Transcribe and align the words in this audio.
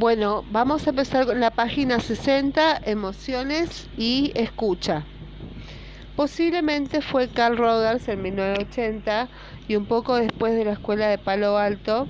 Bueno, 0.00 0.46
vamos 0.50 0.86
a 0.86 0.90
empezar 0.90 1.26
con 1.26 1.40
la 1.40 1.50
página 1.50 2.00
60, 2.00 2.80
emociones 2.86 3.86
y 3.98 4.32
escucha. 4.34 5.04
Posiblemente 6.16 7.02
fue 7.02 7.28
Carl 7.28 7.58
Rogers 7.58 8.08
en 8.08 8.22
1980 8.22 9.28
y 9.68 9.76
un 9.76 9.84
poco 9.84 10.16
después 10.16 10.54
de 10.54 10.64
la 10.64 10.72
escuela 10.72 11.06
de 11.08 11.18
Palo 11.18 11.58
Alto 11.58 12.08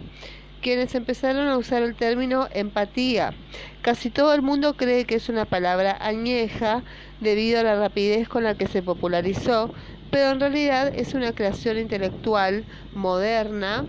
quienes 0.63 0.95
empezaron 0.95 1.49
a 1.49 1.57
usar 1.57 1.83
el 1.83 1.97
término 1.97 2.47
empatía. 2.53 3.35
Casi 3.83 4.09
todo 4.09 4.35
el 4.35 4.43
mundo 4.43 4.77
cree 4.77 5.05
que 5.05 5.17
es 5.17 5.29
una 5.29 5.45
palabra 5.45 5.97
añeja 6.01 6.85
debido 7.21 7.59
a 7.59 7.65
la 7.65 7.75
rapidez 7.75 8.29
con 8.29 8.45
la 8.45 8.55
que 8.55 8.69
se 8.69 8.83
popularizó, 8.83 9.75
pero 10.13 10.31
en 10.31 10.39
realidad 10.39 10.93
es 10.95 11.15
una 11.15 11.33
creación 11.33 11.77
intelectual 11.77 12.65
moderna 12.95 13.85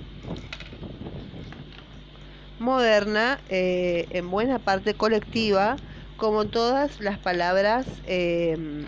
moderna, 2.62 3.40
eh, 3.50 4.08
en 4.12 4.32
buena 4.32 4.60
parte 4.60 4.94
colectiva, 4.94 5.76
como 6.18 6.46
todas 6.46 7.02
las 7.02 7.18
palabras 7.18 7.86
eh, 8.06 8.86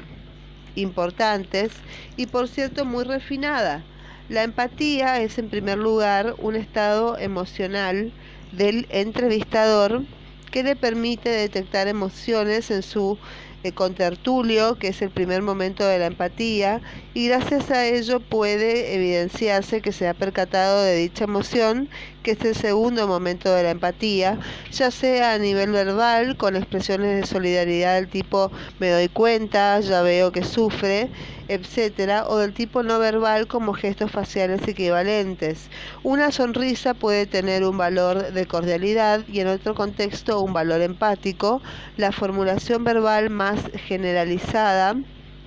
importantes 0.76 1.72
y 2.16 2.28
por 2.28 2.48
cierto 2.48 2.86
muy 2.86 3.04
refinada. 3.04 3.84
La 4.30 4.44
empatía 4.44 5.20
es 5.22 5.38
en 5.38 5.50
primer 5.50 5.78
lugar 5.78 6.36
un 6.38 6.55
estado 6.55 7.17
emocional 7.17 8.14
del 8.52 8.88
entrevistador 8.90 10.03
que 10.52 10.64
le 10.64 10.76
permite 10.76 11.30
detectar 11.30 11.88
emociones 11.88 12.70
en 12.72 12.84
su 12.84 13.17
eh, 13.64 13.72
contertulio, 13.72 14.76
que 14.76 14.90
es 14.90 15.02
el 15.02 15.09
primer 15.09 15.42
momento 15.42 15.86
de 15.86 15.98
la 15.98 16.05
empatía, 16.08 16.81
y 17.14 17.28
gracias 17.28 17.72
a 17.72 17.86
ello 17.86 18.20
puede 18.20 18.94
evidenciarse 18.94 19.81
que 19.81 19.92
se 19.92 20.08
ha 20.08 20.14
percatado 20.14 20.84
de 20.84 20.95
dicha 20.95 21.23
emoción, 21.23 21.90
que 22.23 22.32
es 22.32 22.41
el 22.44 22.55
segundo 22.55 23.08
momento 23.08 23.54
de 23.54 23.63
la 23.63 23.72
empatía, 23.72 24.40
ya 24.72 24.90
sea 24.90 25.34
a 25.34 25.38
nivel 25.38 25.72
verbal, 25.72 26.38
con 26.38 26.55
expresiones 26.55 27.22
de 27.22 27.27
solidaridad 27.27 27.95
del 27.95 28.08
tipo 28.08 28.52
me 28.80 28.89
doy 28.89 29.09
cuenta, 29.09 29.80
ya 29.81 30.02
veo 30.02 30.31
que 30.31 30.44
sufre, 30.44 31.09
etcétera, 31.48 32.25
o 32.28 32.38
del 32.38 32.53
tipo 32.53 32.81
no 32.81 32.98
verbal 33.00 33.48
como 33.48 33.73
gestos 33.73 34.11
faciales 34.11 34.67
equivalentes. 34.67 35.70
Una 36.02 36.31
sonrisa 36.31 36.94
puede 36.94 37.25
tener 37.28 37.64
un 37.64 37.78
valor 37.78 38.31
de 38.31 38.45
cordialidad 38.48 39.22
y 39.28 39.42
en 39.42 39.48
otro 39.48 39.76
contexto 39.76 40.42
un 40.42 40.53
valor 40.53 40.81
empático. 40.81 41.61
La 41.98 42.11
formulación 42.11 42.83
verbal 42.83 43.30
más 43.30 43.59
generalizada 43.86 44.95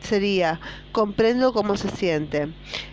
sería 0.00 0.60
comprendo 0.92 1.52
cómo 1.52 1.76
se 1.76 1.90
siente. 1.90 2.48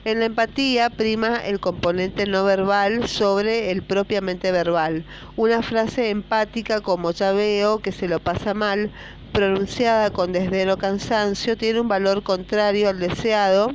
En 0.05 0.19
la 0.19 0.25
empatía 0.25 0.89
prima 0.89 1.37
el 1.37 1.59
componente 1.59 2.25
no 2.25 2.43
verbal 2.43 3.07
sobre 3.07 3.71
el 3.71 3.83
propiamente 3.83 4.51
verbal. 4.51 5.05
Una 5.35 5.61
frase 5.61 6.09
empática 6.09 6.81
como 6.81 7.11
ya 7.11 7.31
veo 7.31 7.79
que 7.79 7.91
se 7.91 8.07
lo 8.07 8.19
pasa 8.19 8.53
mal, 8.53 8.91
pronunciada 9.33 10.11
con 10.11 10.31
desdén 10.31 10.69
o 10.69 10.77
cansancio, 10.77 11.57
tiene 11.57 11.81
un 11.81 11.87
valor 11.87 12.21
contrario 12.21 12.89
al 12.89 12.99
deseado, 12.99 13.73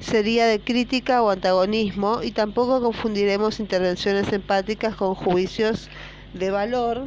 sería 0.00 0.46
de 0.46 0.60
crítica 0.60 1.22
o 1.22 1.30
antagonismo 1.30 2.22
y 2.22 2.30
tampoco 2.30 2.80
confundiremos 2.80 3.58
intervenciones 3.58 4.32
empáticas 4.32 4.94
con 4.94 5.14
juicios 5.14 5.88
de 6.34 6.50
valor 6.50 7.04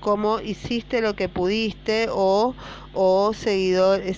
como 0.00 0.40
hiciste 0.40 1.00
lo 1.00 1.14
que 1.14 1.28
pudiste 1.28 2.08
o, 2.10 2.54
o 2.94 3.32
seguidor, 3.34 4.00
eh, 4.00 4.14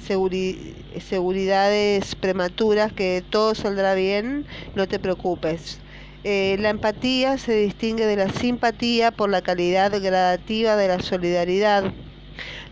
seguridades 1.00 2.14
prematuras 2.14 2.92
que 2.92 3.22
todo 3.28 3.54
saldrá 3.54 3.94
bien, 3.94 4.46
no 4.74 4.88
te 4.88 4.98
preocupes. 4.98 5.78
Eh, 6.24 6.56
la 6.58 6.70
empatía 6.70 7.36
se 7.36 7.54
distingue 7.54 8.06
de 8.06 8.16
la 8.16 8.30
simpatía 8.30 9.10
por 9.10 9.28
la 9.28 9.42
calidad 9.42 9.92
gradativa 10.00 10.74
de 10.76 10.88
la 10.88 11.00
solidaridad. 11.00 11.92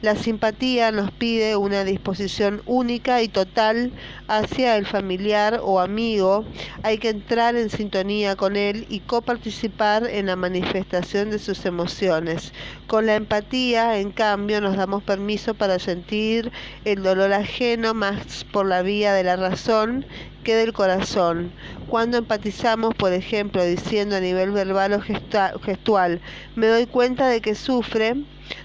La 0.03 0.17
simpatía 0.17 0.91
nos 0.91 1.13
pide 1.13 1.55
una 1.55 1.85
disposición 1.85 2.61
única 2.67 3.23
y 3.23 3.29
total 3.29 3.93
hacia 4.27 4.77
el 4.77 4.85
familiar 4.85 5.61
o 5.63 5.79
amigo. 5.79 6.45
Hay 6.83 6.99
que 6.99 7.11
entrar 7.11 7.55
en 7.55 7.71
sintonía 7.71 8.35
con 8.35 8.57
él 8.57 8.85
y 8.89 8.99
coparticipar 8.99 10.09
en 10.09 10.27
la 10.27 10.35
manifestación 10.35 11.31
de 11.31 11.39
sus 11.39 11.65
emociones. 11.67 12.53
Con 12.89 13.07
la 13.07 13.15
empatía, 13.15 14.01
en 14.01 14.11
cambio, 14.11 14.61
nos 14.61 14.77
damos 14.77 15.05
permiso 15.05 15.55
para 15.55 15.79
sentir 15.79 16.51
el 16.85 17.05
dolor 17.05 17.33
ajeno 17.33 17.95
más 17.95 18.45
por 18.53 18.67
la 18.67 18.83
vía 18.83 19.13
de 19.13 19.23
la 19.23 19.37
razón 19.37 20.05
que 20.43 20.57
del 20.57 20.73
corazón. 20.73 21.53
Cuando 21.89 22.19
empatizamos, 22.19 22.93
por 22.97 23.13
ejemplo, 23.13 23.65
diciendo 23.65 24.17
a 24.17 24.21
nivel 24.21 24.51
verbal 24.51 24.95
o 24.95 25.61
gestual, 25.61 26.21
me 26.57 26.67
doy 26.67 26.87
cuenta 26.87 27.29
de 27.29 27.41
que 27.41 27.55
sufre, 27.55 28.17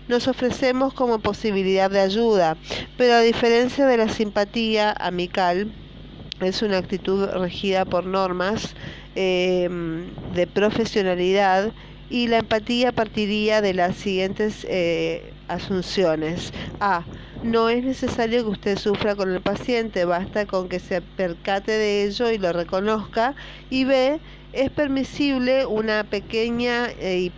nos 0.07 0.27
ofrecemos 0.27 0.93
como 0.93 1.19
posibilidad 1.19 1.89
de 1.89 1.99
ayuda, 1.99 2.57
pero 2.97 3.15
a 3.15 3.21
diferencia 3.21 3.85
de 3.85 3.97
la 3.97 4.09
simpatía 4.09 4.91
amical, 4.91 5.71
es 6.41 6.61
una 6.61 6.77
actitud 6.77 7.25
regida 7.25 7.85
por 7.85 8.05
normas 8.05 8.75
em, 9.15 10.05
de 10.33 10.45
profesionalidad 10.45 11.71
y 12.09 12.27
la 12.27 12.37
empatía 12.37 12.91
partiría 12.91 13.61
de 13.61 13.73
las 13.73 13.95
siguientes 13.95 14.65
eh, 14.69 15.33
asunciones. 15.47 16.53
A. 16.79 17.03
No 17.43 17.69
es 17.69 17.83
necesario 17.83 18.43
que 18.43 18.49
usted 18.49 18.77
sufra 18.77 19.15
con 19.15 19.31
el 19.33 19.41
paciente, 19.41 20.05
basta 20.05 20.45
con 20.45 20.69
que 20.69 20.79
se 20.79 21.01
percate 21.01 21.71
de 21.71 22.05
ello 22.05 22.31
y 22.31 22.37
lo 22.37 22.53
reconozca. 22.53 23.35
Y 23.69 23.83
B 23.83 24.19
es 24.57 24.72
permisible 24.72 25.68
una 25.68 26.03
pequeña 26.03 26.88
eh, 27.00 27.31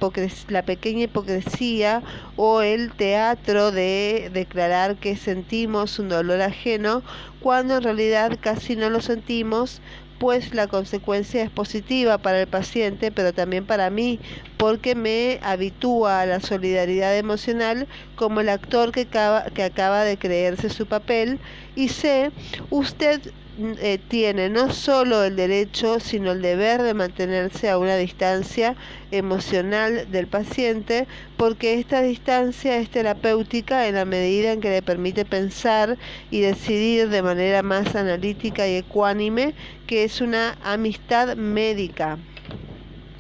la 0.48 0.64
pequeña 0.64 1.04
hipocresía 1.04 2.02
o 2.38 2.62
el 2.62 2.94
teatro 2.94 3.72
de 3.72 4.32
declarar 4.34 4.96
que 4.96 5.18
sentimos 5.18 6.00
un 6.00 6.08
dolor 6.08 6.42
ajeno 6.42 7.04
cuando 7.42 7.78
en 7.78 7.84
realidad 7.84 8.38
casi 8.42 8.78
no 8.78 8.90
lo 8.90 9.02
sentimos 9.02 9.82
pues 10.18 10.54
la 10.54 10.68
consecuencia 10.68 11.44
es 11.44 11.50
positiva 11.50 12.18
para 12.18 12.42
el 12.42 12.48
paciente, 12.48 13.10
pero 13.10 13.32
también 13.32 13.66
para 13.66 13.90
mí, 13.90 14.20
porque 14.58 14.94
me 14.94 15.40
habitúa 15.42 16.22
a 16.22 16.26
la 16.26 16.42
solidaridad 16.42 17.18
emocional 17.18 17.88
como 18.18 18.42
el 18.42 18.50
actor 18.50 18.92
que 18.92 19.02
acaba, 19.02 19.46
que 19.46 19.64
acaba 19.64 20.04
de 20.04 20.18
creerse 20.18 20.70
su 20.70 20.86
papel 20.86 21.40
y 21.76 21.88
sé, 21.88 22.32
usted 22.70 23.22
eh, 23.60 24.00
tiene 24.08 24.50
no 24.50 24.72
solo 24.72 25.24
el 25.24 25.36
derecho, 25.36 26.00
sino 26.00 26.32
el 26.32 26.42
deber 26.42 26.82
de 26.82 26.94
mantenerse 26.94 27.70
a 27.70 27.78
una 27.78 27.98
distancia 27.98 28.76
emocional 29.12 30.10
del 30.10 30.28
paciente, 30.28 31.08
porque 31.36 31.74
esta 31.74 32.02
distancia 32.02 32.78
es 32.78 32.90
terapéutica 32.90 33.88
en 33.88 33.96
la 33.96 34.06
medida 34.06 34.54
en 34.54 34.62
que 34.62 34.70
le 34.70 34.82
permite 34.82 35.26
pensar 35.26 35.98
y 36.32 36.40
decidir 36.40 37.10
de 37.10 37.22
manera 37.22 37.62
más 37.62 37.96
analítica 37.96 38.66
y 38.66 38.78
ecuánime, 38.78 39.54
que 39.88 40.06
es 40.06 40.22
una 40.22 40.58
amistad 40.64 41.36
médica, 41.36 42.18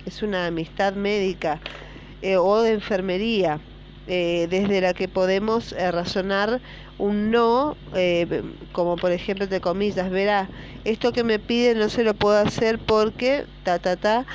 es 0.05 0.23
una 0.23 0.45
amistad 0.45 0.93
médica 0.93 1.59
eh, 2.21 2.37
o 2.37 2.61
de 2.61 2.71
enfermería. 2.71 3.59
Eh, 4.07 4.47
desde 4.49 4.81
la 4.81 4.95
que 4.95 5.07
podemos 5.07 5.73
eh, 5.73 5.91
razonar 5.91 6.61
un 6.97 7.29
no, 7.29 7.77
eh, 7.93 8.41
como 8.71 8.95
por 8.95 9.11
ejemplo, 9.11 9.45
de 9.45 9.61
comillas, 9.61 10.09
verá, 10.09 10.49
esto 10.83 11.13
que 11.13 11.23
me 11.23 11.37
pide 11.37 11.75
no 11.75 11.89
se 11.89 12.03
lo 12.03 12.15
puedo 12.15 12.37
hacer 12.37 12.79
porque, 12.79 13.45
ta, 13.63 13.77
ta, 13.77 13.97
ta, 13.97 14.25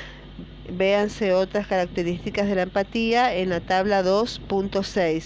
véanse 0.69 1.33
otras 1.33 1.67
características 1.67 2.47
de 2.47 2.55
la 2.55 2.61
empatía 2.63 3.35
en 3.35 3.49
la 3.49 3.59
tabla 3.59 4.01
2.6. 4.01 5.23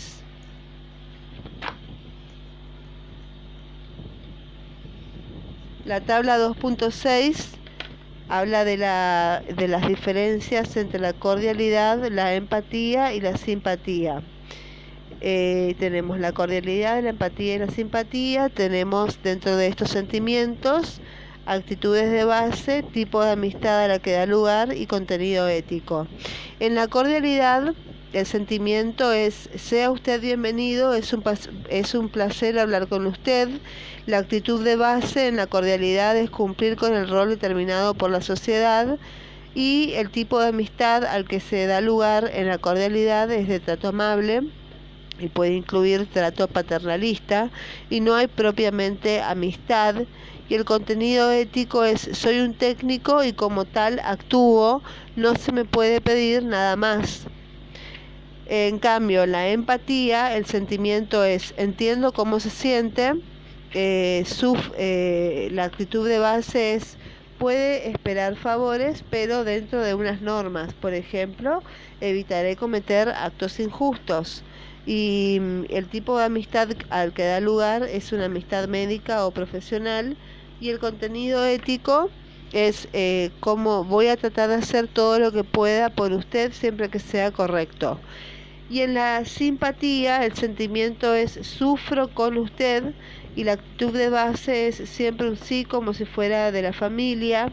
La 5.86 6.02
tabla 6.02 6.38
2.6 6.38 7.60
habla 8.28 8.64
de, 8.66 8.78
la, 8.78 9.44
de 9.56 9.68
las 9.68 9.88
diferencias 9.88 10.76
entre 10.78 11.00
la 11.00 11.14
cordialidad, 11.14 12.08
la 12.12 12.36
empatía 12.36 13.14
y 13.14 13.22
la 13.22 13.38
simpatía. 13.38 14.22
Eh, 15.22 15.76
tenemos 15.80 16.20
la 16.20 16.32
cordialidad, 16.32 17.04
la 17.04 17.10
empatía 17.10 17.56
y 17.56 17.60
la 17.60 17.70
simpatía, 17.70 18.50
tenemos 18.50 19.22
dentro 19.22 19.58
de 19.58 19.68
estos 19.68 19.90
sentimientos 19.90 21.02
actitudes 21.46 22.12
de 22.12 22.24
base, 22.26 22.84
tipo 22.84 23.24
de 23.24 23.32
amistad 23.32 23.84
a 23.84 23.88
la 23.88 24.00
que 24.00 24.12
da 24.12 24.26
lugar 24.26 24.76
y 24.76 24.86
contenido 24.86 25.48
ético. 25.48 26.08
En 26.60 26.76
la 26.76 26.88
cordialidad, 26.88 27.74
el 28.14 28.26
sentimiento 28.26 29.12
es, 29.12 29.50
sea 29.56 29.92
usted 29.92 30.22
bienvenido, 30.22 30.94
es 30.94 31.12
un, 31.12 31.24
es 31.70 31.96
un 31.96 32.10
placer 32.10 32.58
hablar 32.60 32.88
con 32.88 33.08
usted. 33.08 33.50
La 34.06 34.20
actitud 34.20 34.64
de 34.64 34.76
base 34.76 35.28
en 35.28 35.38
la 35.38 35.48
cordialidad 35.48 36.16
es 36.18 36.30
cumplir 36.30 36.76
con 36.76 36.94
el 36.96 37.10
rol 37.10 37.30
determinado 37.30 37.94
por 37.94 38.12
la 38.12 38.22
sociedad 38.22 38.98
y 39.56 39.94
el 39.96 40.12
tipo 40.12 40.40
de 40.40 40.50
amistad 40.50 41.04
al 41.04 41.28
que 41.28 41.40
se 41.40 41.66
da 41.66 41.82
lugar 41.82 42.30
en 42.34 42.48
la 42.48 42.60
cordialidad 42.60 43.32
es 43.32 43.48
de 43.48 43.60
trato 43.60 43.90
amable 43.90 44.44
y 45.20 45.28
puede 45.28 45.54
incluir 45.54 46.08
trato 46.08 46.48
paternalista 46.48 47.50
y 47.90 48.00
no 48.00 48.16
hay 48.16 48.28
propiamente 48.28 49.22
amistad 49.22 49.96
y 50.50 50.56
el 50.56 50.66
contenido 50.66 51.32
ético 51.32 51.84
es 51.84 52.10
soy 52.14 52.40
un 52.40 52.56
técnico 52.56 53.24
y 53.24 53.34
como 53.34 53.66
tal 53.66 54.00
actúo, 54.04 54.82
no 55.16 55.36
se 55.36 55.52
me 55.52 55.64
puede 55.64 56.02
pedir 56.02 56.44
nada 56.44 56.76
más. 56.76 57.28
En 58.48 58.80
cambio, 58.80 59.28
la 59.28 59.50
empatía, 59.50 60.36
el 60.36 60.48
sentimiento 60.48 61.24
es 61.24 61.54
entiendo 61.58 62.14
cómo 62.14 62.40
se 62.40 62.50
siente, 62.50 63.14
eh, 63.76 64.26
eh, 64.78 65.50
la 65.52 65.66
actitud 65.66 66.10
de 66.10 66.18
base 66.18 66.74
es 66.74 66.98
puede 67.38 67.90
esperar 67.90 68.36
favores, 68.36 69.04
pero 69.10 69.44
dentro 69.44 69.82
de 69.82 69.94
unas 69.94 70.22
normas. 70.22 70.74
Por 70.74 70.96
ejemplo, 70.96 71.62
evitaré 72.02 72.56
cometer 72.56 73.10
actos 73.10 73.60
injustos. 73.60 74.44
Y 74.90 75.38
mm, 75.40 75.66
el 75.70 75.88
tipo 75.88 76.18
de 76.18 76.24
amistad 76.24 76.70
al 76.90 77.14
que 77.14 77.24
da 77.24 77.40
lugar 77.40 77.84
es 77.84 78.12
una 78.12 78.26
amistad 78.26 78.68
médica 78.68 79.24
o 79.28 79.30
profesional. 79.30 80.18
Y 80.60 80.70
el 80.70 80.80
contenido 80.80 81.46
ético 81.46 82.10
es 82.54 82.88
eh, 82.94 83.30
cómo 83.40 83.84
voy 83.84 84.08
a 84.08 84.18
tratar 84.18 84.50
de 84.50 84.56
hacer 84.56 84.88
todo 84.88 85.20
lo 85.20 85.32
que 85.32 85.44
pueda 85.44 85.92
por 85.92 86.12
usted 86.12 86.52
siempre 86.54 86.90
que 86.90 86.98
sea 86.98 87.30
correcto. 87.30 88.00
Y 88.68 88.82
en 88.82 88.96
la 88.96 89.26
simpatía 89.26 90.26
el 90.26 90.34
sentimiento 90.34 91.14
es 91.14 91.34
sufro 91.34 92.08
con 92.08 92.40
usted 92.40 92.96
y 93.36 93.44
la 93.44 93.54
actitud 93.54 93.94
de 93.94 94.10
base 94.10 94.70
es 94.70 94.78
siempre 94.90 95.30
un 95.30 95.38
sí 95.38 95.66
como 95.66 95.94
si 95.94 96.06
fuera 96.06 96.52
de 96.52 96.64
la 96.64 96.74
familia 96.74 97.52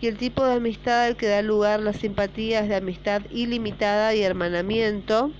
y 0.00 0.06
el 0.06 0.16
tipo 0.16 0.42
de 0.42 0.54
amistad 0.54 1.04
al 1.04 1.16
que 1.16 1.26
da 1.26 1.42
lugar 1.42 1.80
la 1.80 1.92
simpatía 1.92 2.60
es 2.60 2.70
de 2.70 2.76
amistad 2.76 3.22
ilimitada 3.30 4.14
y 4.14 4.22
hermanamiento 4.22 5.32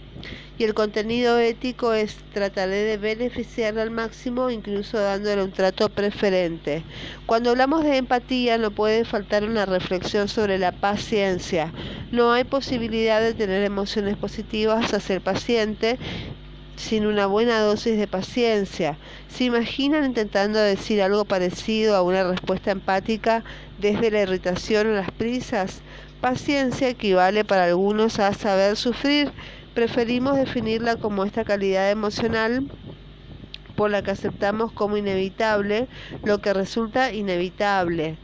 y 0.59 0.65
el 0.65 0.75
contenido 0.75 1.39
ético 1.39 1.93
es 1.93 2.17
trataré 2.33 2.83
de 2.83 2.97
beneficiarle 2.97 3.81
al 3.81 3.91
máximo, 3.91 4.51
incluso 4.51 4.99
dándole 4.99 5.43
un 5.45 5.53
trato 5.53 5.89
preferente. 5.89 6.83
Cuando 7.27 7.51
hablamos 7.51 7.85
de 7.85 7.97
empatía 7.97 8.59
no 8.59 8.71
puede 8.73 9.05
faltar 9.05 9.45
una 9.45 9.67
reflexión 9.67 10.29
sobre 10.29 10.59
la 10.59 10.73
paciencia. 10.73 11.73
No 12.11 12.33
hay 12.33 12.45
posibilidad 12.45 13.21
de 13.21 13.35
tener 13.35 13.63
emociones 13.65 14.17
positivas 14.17 14.93
hacia 14.93 15.15
el 15.15 15.21
paciente 15.21 15.99
sin 16.79 17.07
una 17.07 17.27
buena 17.27 17.61
dosis 17.61 17.99
de 17.99 18.07
paciencia. 18.07 18.97
¿Se 19.29 19.45
imaginan 19.45 20.05
intentando 20.05 20.59
decir 20.59 21.03
algo 21.03 21.25
parecido 21.25 21.97
a 21.97 22.03
una 22.03 22.25
respuesta 22.25 22.71
empática 22.71 23.45
desde 23.79 24.11
la 24.11 24.23
irritación 24.23 24.89
o 24.89 24.93
las 24.93 25.11
prisas? 25.11 25.83
Paciencia 26.21 26.89
equivale 26.89 27.45
para 27.45 27.65
algunos 27.65 28.19
a 28.19 28.33
saber 28.33 28.77
sufrir 28.77 29.31
Preferimos 29.79 30.37
definirla 30.37 30.97
como 30.97 31.23
esta 31.23 31.45
calidad 31.45 31.89
emocional 31.93 32.69
por 33.77 33.93
la 33.93 34.03
que 34.03 34.11
aceptamos 34.11 34.73
como 34.73 34.97
inevitable 34.97 35.87
lo 36.25 36.41
que 36.41 36.53
resulta 36.53 37.13
inevitable. 37.13 38.19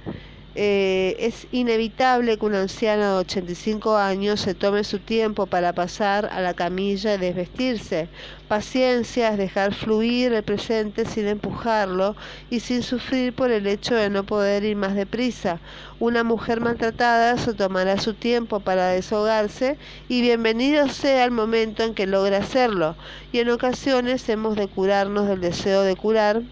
Eh, 0.57 1.17
es 1.19 1.49
inevitable 1.51 2.39
que 2.39 2.47
un 2.47 2.55
anciano 2.55 3.15
de 3.15 3.21
85 3.23 3.97
años 3.97 4.41
se 4.41 4.55
tome 4.55 4.85
su 4.85 5.01
tiempo 5.01 5.47
para 5.47 5.73
pasar 5.73 6.27
a 6.27 6.41
la 6.41 6.55
camilla 6.55 7.15
y 7.15 7.19
desvestirse. 7.19 8.09
Paciencia 8.47 9.31
es 9.31 9.39
dejar 9.39 9.75
fluir 9.75 10.33
el 10.33 10.45
presente 10.45 11.07
sin 11.07 11.27
empujarlo 11.27 12.15
y 12.51 12.61
sin 12.61 12.85
sufrir 12.85 13.35
por 13.35 13.51
el 13.51 13.67
hecho 13.67 13.97
de 13.97 14.11
no 14.11 14.25
poder 14.25 14.63
ir 14.63 14.77
más 14.77 14.95
deprisa. 14.95 15.59
Una 15.99 16.23
mujer 16.23 16.61
maltratada 16.61 17.37
se 17.37 17.55
tomará 17.55 17.99
su 17.99 18.15
tiempo 18.15 18.61
para 18.61 18.91
deshogarse 18.91 19.77
y 20.09 20.21
bienvenido 20.21 20.89
sea 20.89 21.25
el 21.25 21.33
momento 21.33 21.83
en 21.83 21.95
que 21.95 22.07
logre 22.07 22.37
hacerlo. 22.37 22.95
Y 23.33 23.41
en 23.41 23.51
ocasiones 23.51 24.29
hemos 24.29 24.55
de 24.55 24.69
curarnos 24.69 25.27
del 25.27 25.41
deseo 25.41 25.83
de 25.83 25.97
curar 25.97 26.43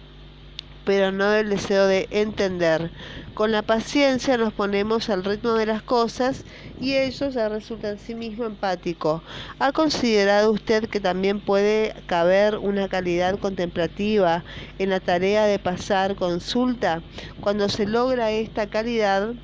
pero 0.85 1.13
no 1.13 1.31
del 1.31 1.51
deseo 1.51 1.87
de 1.87 2.09
entender. 2.11 2.91
Con 3.35 3.51
la 3.51 3.63
paciencia 3.63 4.37
nos 4.37 4.53
ponemos 4.53 5.09
al 5.09 5.25
ritmo 5.25 5.53
de 5.55 5.67
las 5.67 5.83
cosas 5.83 6.45
y 6.81 6.95
ello 6.97 7.31
ya 7.31 7.49
resulta 7.49 7.91
en 7.91 7.99
sí 7.99 8.15
mismo 8.15 8.45
empático. 8.45 9.23
¿Ha 9.59 9.73
considerado 9.73 10.53
usted 10.53 10.89
que 10.89 11.01
también 11.01 11.41
puede 11.41 11.95
caber 12.07 12.59
una 12.59 12.89
calidad 12.89 13.39
contemplativa 13.39 14.45
en 14.79 14.91
la 14.91 15.01
tarea 15.01 15.47
de 15.47 15.59
pasar 15.59 16.15
consulta? 16.15 17.03
Cuando 17.41 17.69
se 17.69 17.87
logra 17.87 18.31
esta 18.31 18.67
calidad, 18.69 19.35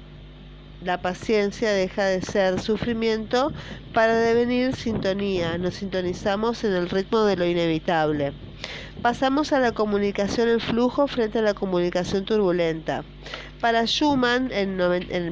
la 0.82 1.00
paciencia 1.00 1.72
deja 1.72 2.04
de 2.04 2.22
ser 2.22 2.60
sufrimiento 2.60 3.52
para 3.92 4.16
devenir 4.16 4.76
sintonía. 4.76 5.58
Nos 5.58 5.74
sintonizamos 5.74 6.62
en 6.64 6.72
el 6.72 6.88
ritmo 6.88 7.22
de 7.22 7.36
lo 7.36 7.44
inevitable. 7.44 8.32
Pasamos 9.02 9.52
a 9.52 9.60
la 9.60 9.72
comunicación 9.72 10.48
en 10.48 10.60
flujo 10.60 11.06
frente 11.06 11.38
a 11.38 11.42
la 11.42 11.54
comunicación 11.54 12.24
turbulenta. 12.24 13.04
Para 13.60 13.86
Schumann, 13.86 14.50
en, 14.52 14.76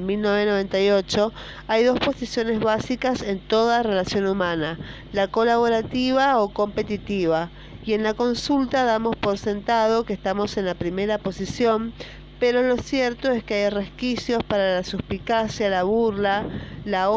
1998, 0.07 1.33
hay 1.69 1.85
dos 1.85 1.99
posiciones 2.01 2.61
básicas 2.61 3.23
en 3.23 3.41
toda 3.41 3.83
relación 3.83 4.27
humana, 4.27 4.79
la 5.13 5.29
colaborativa 5.29 6.39
o 6.41 6.49
competitiva, 6.49 7.51
y 7.85 7.93
en 7.93 8.03
la 8.03 8.15
consulta 8.15 8.85
damos 8.85 9.15
por 9.15 9.39
sentado 9.39 10.05
que 10.05 10.13
estamos 10.13 10.57
en 10.57 10.67
la 10.67 10.75
primera 10.75 11.19
posición, 11.19 11.93
pero 12.39 12.63
lo 12.63 12.77
cierto 12.79 13.31
es 13.33 13.43
que 13.43 13.55
hay 13.55 13.71
resquicios 13.71 14.43
para 14.45 14.77
la 14.77 14.85
suspicacia, 14.85 15.71
la 15.71 15.85
burla, 15.85 16.45
la, 16.85 17.11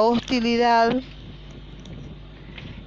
hostilidad 0.00 1.00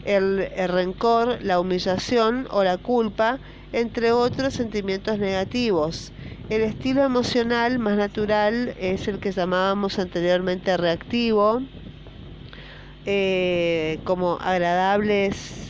el, 0.06 0.48
rencor, 0.68 1.40
la 1.42 1.60
humillación 1.60 2.48
o 2.52 2.64
la 2.64 2.78
culpa, 2.78 3.40
entre 3.74 4.12
otros 4.12 4.54
sentimientos 4.54 5.18
negativos. 5.20 6.12
El 6.50 6.62
estilo 6.62 7.04
emocional 7.04 7.80
más 7.80 7.98
natural 7.98 8.76
es 8.80 9.08
el 9.08 9.20
que 9.20 9.32
llamábamos 9.32 10.00
anteriormente 10.00 10.78
reactivo, 10.78 11.62
eh, 13.06 14.00
como 14.04 14.38
agradables 14.40 15.67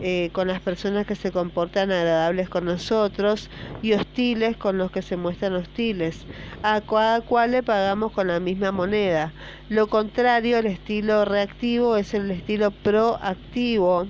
eh, 0.00 0.30
con 0.32 0.48
las 0.48 0.60
personas 0.60 1.06
que 1.06 1.16
se 1.16 1.32
comportan 1.32 1.90
agradables 1.90 2.48
con 2.48 2.64
nosotros 2.64 3.50
y 3.82 3.94
hostiles 3.94 4.56
con 4.56 4.78
los 4.78 4.90
que 4.90 5.02
se 5.02 5.16
muestran 5.16 5.54
hostiles. 5.54 6.24
A 6.62 6.80
cada 6.80 7.20
cual 7.20 7.50
le 7.50 7.62
pagamos 7.62 8.12
con 8.12 8.28
la 8.28 8.38
misma 8.38 8.70
moneda. 8.70 9.32
Lo 9.68 9.88
contrario, 9.88 10.58
el 10.58 10.66
estilo 10.66 11.24
reactivo 11.24 11.96
es 11.96 12.14
el 12.14 12.30
estilo 12.30 12.70
proactivo. 12.70 14.06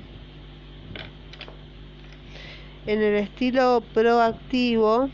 En 2.86 3.02
el 3.02 3.14
estilo 3.14 3.82
proactivo 3.94 5.10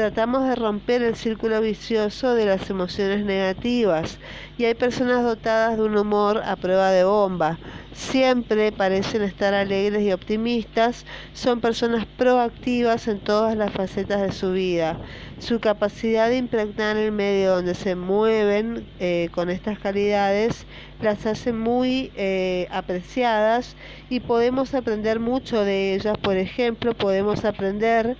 tratamos 0.00 0.48
de 0.48 0.54
romper 0.54 1.02
el 1.02 1.14
círculo 1.14 1.60
vicioso 1.60 2.34
de 2.34 2.46
las 2.46 2.70
emociones 2.70 3.22
negativas 3.22 4.16
y 4.56 4.64
hay 4.64 4.72
personas 4.72 5.22
dotadas 5.22 5.76
de 5.76 5.82
un 5.82 5.94
humor 5.94 6.40
a 6.42 6.56
prueba 6.56 6.90
de 6.90 7.04
bomba. 7.04 7.58
Siempre 7.92 8.72
parecen 8.72 9.20
estar 9.20 9.52
alegres 9.52 10.02
y 10.02 10.12
optimistas, 10.12 11.04
son 11.34 11.60
personas 11.60 12.06
proactivas 12.16 13.08
en 13.08 13.18
todas 13.20 13.54
las 13.58 13.72
facetas 13.72 14.22
de 14.22 14.32
su 14.32 14.52
vida. 14.52 14.96
Su 15.38 15.60
capacidad 15.60 16.30
de 16.30 16.38
impregnar 16.38 16.96
el 16.96 17.12
medio 17.12 17.56
donde 17.56 17.74
se 17.74 17.94
mueven 17.94 18.86
eh, 19.00 19.28
con 19.32 19.50
estas 19.50 19.78
calidades 19.80 20.64
las 21.02 21.26
hace 21.26 21.52
muy 21.52 22.10
eh, 22.16 22.68
apreciadas 22.70 23.76
y 24.08 24.20
podemos 24.20 24.72
aprender 24.72 25.20
mucho 25.20 25.62
de 25.62 25.94
ellas. 25.94 26.16
Por 26.16 26.38
ejemplo, 26.38 26.94
podemos 26.94 27.44
aprender 27.44 28.16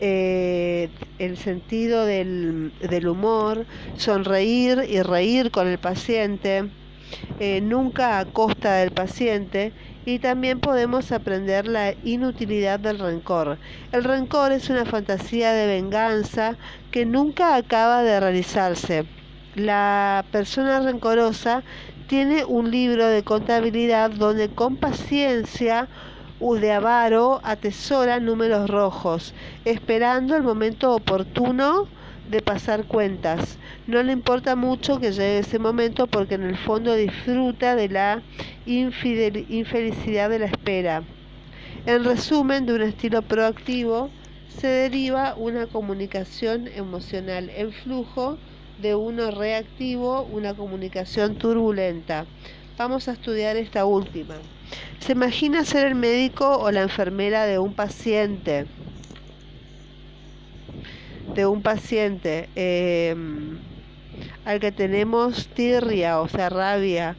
eh, 0.00 0.88
el 1.18 1.36
sentido 1.36 2.04
del, 2.04 2.72
del, 2.80 3.08
humor, 3.08 3.66
sonreír 3.96 4.84
y 4.88 5.02
reír 5.02 5.50
con 5.50 5.66
el 5.66 5.78
paciente, 5.78 6.64
eh, 7.40 7.60
nunca 7.60 8.18
a 8.18 8.24
costa 8.26 8.74
del 8.74 8.90
paciente, 8.92 9.72
y 10.04 10.20
también 10.20 10.60
podemos 10.60 11.12
aprender 11.12 11.68
la 11.68 11.94
inutilidad 12.02 12.80
del 12.80 12.98
rencor. 12.98 13.58
El 13.92 14.04
rencor 14.04 14.52
es 14.52 14.70
una 14.70 14.86
fantasía 14.86 15.52
de 15.52 15.66
venganza 15.66 16.56
que 16.90 17.04
nunca 17.04 17.56
acaba 17.56 18.02
de 18.02 18.18
realizarse. 18.18 19.04
La 19.54 20.24
persona 20.32 20.80
rencorosa 20.80 21.62
tiene 22.06 22.44
un 22.44 22.70
libro 22.70 23.06
de 23.06 23.22
contabilidad 23.22 24.10
donde 24.10 24.48
con 24.48 24.76
paciencia 24.76 25.88
de 26.40 26.72
avaro 26.72 27.40
atesora 27.42 28.20
números 28.20 28.70
rojos, 28.70 29.34
esperando 29.64 30.36
el 30.36 30.42
momento 30.42 30.94
oportuno 30.94 31.88
de 32.30 32.40
pasar 32.42 32.84
cuentas. 32.84 33.58
No 33.86 34.02
le 34.02 34.12
importa 34.12 34.54
mucho 34.54 35.00
que 35.00 35.12
llegue 35.12 35.38
ese 35.38 35.58
momento 35.58 36.06
porque 36.06 36.34
en 36.34 36.44
el 36.44 36.56
fondo 36.56 36.94
disfruta 36.94 37.74
de 37.74 37.88
la 37.88 38.22
infelicidad 38.66 40.30
de 40.30 40.38
la 40.38 40.46
espera. 40.46 41.02
En 41.86 42.04
resumen, 42.04 42.66
de 42.66 42.74
un 42.74 42.82
estilo 42.82 43.22
proactivo 43.22 44.10
se 44.48 44.68
deriva 44.68 45.34
una 45.36 45.66
comunicación 45.66 46.68
emocional 46.68 47.50
en 47.50 47.72
flujo, 47.72 48.38
de 48.80 48.94
uno 48.94 49.32
reactivo, 49.32 50.22
una 50.32 50.54
comunicación 50.54 51.34
turbulenta. 51.34 52.26
Vamos 52.76 53.08
a 53.08 53.12
estudiar 53.12 53.56
esta 53.56 53.84
última. 53.84 54.36
Se 55.00 55.12
imagina 55.12 55.64
ser 55.64 55.86
el 55.86 55.94
médico 55.94 56.58
o 56.58 56.70
la 56.70 56.82
enfermera 56.82 57.46
de 57.46 57.58
un 57.58 57.72
paciente. 57.72 58.66
De 61.34 61.46
un 61.46 61.62
paciente. 61.62 62.48
Em, 62.54 63.58
al 64.44 64.60
que 64.60 64.72
tenemos 64.72 65.46
tirria, 65.48 66.20
o 66.20 66.28
sea, 66.28 66.48
rabia. 66.48 67.16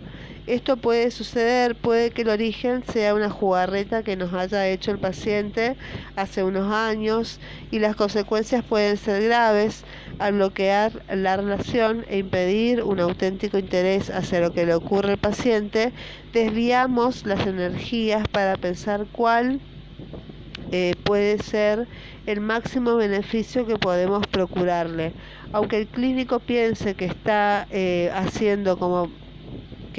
Esto 0.50 0.78
puede 0.78 1.12
suceder, 1.12 1.76
puede 1.76 2.10
que 2.10 2.24
el 2.24 2.30
origen 2.30 2.84
sea 2.84 3.14
una 3.14 3.30
jugarreta 3.30 4.02
que 4.02 4.16
nos 4.16 4.34
haya 4.34 4.68
hecho 4.68 4.90
el 4.90 4.98
paciente 4.98 5.76
hace 6.16 6.44
unos 6.44 6.74
años 6.74 7.40
y 7.70 7.78
las 7.78 7.96
consecuencias 7.96 8.64
pueden 8.64 8.98
ser 8.98 9.22
graves 9.22 9.84
al 10.18 10.34
bloquear 10.34 11.04
la 11.14 11.38
relación 11.38 12.04
e 12.10 12.18
impedir 12.18 12.82
un 12.82 13.00
auténtico 13.00 13.60
interés 13.60 14.10
hacia 14.10 14.40
lo 14.40 14.52
que 14.52 14.66
le 14.66 14.74
ocurre 14.74 15.12
al 15.12 15.18
paciente, 15.20 15.94
desviamos 16.34 17.28
las 17.28 17.46
energías 17.46 18.28
para 18.30 18.58
pensar 18.58 19.06
cuál 19.12 19.60
eh, 20.72 20.96
puede 21.04 21.38
ser 21.44 21.88
el 22.26 22.42
máximo 22.42 22.96
beneficio 22.96 23.68
que 23.68 23.76
podemos 23.76 24.26
procurarle. 24.26 25.14
Aunque 25.54 25.78
el 25.78 25.88
clínico 25.88 26.40
piense 26.40 26.96
que 26.96 27.06
está 27.06 27.68
eh, 27.70 28.10
haciendo 28.16 28.80
como 28.80 29.12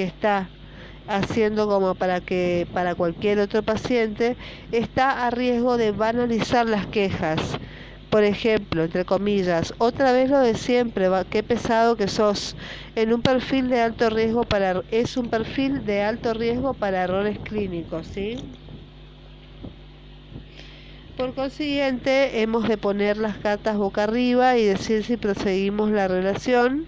que 0.00 0.06
está 0.06 0.48
haciendo 1.08 1.68
como 1.68 1.94
para 1.94 2.22
que 2.22 2.66
para 2.72 2.94
cualquier 2.94 3.38
otro 3.38 3.62
paciente 3.62 4.34
está 4.72 5.26
a 5.26 5.30
riesgo 5.30 5.76
de 5.76 5.90
banalizar 5.92 6.66
las 6.66 6.86
quejas. 6.86 7.58
Por 8.08 8.24
ejemplo, 8.24 8.84
entre 8.84 9.04
comillas, 9.04 9.74
otra 9.76 10.12
vez 10.12 10.30
lo 10.30 10.38
de 10.38 10.54
siempre, 10.54 11.06
qué 11.28 11.42
pesado 11.42 11.96
que 11.96 12.08
sos. 12.08 12.56
En 12.96 13.12
un 13.12 13.20
perfil 13.20 13.68
de 13.68 13.82
alto 13.82 14.08
riesgo 14.08 14.44
para 14.44 14.82
es 14.90 15.18
un 15.18 15.28
perfil 15.28 15.84
de 15.84 16.02
alto 16.02 16.32
riesgo 16.32 16.72
para 16.72 17.04
errores 17.04 17.38
clínicos, 17.40 18.06
¿sí? 18.06 18.38
Por 21.18 21.34
consiguiente, 21.34 22.40
hemos 22.40 22.66
de 22.66 22.78
poner 22.78 23.18
las 23.18 23.36
cartas 23.36 23.76
boca 23.76 24.04
arriba 24.04 24.56
y 24.56 24.64
decir 24.64 25.04
si 25.04 25.18
proseguimos 25.18 25.90
la 25.90 26.08
relación 26.08 26.86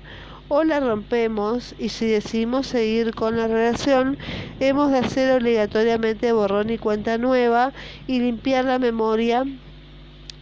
o 0.55 0.65
la 0.65 0.81
rompemos 0.81 1.75
y 1.79 1.89
si 1.89 2.05
decidimos 2.05 2.67
seguir 2.67 3.15
con 3.15 3.39
la 3.39 3.49
relación, 3.49 4.19
hemos 4.61 4.93
de 4.93 4.99
hacer 4.99 5.35
obligatoriamente 5.35 6.31
borrón 6.33 6.69
y 6.69 6.77
cuenta 6.77 7.17
nueva 7.17 7.73
y 8.07 8.21
limpiar 8.21 8.67
la 8.67 8.79
memoria 8.79 9.45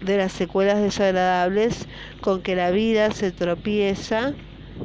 de 0.00 0.16
las 0.16 0.32
secuelas 0.32 0.82
desagradables 0.82 1.86
con 2.22 2.42
que 2.42 2.56
la 2.56 2.72
vida 2.72 3.12
se 3.12 3.30
tropieza. 3.30 4.32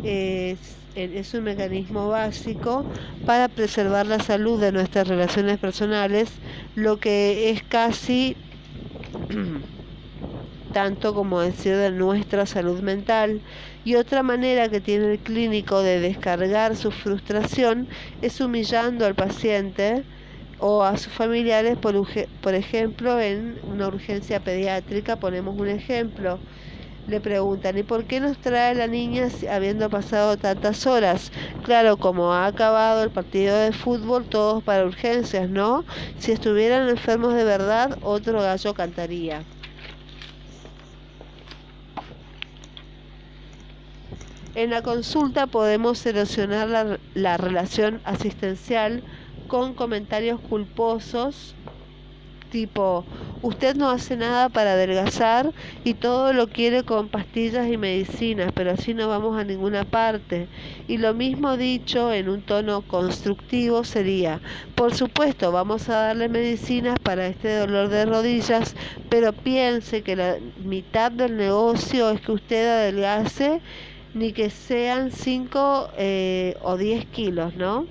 Es, 0.04 1.34
un 1.34 1.44
mecanismo 1.44 2.08
básico 2.10 2.86
para 3.26 3.48
preservar 3.48 4.06
la 4.06 4.20
salud 4.20 4.62
de 4.62 4.72
nuestras 4.72 5.08
relaciones 5.08 5.58
personales, 5.58 6.30
lo 6.76 7.00
que 7.00 7.50
es 7.50 7.64
casi 7.64 8.38
tanto 10.76 11.14
como 11.14 11.40
decir 11.40 11.78
de 11.78 11.90
nuestra 11.90 12.46
salud 12.46 12.82
mental. 12.82 13.40
Y 13.86 13.96
otra 13.96 14.24
manera 14.24 14.68
que 14.68 14.82
tiene 14.82 15.14
el 15.14 15.20
clínico 15.20 15.82
de 15.82 16.02
descargar 16.02 16.76
su 16.76 16.92
frustración 16.92 17.88
es 18.22 18.42
humillando 18.42 19.06
al 19.06 19.16
paciente 19.16 20.04
o 20.60 20.84
a 20.84 20.98
sus 20.98 21.14
familiares, 21.14 21.78
por, 21.78 21.96
por 22.42 22.54
ejemplo, 22.54 23.22
en 23.22 23.58
una 23.72 23.88
urgencia 23.88 24.42
pediátrica, 24.42 25.16
ponemos 25.16 25.58
un 25.58 25.70
ejemplo. 25.70 26.40
Le 27.08 27.22
preguntan, 27.22 27.78
¿y 27.78 27.84
por 27.84 28.04
qué 28.04 28.20
nos 28.20 28.38
trae 28.40 28.76
la 28.76 28.88
niña 28.88 29.30
habiendo 29.50 29.90
pasado 29.90 30.36
tantas 30.36 30.86
horas? 30.86 31.32
Claro, 31.64 31.96
como 31.96 32.34
ha 32.34 32.48
acabado 32.48 33.02
el 33.02 33.12
partido 33.12 33.56
de 33.58 33.72
fútbol, 33.72 34.26
todos 34.26 34.62
para 34.62 34.84
urgencias, 34.84 35.50
¿no? 35.50 35.86
Si 36.20 36.34
estuvieran 36.34 36.90
enfermos 36.90 37.34
de 37.34 37.46
verdad, 37.46 37.98
otro 38.02 38.42
gallo 38.42 38.74
cantaría. 38.74 39.46
En 44.56 44.70
la 44.70 44.82
consulta 44.82 45.48
podemos 45.48 46.06
erosionar 46.06 46.70
la, 46.70 46.98
la 47.14 47.36
relación 47.36 48.00
asistencial 48.06 49.04
con 49.48 49.74
comentarios 49.74 50.40
culposos 50.40 51.56
tipo, 52.56 53.04
usted 53.42 53.76
no 53.76 53.90
hace 53.90 54.16
nada 54.16 54.48
para 54.48 54.72
adelgazar 54.72 55.52
y 55.84 55.94
todo 55.94 56.32
lo 56.32 56.48
quiere 56.48 56.84
con 56.84 57.10
pastillas 57.10 57.68
y 57.68 57.76
medicinas, 57.76 58.54
pero 58.56 58.72
así 58.72 58.94
no 58.94 59.10
vamos 59.10 59.38
a 59.38 59.44
ninguna 59.44 59.84
parte. 59.84 60.48
Y 60.88 60.98
lo 60.98 61.14
mismo 61.14 61.58
dicho 61.58 62.14
en 62.14 62.30
un 62.30 62.42
tono 62.42 62.82
constructivo 62.84 63.84
sería, 63.84 64.40
por 64.76 64.94
supuesto, 64.94 65.52
vamos 65.52 65.90
a 65.90 65.96
darle 65.98 66.30
medicinas 66.30 66.98
para 67.00 67.28
este 67.28 67.58
dolor 67.58 67.90
de 67.90 68.06
rodillas, 68.06 68.74
pero 69.10 69.34
piense 69.34 70.02
que 70.02 70.16
la 70.16 70.38
mitad 70.64 71.12
del 71.12 71.36
negocio 71.36 72.10
es 72.12 72.22
que 72.22 72.32
usted 72.32 72.70
adelgace 72.70 73.60
ni 74.16 74.32
que 74.32 74.50
sean 74.50 75.12
5 75.12 75.90
eh, 75.98 76.56
o 76.64 76.78
10 76.78 77.06
kilos, 77.08 77.56
¿no? 77.56 77.86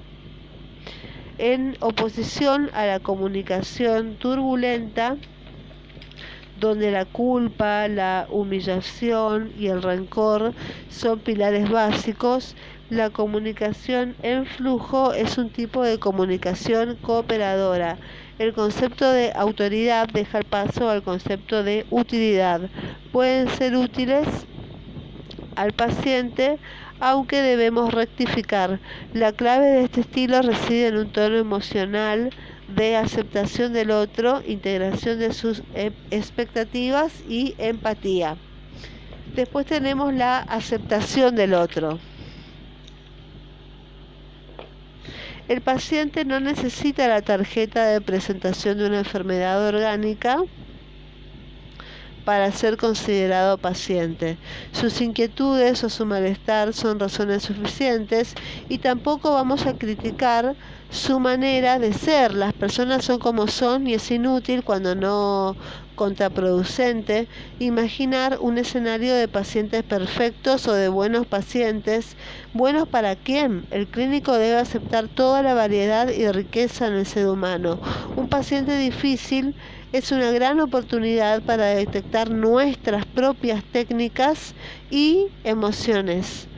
En 1.36 1.76
oposición 1.80 2.70
a 2.72 2.86
la 2.86 2.98
comunicación 2.98 4.16
turbulenta, 4.16 5.16
donde 6.58 6.90
la 6.90 7.04
culpa, 7.04 7.88
la 7.88 8.26
humillación 8.30 9.52
y 9.58 9.66
el 9.66 9.82
rencor 9.82 10.54
son 10.88 11.18
pilares 11.18 11.68
básicos, 11.70 12.56
la 12.88 13.10
comunicación 13.10 14.14
en 14.22 14.46
flujo 14.46 15.12
es 15.12 15.36
un 15.36 15.50
tipo 15.50 15.82
de 15.82 15.98
comunicación 15.98 16.96
cooperadora. 17.02 17.98
El 18.38 18.54
concepto 18.54 19.10
de 19.12 19.30
autoridad 19.34 20.08
deja 20.08 20.38
el 20.38 20.44
paso 20.44 20.88
al 20.88 21.02
concepto 21.02 21.62
de 21.62 21.84
utilidad. 21.90 22.62
Pueden 23.12 23.48
ser 23.48 23.76
útiles 23.76 24.26
al 25.56 25.72
paciente, 25.72 26.58
aunque 27.00 27.42
debemos 27.42 27.92
rectificar. 27.92 28.80
La 29.12 29.32
clave 29.32 29.66
de 29.66 29.84
este 29.84 30.02
estilo 30.02 30.42
reside 30.42 30.88
en 30.88 30.96
un 30.96 31.10
tono 31.10 31.36
emocional 31.36 32.30
de 32.68 32.96
aceptación 32.96 33.72
del 33.72 33.90
otro, 33.90 34.42
integración 34.46 35.18
de 35.18 35.32
sus 35.32 35.62
e, 35.74 35.92
expectativas 36.10 37.12
y 37.28 37.54
empatía. 37.58 38.36
Después 39.34 39.66
tenemos 39.66 40.14
la 40.14 40.38
aceptación 40.38 41.34
del 41.34 41.54
otro. 41.54 41.98
El 45.46 45.60
paciente 45.60 46.24
no 46.24 46.40
necesita 46.40 47.06
la 47.06 47.20
tarjeta 47.20 47.84
de 47.84 48.00
presentación 48.00 48.78
de 48.78 48.86
una 48.86 49.00
enfermedad 49.00 49.66
orgánica 49.66 50.42
para 52.24 52.50
ser 52.52 52.76
considerado 52.76 53.58
paciente. 53.58 54.36
Sus 54.72 55.00
inquietudes 55.00 55.84
o 55.84 55.90
su 55.90 56.06
malestar 56.06 56.72
son 56.72 56.98
razones 56.98 57.42
suficientes 57.42 58.34
y 58.68 58.78
tampoco 58.78 59.32
vamos 59.32 59.66
a 59.66 59.74
criticar 59.74 60.54
su 60.90 61.18
manera 61.20 61.78
de 61.78 61.92
ser. 61.92 62.34
Las 62.34 62.52
personas 62.52 63.04
son 63.04 63.18
como 63.18 63.48
son 63.48 63.86
y 63.86 63.94
es 63.94 64.10
inútil 64.10 64.62
cuando 64.62 64.94
no 64.94 65.56
contraproducente 65.94 67.28
imaginar 67.58 68.38
un 68.40 68.58
escenario 68.58 69.14
de 69.14 69.28
pacientes 69.28 69.82
perfectos 69.82 70.66
o 70.66 70.72
de 70.72 70.88
buenos 70.88 71.26
pacientes. 71.26 72.16
¿Buenos 72.52 72.88
para 72.88 73.16
quién? 73.16 73.66
El 73.70 73.86
clínico 73.86 74.32
debe 74.32 74.56
aceptar 74.56 75.08
toda 75.08 75.42
la 75.42 75.54
variedad 75.54 76.08
y 76.08 76.28
riqueza 76.30 76.86
en 76.86 76.94
el 76.94 77.06
ser 77.06 77.28
humano. 77.28 77.78
Un 78.16 78.28
paciente 78.28 78.76
difícil 78.76 79.54
es 79.94 80.10
una 80.10 80.32
gran 80.32 80.58
oportunidad 80.58 81.40
para 81.42 81.66
detectar 81.66 82.28
nuestras 82.28 83.06
propias 83.06 83.62
técnicas 83.62 84.52
y 84.90 85.28
emociones. 85.44 86.48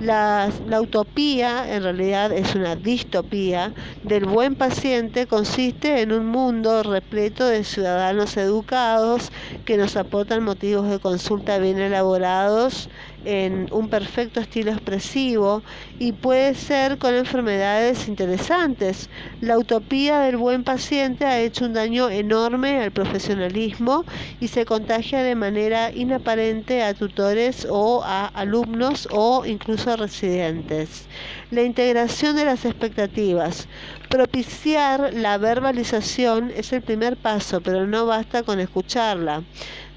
La, 0.00 0.50
utopía, 0.80 1.74
en 1.74 1.82
realidad 1.82 2.32
es 2.32 2.54
una 2.54 2.74
distopía, 2.74 3.74
del 4.02 4.24
buen 4.24 4.54
paciente 4.54 5.26
consiste 5.26 6.00
en 6.00 6.10
un 6.10 6.24
mundo 6.24 6.82
repleto 6.82 7.44
de 7.44 7.64
ciudadanos 7.64 8.38
educados 8.38 9.30
que 9.66 9.76
nos 9.76 9.94
aportan 9.96 10.42
motivos 10.42 10.88
de 10.88 10.98
consulta 10.98 11.58
bien 11.58 11.78
elaborados 11.78 12.88
en 13.26 13.68
un 13.72 13.88
perfecto 13.90 14.40
estilo 14.40 14.70
expresivo 14.70 15.62
y 15.98 16.12
puede 16.12 16.54
ser 16.54 16.98
con 16.98 17.14
enfermedades 17.14 18.08
interesantes. 18.08 19.10
La 19.40 19.58
utopía 19.58 20.20
del 20.20 20.36
buen 20.36 20.62
paciente 20.64 21.24
ha 21.24 21.40
hecho 21.40 21.64
un 21.66 21.74
daño 21.74 22.08
enorme 22.08 22.80
al 22.80 22.92
profesionalismo 22.92 24.04
y 24.40 24.48
se 24.48 24.64
contagia 24.64 25.22
de 25.22 25.34
manera 25.34 25.90
inaparente 25.92 26.82
a 26.82 26.94
tutores 26.94 27.66
o 27.68 28.02
a 28.04 28.26
alumnos 28.26 29.08
o 29.10 29.44
incluso 29.44 29.90
a 29.90 29.96
residentes. 29.96 31.06
La 31.52 31.62
integración 31.62 32.34
de 32.34 32.44
las 32.44 32.64
expectativas. 32.64 33.68
Propiciar 34.08 35.14
la 35.14 35.38
verbalización 35.38 36.50
es 36.50 36.72
el 36.72 36.82
primer 36.82 37.16
paso, 37.16 37.60
pero 37.60 37.86
no 37.86 38.04
basta 38.04 38.42
con 38.42 38.58
escucharla. 38.58 39.44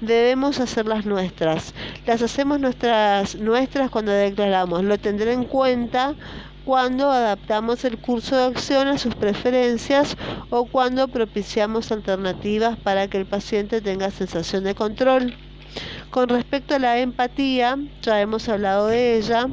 Debemos 0.00 0.60
hacerlas 0.60 1.06
nuestras. 1.06 1.74
Las 2.06 2.22
hacemos 2.22 2.60
nuestras, 2.60 3.34
nuestras 3.34 3.90
cuando 3.90 4.12
declaramos. 4.12 4.84
Lo 4.84 4.96
tendré 4.96 5.32
en 5.32 5.42
cuenta 5.42 6.14
cuando 6.64 7.10
adaptamos 7.10 7.84
el 7.84 7.98
curso 7.98 8.36
de 8.36 8.44
acción 8.44 8.86
a 8.86 8.96
sus 8.96 9.16
preferencias 9.16 10.16
o 10.50 10.66
cuando 10.66 11.08
propiciamos 11.08 11.90
alternativas 11.90 12.78
para 12.78 13.08
que 13.08 13.18
el 13.18 13.26
paciente 13.26 13.80
tenga 13.80 14.12
sensación 14.12 14.62
de 14.62 14.76
control. 14.76 15.34
Con 16.10 16.28
respecto 16.28 16.76
a 16.76 16.78
la 16.78 16.98
empatía, 16.98 17.76
ya 18.02 18.20
hemos 18.20 18.48
hablado 18.48 18.86
de 18.86 19.16
ella, 19.16 19.48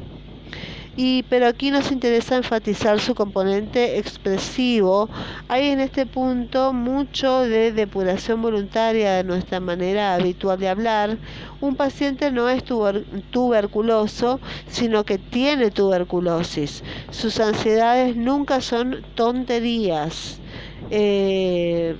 y, 0.98 1.24
pero 1.30 1.46
aquí 1.48 1.70
nos 1.70 1.92
interesa 1.92 2.36
enfatizar 2.36 3.00
su 3.00 3.14
componente 3.14 4.00
expresivo. 4.00 5.10
Hay 5.48 5.68
en 5.68 5.80
este 5.80 6.08
punto 6.08 6.74
mucho 6.74 7.42
de 7.42 7.72
depuración 7.72 8.42
voluntaria 8.42 9.14
de 9.14 9.24
nuestra 9.24 9.60
manera 9.60 10.16
habitual 10.16 10.60
de 10.60 10.70
hablar. 10.70 11.20
Un 11.62 11.76
paciente 11.76 12.32
no 12.32 12.50
es 12.50 12.64
tuberculoso, 12.64 14.42
sino 14.68 15.06
que 15.06 15.20
tiene 15.20 15.70
tuberculosis. 15.70 16.84
Sus 17.12 17.40
ansiedades 17.40 18.16
nunca 18.16 18.60
son 18.60 19.06
tonterías. 19.14 20.42
Eh, 20.90 21.96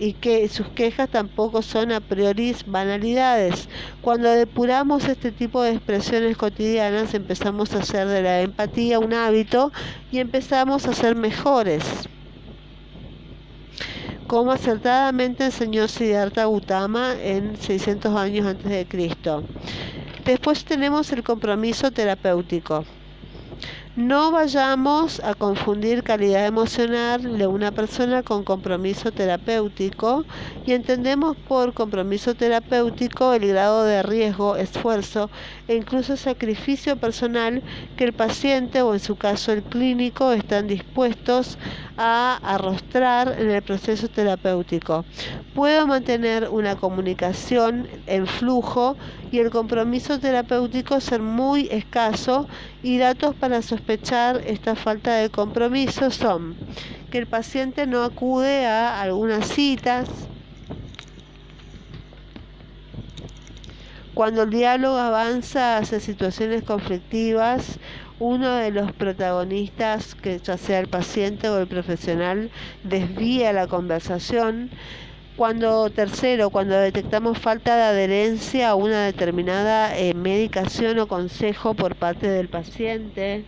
y 0.00 0.14
que 0.14 0.48
sus 0.48 0.66
quejas 0.68 1.10
tampoco 1.10 1.60
son 1.60 1.92
a 1.92 2.00
priori 2.00 2.56
banalidades. 2.66 3.68
Cuando 4.00 4.30
depuramos 4.30 5.04
este 5.04 5.30
tipo 5.30 5.62
de 5.62 5.72
expresiones 5.72 6.38
cotidianas 6.38 7.12
empezamos 7.12 7.74
a 7.74 7.80
hacer 7.80 8.08
de 8.08 8.22
la 8.22 8.40
empatía 8.40 8.98
un 8.98 9.12
hábito 9.12 9.70
y 10.10 10.18
empezamos 10.18 10.86
a 10.86 10.94
ser 10.94 11.14
mejores. 11.14 11.84
Como 14.26 14.52
acertadamente 14.52 15.44
enseñó 15.44 15.86
Siddhartha 15.86 16.42
Gautama 16.42 17.14
en 17.22 17.56
600 17.58 18.16
años 18.16 18.46
antes 18.46 18.70
de 18.70 18.86
Cristo. 18.86 19.44
Después 20.24 20.64
tenemos 20.64 21.12
el 21.12 21.22
compromiso 21.22 21.90
terapéutico. 21.90 22.84
No 23.96 24.30
vayamos 24.30 25.18
a 25.18 25.34
confundir 25.34 26.04
calidad 26.04 26.46
emocional 26.46 27.36
de 27.36 27.46
una 27.48 27.72
persona 27.72 28.22
con 28.22 28.44
compromiso 28.44 29.10
terapéutico 29.10 30.24
y 30.64 30.74
entendemos 30.74 31.36
por 31.48 31.74
compromiso 31.74 32.36
terapéutico 32.36 33.34
el 33.34 33.48
grado 33.48 33.82
de 33.82 34.04
riesgo, 34.04 34.54
esfuerzo 34.54 35.28
e 35.66 35.74
incluso 35.74 36.16
sacrificio 36.16 36.98
personal 36.98 37.64
que 37.96 38.04
el 38.04 38.12
paciente 38.12 38.80
o 38.80 38.94
en 38.94 39.00
su 39.00 39.16
caso 39.16 39.50
el 39.50 39.64
clínico 39.64 40.30
están 40.30 40.68
dispuestos 40.68 41.58
a 41.96 42.38
arrostrar 42.44 43.40
en 43.40 43.50
el 43.50 43.62
proceso 43.62 44.06
terapéutico. 44.06 45.04
Puedo 45.52 45.88
mantener 45.88 46.48
una 46.48 46.76
comunicación 46.76 47.88
en 48.06 48.28
flujo 48.28 48.96
y 49.32 49.38
el 49.38 49.50
compromiso 49.50 50.18
terapéutico 50.20 51.00
ser 51.00 51.20
muy 51.20 51.68
escaso 51.72 52.46
y 52.82 52.98
datos 52.98 53.34
para 53.34 53.60
sospechar 53.80 54.42
esta 54.46 54.76
falta 54.76 55.14
de 55.14 55.30
compromiso 55.30 56.10
son 56.10 56.54
que 57.10 57.16
el 57.16 57.26
paciente 57.26 57.86
no 57.86 58.04
acude 58.04 58.66
a 58.66 59.00
algunas 59.00 59.48
citas, 59.48 60.08
cuando 64.12 64.42
el 64.42 64.50
diálogo 64.50 64.98
avanza 64.98 65.78
hacia 65.78 65.98
situaciones 65.98 66.62
conflictivas, 66.62 67.78
uno 68.18 68.56
de 68.56 68.70
los 68.70 68.92
protagonistas, 68.92 70.14
que 70.14 70.38
ya 70.38 70.58
sea 70.58 70.78
el 70.80 70.88
paciente 70.88 71.48
o 71.48 71.58
el 71.58 71.66
profesional, 71.66 72.50
desvía 72.84 73.54
la 73.54 73.66
conversación, 73.66 74.70
cuando 75.36 75.88
tercero, 75.88 76.50
cuando 76.50 76.76
detectamos 76.76 77.38
falta 77.38 77.74
de 77.76 77.82
adherencia 77.82 78.68
a 78.68 78.74
una 78.74 79.06
determinada 79.06 79.96
eh, 79.98 80.12
medicación 80.12 80.98
o 80.98 81.08
consejo 81.08 81.72
por 81.72 81.96
parte 81.96 82.28
del 82.28 82.48
paciente. 82.48 83.46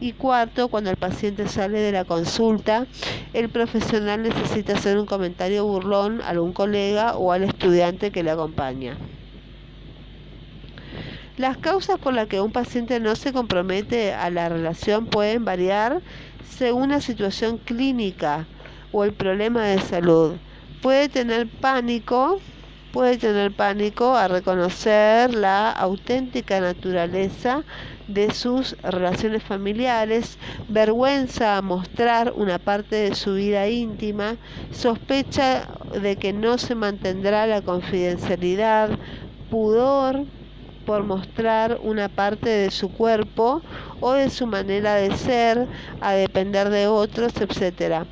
Y 0.00 0.12
cuarto, 0.12 0.68
cuando 0.68 0.90
el 0.90 0.96
paciente 0.96 1.48
sale 1.48 1.78
de 1.78 1.92
la 1.92 2.04
consulta, 2.04 2.86
el 3.32 3.48
profesional 3.48 4.22
necesita 4.22 4.74
hacer 4.74 4.98
un 4.98 5.06
comentario 5.06 5.64
burlón 5.64 6.20
a 6.20 6.28
algún 6.28 6.52
colega 6.52 7.16
o 7.16 7.32
al 7.32 7.44
estudiante 7.44 8.10
que 8.10 8.22
le 8.22 8.30
acompaña. 8.30 8.96
Las 11.38 11.56
causas 11.56 11.98
por 11.98 12.14
las 12.14 12.28
que 12.28 12.40
un 12.40 12.52
paciente 12.52 13.00
no 13.00 13.16
se 13.16 13.32
compromete 13.32 14.12
a 14.12 14.30
la 14.30 14.48
relación 14.48 15.06
pueden 15.06 15.44
variar 15.44 16.00
según 16.48 16.90
la 16.90 17.00
situación 17.00 17.58
clínica 17.58 18.46
o 18.92 19.04
el 19.04 19.12
problema 19.12 19.62
de 19.64 19.80
salud 19.80 20.36
puede 20.86 21.08
tener 21.08 21.48
pánico, 21.48 22.40
puede 22.92 23.18
tener 23.18 23.52
pánico 23.52 24.14
a 24.14 24.28
reconocer 24.28 25.34
la 25.34 25.72
auténtica 25.72 26.60
naturaleza 26.60 27.64
de 28.08 28.32
sus 28.32 28.76
relaciones 28.82 29.42
familiares, 29.42 30.38
vergüenza 30.68 31.56
a 31.56 31.62
mostrar 31.62 32.32
una 32.36 32.58
parte 32.58 32.96
de 32.96 33.14
su 33.14 33.34
vida 33.34 33.68
íntima, 33.68 34.36
sospecha 34.70 35.68
de 36.00 36.16
que 36.16 36.32
no 36.32 36.58
se 36.58 36.74
mantendrá 36.74 37.46
la 37.46 37.62
confidencialidad, 37.62 38.90
pudor 39.50 40.24
por 40.86 41.02
mostrar 41.02 41.80
una 41.82 42.08
parte 42.08 42.48
de 42.48 42.70
su 42.70 42.90
cuerpo 42.90 43.60
o 44.00 44.12
de 44.12 44.30
su 44.30 44.46
manera 44.46 44.94
de 44.94 45.16
ser, 45.16 45.66
a 46.00 46.12
depender 46.12 46.70
de 46.70 46.86
otros, 46.86 47.32
etc. 47.40 48.06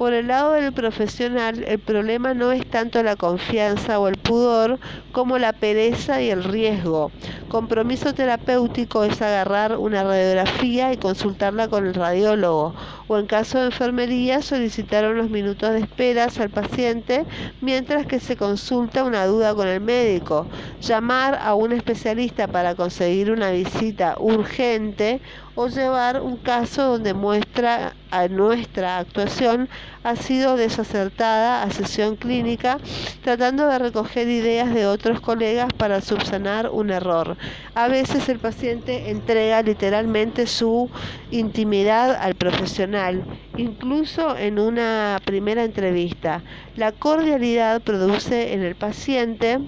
Por 0.00 0.14
el 0.14 0.28
lado 0.28 0.52
del 0.52 0.72
profesional, 0.72 1.62
el 1.62 1.78
problema 1.78 2.32
no 2.32 2.52
es 2.52 2.66
tanto 2.66 3.02
la 3.02 3.16
confianza 3.16 4.00
o 4.00 4.08
el 4.08 4.16
pudor 4.16 4.78
como 5.12 5.38
la 5.38 5.52
pereza 5.52 6.22
y 6.22 6.30
el 6.30 6.42
riesgo. 6.42 7.12
Compromiso 7.48 8.14
terapéutico 8.14 9.04
es 9.04 9.20
agarrar 9.20 9.76
una 9.76 10.02
radiografía 10.02 10.92
y 10.92 10.96
consultarla 10.96 11.68
con 11.68 11.86
el 11.86 11.94
radiólogo 11.94 12.74
o 13.08 13.18
en 13.18 13.26
caso 13.26 13.58
de 13.58 13.66
enfermería 13.66 14.40
solicitar 14.40 15.04
unos 15.06 15.28
minutos 15.30 15.70
de 15.72 15.80
espera 15.80 16.28
al 16.38 16.48
paciente 16.48 17.26
mientras 17.60 18.06
que 18.06 18.20
se 18.20 18.36
consulta 18.36 19.04
una 19.04 19.26
duda 19.26 19.54
con 19.54 19.68
el 19.68 19.80
médico. 19.80 20.46
Llamar 20.80 21.38
a 21.42 21.54
un 21.54 21.72
especialista 21.72 22.46
para 22.46 22.74
conseguir 22.74 23.30
una 23.30 23.50
visita 23.50 24.14
urgente 24.18 25.19
o 25.54 25.68
llevar 25.68 26.20
un 26.20 26.36
caso 26.36 26.84
donde 26.84 27.14
muestra 27.14 27.94
a 28.10 28.28
nuestra 28.28 28.98
actuación 28.98 29.68
ha 30.02 30.16
sido 30.16 30.56
desacertada 30.56 31.62
a 31.62 31.70
sesión 31.70 32.16
clínica, 32.16 32.78
tratando 33.22 33.66
de 33.66 33.78
recoger 33.78 34.28
ideas 34.28 34.72
de 34.72 34.86
otros 34.86 35.20
colegas 35.20 35.72
para 35.74 36.00
subsanar 36.00 36.70
un 36.70 36.90
error. 36.90 37.36
A 37.74 37.88
veces 37.88 38.28
el 38.28 38.38
paciente 38.38 39.10
entrega 39.10 39.62
literalmente 39.62 40.46
su 40.46 40.88
intimidad 41.30 42.16
al 42.16 42.34
profesional, 42.34 43.22
incluso 43.56 44.36
en 44.36 44.58
una 44.58 45.20
primera 45.24 45.64
entrevista. 45.64 46.42
La 46.76 46.92
cordialidad 46.92 47.82
produce 47.82 48.54
en 48.54 48.62
el 48.62 48.74
paciente 48.74 49.58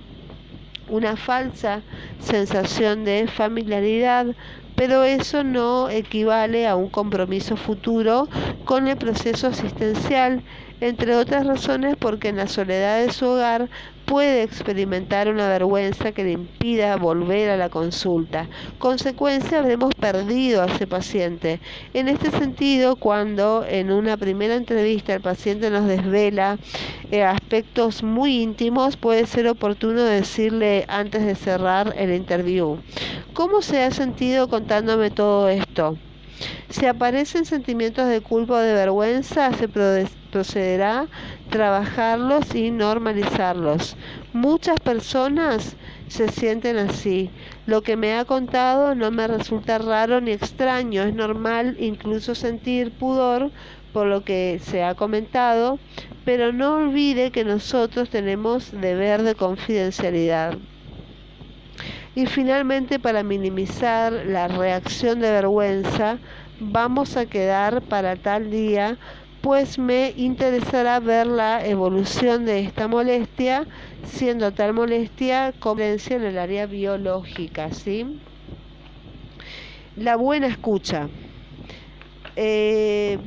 una 0.89 1.17
falsa 1.17 1.83
sensación 2.21 3.05
de 3.05 3.27
familiaridad, 3.27 4.27
pero 4.77 5.05
eso 5.05 5.45
no 5.45 5.89
equivale 5.89 6.67
a 6.67 6.77
un 6.77 6.89
compromiso 6.89 7.57
futuro 7.57 8.29
con 8.65 8.89
el 8.89 8.97
proceso 8.97 9.49
asistencial, 9.49 10.43
entre 10.83 11.15
otras 11.15 11.47
razones 11.47 11.97
porque 11.97 12.29
en 12.29 12.39
la 12.39 12.49
soledad 12.49 13.07
de 13.07 13.13
su 13.13 13.27
hogar 13.27 13.69
puede 14.05 14.43
experimentar 14.43 15.29
una 15.29 15.49
vergüenza 15.49 16.11
que 16.11 16.25
le 16.25 16.33
impida 16.33 16.97
volver 16.97 17.51
a 17.51 17.57
la 17.57 17.69
consulta. 17.69 18.49
Consecuencia, 18.81 19.61
habremos 19.61 19.95
perdido 19.95 20.61
a 20.61 20.67
ese 20.67 20.89
paciente. 20.89 21.61
En 21.95 22.09
este 22.09 22.33
sentido, 22.33 22.97
cuando 22.97 23.65
en 23.65 23.93
una 23.93 24.17
primera 24.17 24.57
entrevista 24.57 25.15
el 25.15 25.21
paciente 25.21 25.71
nos 25.71 25.87
desvela 25.87 26.59
eh, 27.13 27.23
aspectos 27.23 28.03
muy 28.03 28.43
íntimos, 28.43 28.97
puede 28.97 29.25
ser 29.27 29.47
oportuno 29.47 30.03
decirle 30.03 30.85
antes 30.89 31.25
de 31.25 31.37
cerrar 31.37 31.95
el 31.97 32.13
interview, 32.13 32.79
¿cómo 33.35 33.63
se 33.63 33.85
ha 33.85 33.93
sentido 33.93 34.49
contándome 34.49 35.11
todo 35.11 35.49
esto? 35.49 35.97
Si 36.69 36.87
aparecen 36.87 37.45
sentimientos 37.45 38.09
de 38.09 38.21
culpa 38.21 38.55
o 38.55 38.59
de 38.59 38.73
vergüenza, 38.73 39.53
se 39.53 39.69
procederá 39.69 41.07
trabajarlos 41.51 42.55
y 42.55 42.71
normalizarlos. 42.71 43.97
Muchas 44.33 44.81
personas 44.81 45.77
se 46.09 46.29
sienten 46.29 46.79
así. 46.79 47.31
Lo 47.67 47.83
que 47.83 47.97
me 47.97 48.15
ha 48.15 48.25
contado 48.25 48.95
no 48.95 49.11
me 49.11 49.27
resulta 49.27 49.79
raro 49.79 50.21
ni 50.21 50.33
extraño. 50.33 51.03
Es 51.03 51.15
normal 51.15 51.77
incluso 51.79 52.35
sentir 52.35 52.91
pudor 52.93 53.51
por 53.93 54.07
lo 54.07 54.25
que 54.25 54.59
se 54.65 54.83
ha 54.83 54.95
comentado, 54.95 55.79
pero 56.25 56.53
no 56.53 56.77
olvide 56.77 57.31
que 57.31 57.45
nosotros 57.45 58.09
tenemos 58.09 58.73
deber 58.73 59.23
de 59.23 59.35
confidencialidad. 59.35 60.57
Y 62.15 62.27
finalmente, 62.27 62.99
para 62.99 63.23
minimizar 63.23 64.13
la 64.13 64.47
reacción 64.47 65.21
de 65.21 65.31
vergüenza, 65.31 66.19
vamos 66.61 67.17
a 67.17 67.25
quedar 67.25 67.81
para 67.81 68.17
tal 68.17 68.51
día, 68.51 68.99
pues 69.41 69.79
me 69.79 70.13
interesará 70.17 71.01
ver 71.01 71.27
la 71.27 71.67
evolución 71.67 72.45
de 72.45 72.61
esta 72.61 72.87
molestia, 72.87 73.67
siendo 74.05 74.53
tal 74.53 74.75
molestia 74.75 75.53
convencia 75.59 76.17
en 76.17 76.25
el 76.25 76.39
área 76.39 76.67
biológica, 76.67 77.73
¿sí? 77.73 78.21
La 79.97 80.17
buena 80.17 80.49
escucha. 80.49 81.09
Eh, 82.37 83.19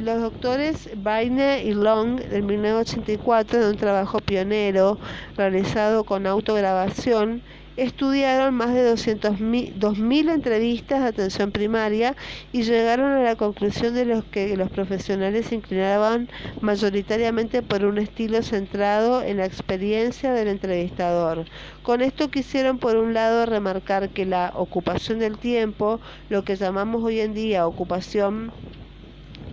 los 0.00 0.20
doctores 0.20 0.90
Baine 0.96 1.64
y 1.64 1.74
Long 1.74 2.20
en 2.30 2.46
1984 2.46 3.60
de 3.60 3.70
un 3.70 3.76
trabajo 3.76 4.18
pionero 4.18 4.98
realizado 5.36 6.04
con 6.04 6.26
autograbación 6.26 7.42
estudiaron 7.76 8.54
más 8.54 8.72
de 8.72 8.90
2.000 8.90 10.30
entrevistas 10.30 11.02
de 11.02 11.08
atención 11.08 11.50
primaria 11.50 12.16
y 12.52 12.62
llegaron 12.62 13.12
a 13.12 13.22
la 13.22 13.36
conclusión 13.36 13.94
de 13.94 14.04
los 14.04 14.24
que 14.24 14.56
los 14.56 14.70
profesionales 14.70 15.46
se 15.46 15.56
inclinaban 15.56 16.28
mayoritariamente 16.60 17.62
por 17.62 17.84
un 17.84 17.98
estilo 17.98 18.42
centrado 18.42 19.22
en 19.22 19.38
la 19.38 19.46
experiencia 19.46 20.32
del 20.32 20.48
entrevistador. 20.48 21.44
Con 21.82 22.00
esto 22.00 22.30
quisieron 22.30 22.78
por 22.78 22.96
un 22.96 23.14
lado 23.14 23.46
remarcar 23.46 24.08
que 24.08 24.24
la 24.24 24.52
ocupación 24.54 25.18
del 25.18 25.38
tiempo, 25.38 26.00
lo 26.30 26.44
que 26.44 26.56
llamamos 26.56 27.04
hoy 27.04 27.20
en 27.20 27.34
día 27.34 27.66
ocupación 27.66 28.52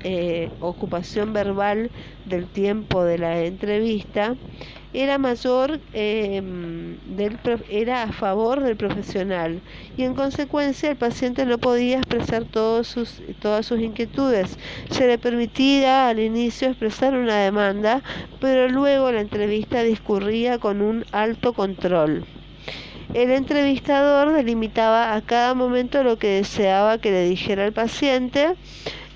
eh, 0.06 0.50
ocupación 0.60 1.32
verbal 1.32 1.90
del 2.26 2.46
tiempo 2.48 3.06
de 3.06 3.18
la 3.18 3.40
entrevista 3.40 4.36
era 4.94 5.18
mayor 5.18 5.80
em, 5.94 6.98
del, 7.16 7.38
era 7.70 8.04
a 8.04 8.12
favor 8.12 8.62
del 8.62 8.78
profesional 8.78 9.60
y 9.98 10.04
en 10.04 10.14
consecuencia 10.14 10.92
el 10.92 10.98
paciente 10.98 11.46
no 11.46 11.58
podía 11.58 11.98
expresar 11.98 12.46
todos 12.46 12.88
sus, 12.88 13.22
todas 13.42 13.66
sus 13.66 13.80
inquietudes. 13.80 14.58
Se 14.92 15.08
le 15.08 15.18
permitía 15.18 16.10
al 16.10 16.20
inicio 16.20 16.70
expresar 16.70 17.16
una 17.16 17.38
demanda, 17.38 18.02
pero 18.40 18.70
luego 18.70 19.12
la 19.12 19.22
entrevista 19.22 19.84
discurría 19.84 20.60
con 20.60 20.82
un 20.82 21.06
alto 21.12 21.54
control. 21.54 22.26
El 23.14 23.30
entrevistador 23.32 24.34
delimitaba 24.34 25.16
a 25.16 25.22
cada 25.22 25.54
momento 25.54 26.04
lo 26.04 26.18
que 26.18 26.28
deseaba 26.28 26.98
que 26.98 27.12
le 27.12 27.30
dijera 27.30 27.66
el 27.66 27.74
paciente 27.74 28.56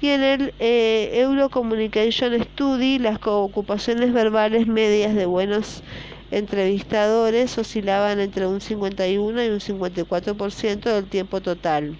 y 0.01 0.09
en 0.09 0.23
el 0.23 0.53
eh, 0.59 1.09
Euro 1.13 1.49
Communication 1.49 2.33
Study 2.41 2.99
las 2.99 3.19
ocupaciones 3.23 4.13
verbales 4.13 4.67
medias 4.67 5.15
de 5.15 5.25
buenos 5.25 5.83
entrevistadores 6.31 7.57
oscilaban 7.57 8.19
entre 8.19 8.47
un 8.47 8.61
51 8.61 9.43
y 9.43 9.47
un 9.49 9.59
54% 9.59 10.81
del 10.81 11.05
tiempo 11.05 11.41
total. 11.41 11.97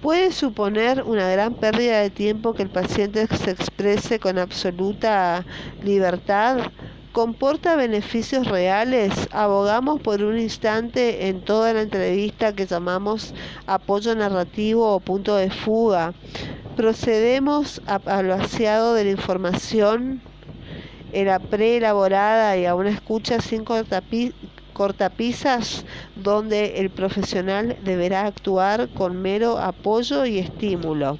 ¿Puede 0.00 0.32
suponer 0.32 1.04
una 1.04 1.28
gran 1.30 1.54
pérdida 1.54 2.00
de 2.00 2.10
tiempo 2.10 2.54
que 2.54 2.64
el 2.64 2.70
paciente 2.70 3.26
se 3.28 3.52
exprese 3.52 4.18
con 4.18 4.36
absoluta 4.38 5.44
libertad? 5.84 6.72
¿Comporta 7.12 7.76
beneficios 7.76 8.46
reales? 8.46 9.12
Abogamos 9.32 10.00
por 10.00 10.22
un 10.22 10.38
instante 10.38 11.28
en 11.28 11.42
toda 11.42 11.74
la 11.74 11.82
entrevista 11.82 12.54
que 12.54 12.64
llamamos 12.64 13.34
apoyo 13.66 14.14
narrativo 14.14 14.94
o 14.94 14.98
punto 14.98 15.36
de 15.36 15.50
fuga. 15.50 16.14
Procedemos 16.74 17.82
al 17.86 18.28
vaciado 18.28 18.94
de 18.94 19.04
la 19.04 19.10
información, 19.10 20.22
era 21.12 21.38
preelaborada 21.38 22.56
y 22.56 22.64
a 22.64 22.74
una 22.74 22.88
escucha 22.88 23.42
sin 23.42 23.62
cortapisas 24.72 25.84
donde 26.16 26.80
el 26.80 26.88
profesional 26.88 27.76
deberá 27.84 28.24
actuar 28.24 28.88
con 28.88 29.20
mero 29.20 29.58
apoyo 29.58 30.24
y 30.24 30.38
estímulo. 30.38 31.18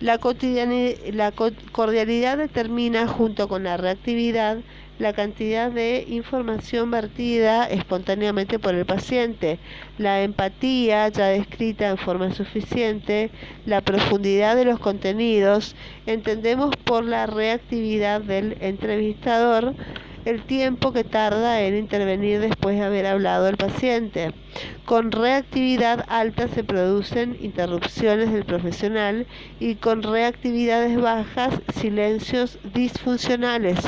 La, 0.00 0.18
cordialidad 0.18 2.36
determina, 2.36 3.08
junto 3.08 3.48
con 3.48 3.64
la 3.64 3.78
reactividad, 3.78 4.58
la 4.98 5.14
cantidad 5.14 5.70
de 5.70 6.04
información 6.08 6.90
vertida 6.90 7.64
espontáneamente 7.64 8.58
por 8.58 8.74
el 8.74 8.84
paciente, 8.84 9.58
la 9.96 10.22
empatía 10.22 11.08
ya 11.08 11.28
descrita 11.28 11.88
en 11.88 11.96
forma 11.96 12.30
suficiente, 12.34 13.30
la 13.64 13.80
profundidad 13.80 14.54
de 14.54 14.66
los 14.66 14.78
contenidos, 14.78 15.74
entendemos 16.04 16.76
por 16.84 17.02
la 17.02 17.26
reactividad 17.26 18.20
del 18.20 18.58
entrevistador 18.60 19.74
el 20.26 20.42
tiempo 20.42 20.92
que 20.92 21.04
tarda 21.04 21.62
en 21.62 21.76
intervenir 21.76 22.40
después 22.40 22.76
de 22.76 22.84
haber 22.84 23.06
hablado 23.06 23.48
el 23.48 23.56
paciente. 23.56 24.32
Con 24.84 25.12
reactividad 25.12 26.04
alta 26.08 26.48
se 26.48 26.64
producen 26.64 27.38
interrupciones 27.40 28.32
del 28.32 28.44
profesional 28.44 29.26
y 29.60 29.76
con 29.76 30.02
reactividades 30.02 31.00
bajas 31.00 31.54
silencios 31.74 32.58
disfuncionales. 32.74 33.78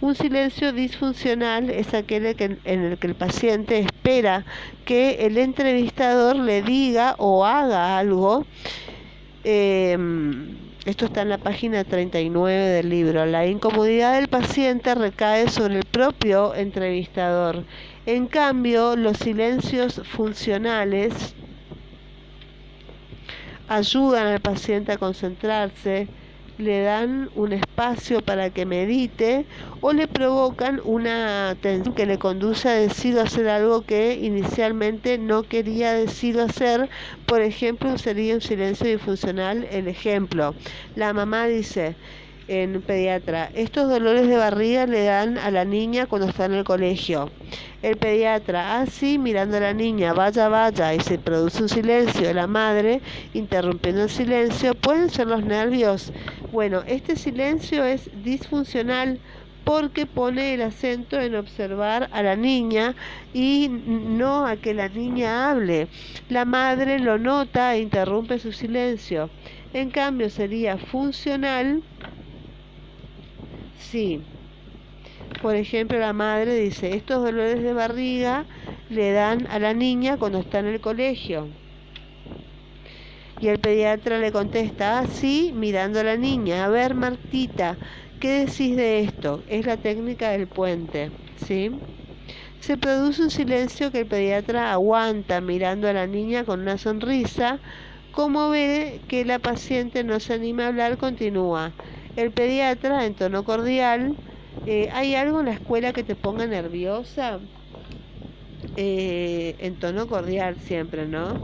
Un 0.00 0.14
silencio 0.14 0.72
disfuncional 0.72 1.68
es 1.68 1.92
aquel 1.92 2.24
en 2.38 2.58
el 2.64 2.98
que 2.98 3.06
el 3.06 3.14
paciente 3.14 3.78
espera 3.78 4.46
que 4.86 5.26
el 5.26 5.36
entrevistador 5.36 6.36
le 6.36 6.62
diga 6.62 7.16
o 7.18 7.44
haga 7.44 7.98
algo. 7.98 8.46
Em, 9.44 10.71
esto 10.84 11.04
está 11.04 11.22
en 11.22 11.28
la 11.28 11.38
página 11.38 11.84
39 11.84 12.54
del 12.54 12.88
libro. 12.88 13.24
La 13.24 13.46
incomodidad 13.46 14.14
del 14.14 14.26
paciente 14.26 14.94
recae 14.96 15.48
sobre 15.48 15.76
el 15.76 15.84
propio 15.84 16.56
entrevistador. 16.56 17.64
En 18.04 18.26
cambio, 18.26 18.96
los 18.96 19.18
silencios 19.18 20.00
funcionales 20.04 21.36
ayudan 23.68 24.26
al 24.26 24.40
paciente 24.40 24.90
a 24.90 24.98
concentrarse, 24.98 26.08
le 26.62 26.82
dan 26.82 27.28
un 27.34 27.52
espacio 27.52 28.22
para 28.22 28.50
que 28.50 28.64
medite 28.64 29.44
o 29.80 29.92
le 29.92 30.08
provocan 30.08 30.80
una 30.84 31.56
tensión 31.60 31.94
que 31.94 32.06
le 32.06 32.18
conduce 32.18 32.68
a 32.68 32.72
decir 32.72 33.18
hacer 33.18 33.48
algo 33.48 33.82
que 33.82 34.14
inicialmente 34.14 35.18
no 35.18 35.42
quería 35.42 35.92
decir 35.92 36.38
hacer. 36.40 36.88
Por 37.26 37.40
ejemplo, 37.40 37.98
sería 37.98 38.34
un 38.34 38.40
silencio 38.40 38.86
disfuncional 38.86 39.66
el 39.70 39.88
ejemplo. 39.88 40.54
La 40.96 41.12
mamá 41.12 41.46
dice, 41.46 41.96
en 42.52 42.82
pediatra. 42.82 43.50
Estos 43.54 43.88
dolores 43.88 44.28
de 44.28 44.36
barriga 44.36 44.86
le 44.86 45.04
dan 45.04 45.38
a 45.38 45.50
la 45.50 45.64
niña 45.64 46.06
cuando 46.06 46.28
está 46.28 46.44
en 46.44 46.52
el 46.52 46.64
colegio. 46.64 47.30
El 47.80 47.96
pediatra, 47.96 48.80
así 48.80 49.18
mirando 49.18 49.56
a 49.56 49.60
la 49.60 49.72
niña, 49.72 50.12
vaya, 50.12 50.48
vaya, 50.48 50.94
y 50.94 51.00
se 51.00 51.18
produce 51.18 51.62
un 51.62 51.68
silencio. 51.70 52.32
La 52.34 52.46
madre, 52.46 53.00
interrumpiendo 53.32 54.02
el 54.02 54.10
silencio, 54.10 54.74
pueden 54.74 55.08
ser 55.08 55.28
los 55.28 55.42
nervios. 55.42 56.12
Bueno, 56.52 56.82
este 56.86 57.16
silencio 57.16 57.84
es 57.84 58.10
disfuncional 58.22 59.18
porque 59.64 60.06
pone 60.06 60.54
el 60.54 60.62
acento 60.62 61.20
en 61.20 61.34
observar 61.36 62.10
a 62.12 62.22
la 62.22 62.36
niña 62.36 62.94
y 63.32 63.68
no 63.70 64.46
a 64.46 64.56
que 64.56 64.74
la 64.74 64.88
niña 64.88 65.50
hable. 65.50 65.88
La 66.28 66.44
madre 66.44 66.98
lo 66.98 67.16
nota 67.16 67.74
e 67.74 67.80
interrumpe 67.80 68.38
su 68.38 68.52
silencio. 68.52 69.30
En 69.72 69.90
cambio, 69.90 70.28
sería 70.28 70.76
funcional 70.76 71.82
Sí. 73.90 74.20
Por 75.42 75.56
ejemplo, 75.56 75.98
la 75.98 76.12
madre 76.12 76.54
dice, 76.56 76.94
estos 76.94 77.22
dolores 77.24 77.62
de 77.62 77.72
barriga 77.72 78.44
le 78.88 79.12
dan 79.12 79.46
a 79.48 79.58
la 79.58 79.74
niña 79.74 80.16
cuando 80.16 80.38
está 80.38 80.60
en 80.60 80.66
el 80.66 80.80
colegio. 80.80 81.48
Y 83.40 83.48
el 83.48 83.58
pediatra 83.58 84.18
le 84.18 84.30
contesta, 84.30 85.00
así, 85.00 85.50
ah, 85.52 85.56
mirando 85.58 86.00
a 86.00 86.04
la 86.04 86.16
niña, 86.16 86.64
a 86.64 86.68
ver, 86.68 86.94
Martita, 86.94 87.76
¿qué 88.20 88.46
decís 88.46 88.76
de 88.76 89.00
esto? 89.00 89.42
Es 89.48 89.66
la 89.66 89.76
técnica 89.76 90.30
del 90.30 90.46
puente, 90.46 91.10
¿sí? 91.44 91.70
Se 92.60 92.76
produce 92.76 93.22
un 93.22 93.30
silencio 93.30 93.90
que 93.90 94.00
el 94.00 94.06
pediatra 94.06 94.72
aguanta 94.72 95.40
mirando 95.40 95.88
a 95.88 95.92
la 95.92 96.06
niña 96.06 96.44
con 96.44 96.60
una 96.60 96.78
sonrisa. 96.78 97.58
Como 98.12 98.50
ve 98.50 99.00
que 99.08 99.24
la 99.24 99.38
paciente 99.38 100.04
no 100.04 100.20
se 100.20 100.34
anima 100.34 100.64
a 100.64 100.68
hablar, 100.68 100.98
continúa. 100.98 101.72
El 102.14 102.30
pediatra, 102.30 103.06
en 103.06 103.14
tono 103.14 103.42
cordial, 103.42 104.16
eh, 104.66 104.90
¿hay 104.92 105.14
algo 105.14 105.40
en 105.40 105.46
la 105.46 105.52
escuela 105.52 105.94
que 105.94 106.02
te 106.02 106.14
ponga 106.14 106.46
nerviosa? 106.46 107.38
Eh, 108.76 109.56
en 109.58 109.76
tono 109.76 110.06
cordial 110.06 110.56
siempre, 110.56 111.06
¿no? 111.06 111.34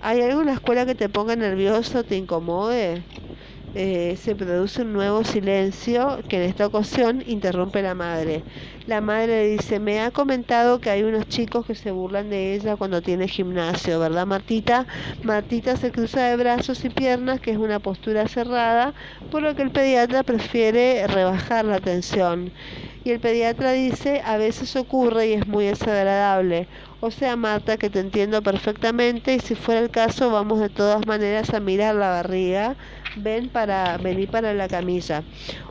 ¿Hay 0.00 0.20
algo 0.20 0.40
en 0.40 0.46
la 0.46 0.54
escuela 0.54 0.86
que 0.86 0.96
te 0.96 1.08
ponga 1.08 1.36
nervioso, 1.36 2.02
te 2.02 2.16
incomode? 2.16 3.02
Eh, 3.74 4.16
se 4.16 4.34
produce 4.34 4.80
un 4.80 4.94
nuevo 4.94 5.24
silencio 5.24 6.20
que 6.26 6.36
en 6.36 6.42
esta 6.42 6.66
ocasión 6.66 7.22
interrumpe 7.26 7.82
la 7.82 7.94
madre. 7.94 8.42
La 8.86 9.02
madre 9.02 9.46
dice, 9.46 9.78
me 9.78 10.00
ha 10.00 10.10
comentado 10.10 10.80
que 10.80 10.88
hay 10.88 11.02
unos 11.02 11.28
chicos 11.28 11.66
que 11.66 11.74
se 11.74 11.90
burlan 11.90 12.30
de 12.30 12.54
ella 12.54 12.76
cuando 12.76 13.02
tiene 13.02 13.28
gimnasio, 13.28 14.00
¿verdad 14.00 14.26
Martita? 14.26 14.86
Martita 15.22 15.76
se 15.76 15.92
cruza 15.92 16.22
de 16.24 16.36
brazos 16.36 16.82
y 16.86 16.88
piernas, 16.88 17.40
que 17.40 17.50
es 17.50 17.58
una 17.58 17.78
postura 17.78 18.26
cerrada, 18.26 18.94
por 19.30 19.42
lo 19.42 19.54
que 19.54 19.62
el 19.62 19.70
pediatra 19.70 20.22
prefiere 20.22 21.06
rebajar 21.06 21.66
la 21.66 21.80
tensión. 21.80 22.50
Y 23.04 23.10
el 23.10 23.20
pediatra 23.20 23.72
dice, 23.72 24.22
a 24.24 24.38
veces 24.38 24.76
ocurre 24.76 25.28
y 25.28 25.32
es 25.34 25.46
muy 25.46 25.66
desagradable. 25.66 26.66
O 27.00 27.10
sea, 27.10 27.36
Marta, 27.36 27.76
que 27.76 27.90
te 27.90 28.00
entiendo 28.00 28.42
perfectamente 28.42 29.34
y 29.34 29.40
si 29.40 29.54
fuera 29.54 29.80
el 29.80 29.90
caso, 29.90 30.30
vamos 30.30 30.58
de 30.58 30.68
todas 30.68 31.06
maneras 31.06 31.54
a 31.54 31.60
mirar 31.60 31.94
la 31.94 32.08
barriga 32.08 32.76
ven 33.22 33.48
para 33.48 33.96
venir 33.98 34.28
para 34.30 34.54
la 34.54 34.68
camilla. 34.68 35.22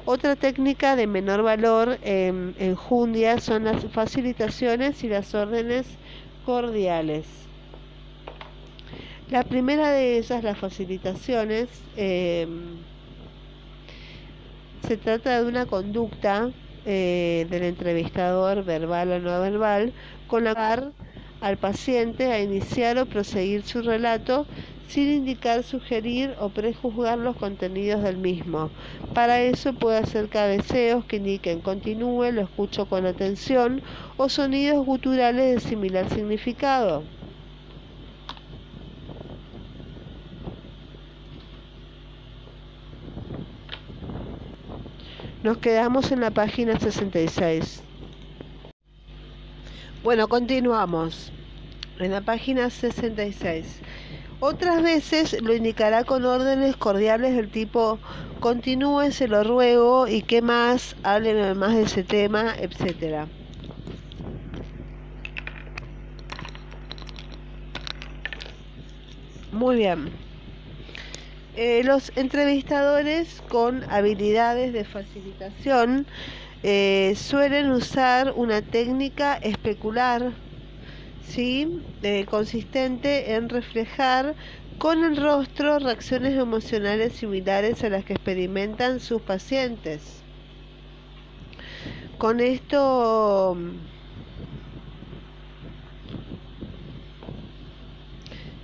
Otra 0.06 0.36
técnica 0.36 0.96
de 0.96 1.08
menor 1.08 1.44
valor 1.44 1.98
en, 2.04 2.56
en 2.60 2.76
Jundia 2.76 3.40
son 3.40 3.66
las 3.66 3.86
facilitaciones 3.86 5.04
y 5.04 5.10
las 5.10 5.34
órdenes 5.34 5.86
cordiales. 6.46 7.26
La 9.30 9.44
primera 9.44 9.92
de 9.92 10.18
ellas, 10.18 10.42
las 10.44 10.58
facilitaciones, 10.58 11.68
em, 11.98 12.78
Se 14.88 14.96
trata 14.96 15.42
de 15.42 15.50
una 15.50 15.66
conducta 15.66 16.50
eh, 16.86 17.46
del 17.50 17.64
entrevistador, 17.64 18.64
verbal 18.64 19.12
o 19.12 19.20
no 19.20 19.42
verbal, 19.42 19.92
con 20.28 20.46
la 20.46 20.94
al 21.42 21.58
paciente 21.58 22.32
a 22.32 22.40
iniciar 22.42 22.98
o 22.98 23.06
proseguir 23.06 23.64
su 23.64 23.82
relato 23.82 24.46
sin 24.88 25.10
indicar, 25.10 25.64
sugerir 25.64 26.34
o 26.40 26.50
prejuzgar 26.50 27.18
los 27.18 27.36
contenidos 27.36 28.04
del 28.04 28.18
mismo. 28.18 28.70
Para 29.14 29.42
eso 29.42 29.74
puede 29.74 29.98
hacer 29.98 30.30
cabeceos 30.30 31.06
que 31.06 31.18
indiquen 31.18 31.60
continúe, 31.60 32.32
lo 32.32 32.42
escucho 32.42 32.86
con 32.86 33.06
atención 33.06 33.82
o 34.18 34.30
sonidos 34.30 34.86
guturales 34.86 35.56
de 35.56 35.70
similar 35.70 36.10
significado. 36.10 37.04
Nos 45.44 45.60
quedamos 45.60 46.12
en 46.12 46.20
la 46.20 46.32
página 46.32 46.80
66. 46.80 47.84
Bueno, 50.04 50.28
continuamos. 50.28 51.32
En 52.00 52.12
la 52.12 52.22
página 52.22 52.70
66. 52.70 53.82
Otras 54.40 54.84
veces 54.84 55.42
lo 55.42 55.56
indicará 55.56 56.04
con 56.04 56.24
órdenes 56.24 56.78
cordiales 56.78 57.36
del 57.36 57.50
tipo 57.50 57.98
continúe, 58.40 59.12
se 59.12 59.28
lo 59.28 59.44
ruego 59.44 60.08
y 60.08 60.22
qué 60.22 60.44
más, 60.44 60.96
hábleme 61.02 61.56
más 61.56 61.76
de 61.76 61.82
ese 61.82 62.04
tema, 62.04 62.54
etcétera. 62.60 63.28
Muy 69.52 69.78
bien. 69.78 70.12
Eh, 71.56 71.82
los 71.84 72.12
entrevistadores 72.16 73.42
con 73.50 73.84
habilidades 73.90 74.72
de 74.72 74.86
facilitación 74.86 76.06
eh, 76.62 77.16
suelen 77.18 77.72
usar 77.72 78.34
una 78.36 78.62
técnica 78.62 79.34
especular 79.38 80.32
¿sí? 81.28 81.82
Eh, 82.04 82.26
consistente 82.30 83.34
en 83.34 83.50
reflejar 83.50 84.36
con 84.78 85.04
el 85.04 85.18
rostro 85.18 85.80
reacciones 85.80 86.38
emocionales 86.38 87.14
similares 87.14 87.84
a 87.84 87.90
las 87.90 88.06
que 88.06 88.14
experimentan 88.14 89.00
sus 89.00 89.22
pacientes. 89.22 90.22
Con 92.18 92.40
esto 92.40 93.58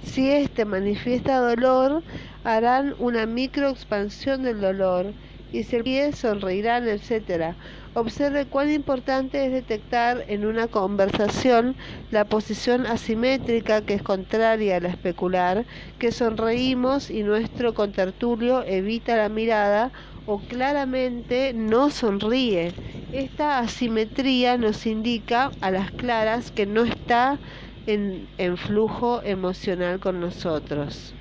si 0.03 0.29
éste 0.29 0.65
manifiesta 0.65 1.39
dolor, 1.39 2.03
harán 2.43 2.93
una 2.99 3.25
microexpansión 3.25 4.43
del 4.43 4.61
dolor 4.61 5.13
y 5.51 5.63
si 5.63 5.77
el 5.77 5.83
pie 5.83 6.11
sonreirán, 6.11 6.87
etc. 6.87 7.55
Observe 7.95 8.47
cuán 8.47 8.71
importante 8.71 9.45
es 9.45 9.51
detectar 9.51 10.25
en 10.27 10.47
una 10.47 10.67
conversación 10.67 11.75
la 12.09 12.25
posición 12.25 12.87
asimétrica 12.87 13.81
que 13.81 13.93
es 13.93 14.01
contraria 14.01 14.77
a 14.77 14.79
la 14.79 14.89
especular, 14.89 15.63
que 15.99 16.11
sonreímos 16.11 17.11
y 17.11 17.21
nuestro 17.21 17.75
contertulio 17.75 18.63
evita 18.63 19.15
la 19.15 19.29
mirada 19.29 19.91
o 20.25 20.39
claramente 20.39 21.53
no 21.53 21.91
sonríe. 21.91 22.73
Esta 23.11 23.59
asimetría 23.59 24.57
nos 24.57 24.87
indica 24.87 25.51
a 25.61 25.69
las 25.69 25.91
claras 25.91 26.49
que 26.49 26.65
no 26.65 26.85
está 26.85 27.37
en, 27.85 28.27
en 28.39 28.57
flujo 28.57 29.21
emocional 29.21 29.99
con 29.99 30.19
nosotros 30.19 31.13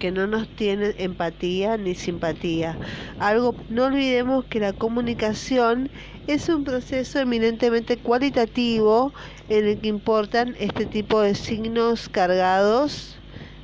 que 0.00 0.10
no 0.10 0.26
nos 0.26 0.48
tiene 0.56 0.94
empatía 0.98 1.76
ni 1.76 1.94
simpatía. 1.94 2.76
Algo, 3.20 3.54
no 3.68 3.84
olvidemos 3.84 4.44
que 4.46 4.58
la 4.58 4.72
comunicación 4.72 5.88
es 6.26 6.48
un 6.48 6.64
proceso 6.64 7.20
eminentemente 7.20 7.96
cualitativo 7.96 9.12
en 9.48 9.68
el 9.68 9.78
que 9.78 9.88
importan 9.88 10.56
este 10.58 10.86
tipo 10.86 11.20
de 11.20 11.36
signos 11.36 12.08
cargados 12.08 13.16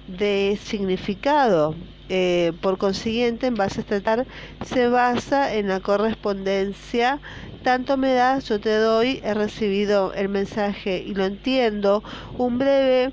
de 0.07 0.57
significado. 0.62 1.75
Eh, 2.09 2.53
por 2.61 2.79
consiguiente, 2.79 3.49
en 3.49 3.55
base 3.57 3.81
a 3.81 3.85
tratar, 3.85 4.27
se 4.64 4.88
basa 4.88 5.55
en 5.55 5.69
la 5.69 5.81
correspondencia. 5.81 7.19
Tanto 7.64 7.97
me 7.97 8.12
das, 8.12 8.49
yo 8.49 8.61
te 8.61 8.77
doy, 8.77 9.21
he 9.25 9.35
recibido 9.35 10.12
el 10.14 10.29
mensaje 10.29 11.03
y 11.05 11.14
lo 11.14 11.25
entiendo. 11.25 12.05
Un 12.38 12.59
breve 12.59 13.12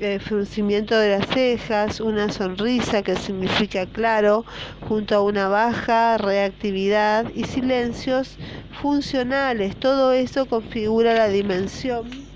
eh, 0.00 0.18
fruncimiento 0.18 0.98
de 0.98 1.18
las 1.18 1.28
cejas, 1.28 2.00
una 2.00 2.32
sonrisa 2.32 3.02
que 3.02 3.14
significa 3.14 3.86
claro, 3.86 4.44
junto 4.88 5.14
a 5.14 5.22
una 5.22 5.46
baja 5.46 6.18
reactividad 6.18 7.30
y 7.36 7.44
silencios 7.44 8.36
funcionales. 8.80 9.76
Todo 9.76 10.12
eso 10.12 10.46
configura 10.46 11.14
la 11.14 11.28
dimensión 11.28 12.31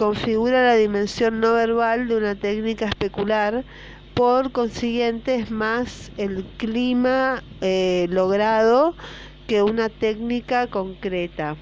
configura 0.00 0.62
la 0.62 0.76
dimensión 0.76 1.40
no 1.40 1.52
verbal 1.52 2.08
de 2.08 2.16
una 2.16 2.34
técnica 2.34 2.86
especular, 2.86 3.64
por 4.14 4.50
consiguiente 4.50 5.34
es 5.34 5.50
más 5.50 6.10
el 6.16 6.42
clima 6.56 7.42
eh, 7.60 8.06
logrado 8.08 8.94
que 9.46 9.62
una 9.62 9.90
técnica 9.90 10.68
concreta. 10.68 11.54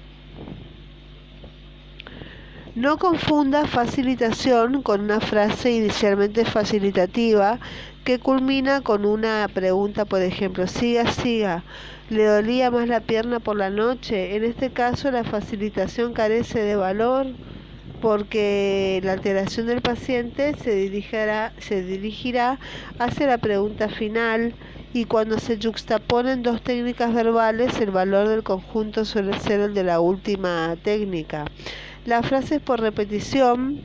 No 2.75 2.97
confunda 2.97 3.67
facilitación 3.67 4.83
con 4.83 5.01
una 5.01 5.19
frase 5.19 5.71
inicialmente 5.71 6.45
facilitativa 6.45 7.59
que 8.05 8.19
culmina 8.19 8.79
con 8.79 9.05
una 9.05 9.49
pregunta, 9.53 10.05
por 10.05 10.21
ejemplo, 10.21 10.65
siga, 10.65 11.11
siga, 11.11 11.65
¿le 12.09 12.23
dolía 12.23 12.71
más 12.71 12.87
la 12.87 13.01
pierna 13.01 13.41
por 13.41 13.57
la 13.57 13.69
noche? 13.69 14.37
En 14.37 14.45
este 14.45 14.69
caso 14.69 15.11
la 15.11 15.25
facilitación 15.25 16.13
carece 16.13 16.61
de 16.61 16.77
valor 16.77 17.27
porque 18.01 19.01
la 19.03 19.13
alteración 19.13 19.67
del 19.67 19.81
paciente 19.81 20.55
se 20.55 20.75
dirigirá, 20.75 21.53
se 21.59 21.83
dirigirá 21.83 22.59
hacia 22.97 23.27
la 23.27 23.37
pregunta 23.37 23.89
final 23.89 24.53
y 24.93 25.05
cuando 25.05 25.37
se 25.37 25.57
juxtaponen 25.57 26.41
dos 26.41 26.61
técnicas 26.61 27.13
verbales, 27.13 27.79
el 27.79 27.91
valor 27.91 28.27
del 28.27 28.43
conjunto 28.43 29.05
suele 29.05 29.39
ser 29.39 29.59
el 29.59 29.73
de 29.73 29.83
la 29.83 29.99
última 29.99 30.75
técnica. 30.83 31.45
Las 32.05 32.25
frases 32.25 32.59
por 32.61 32.79
repetición 32.79 33.81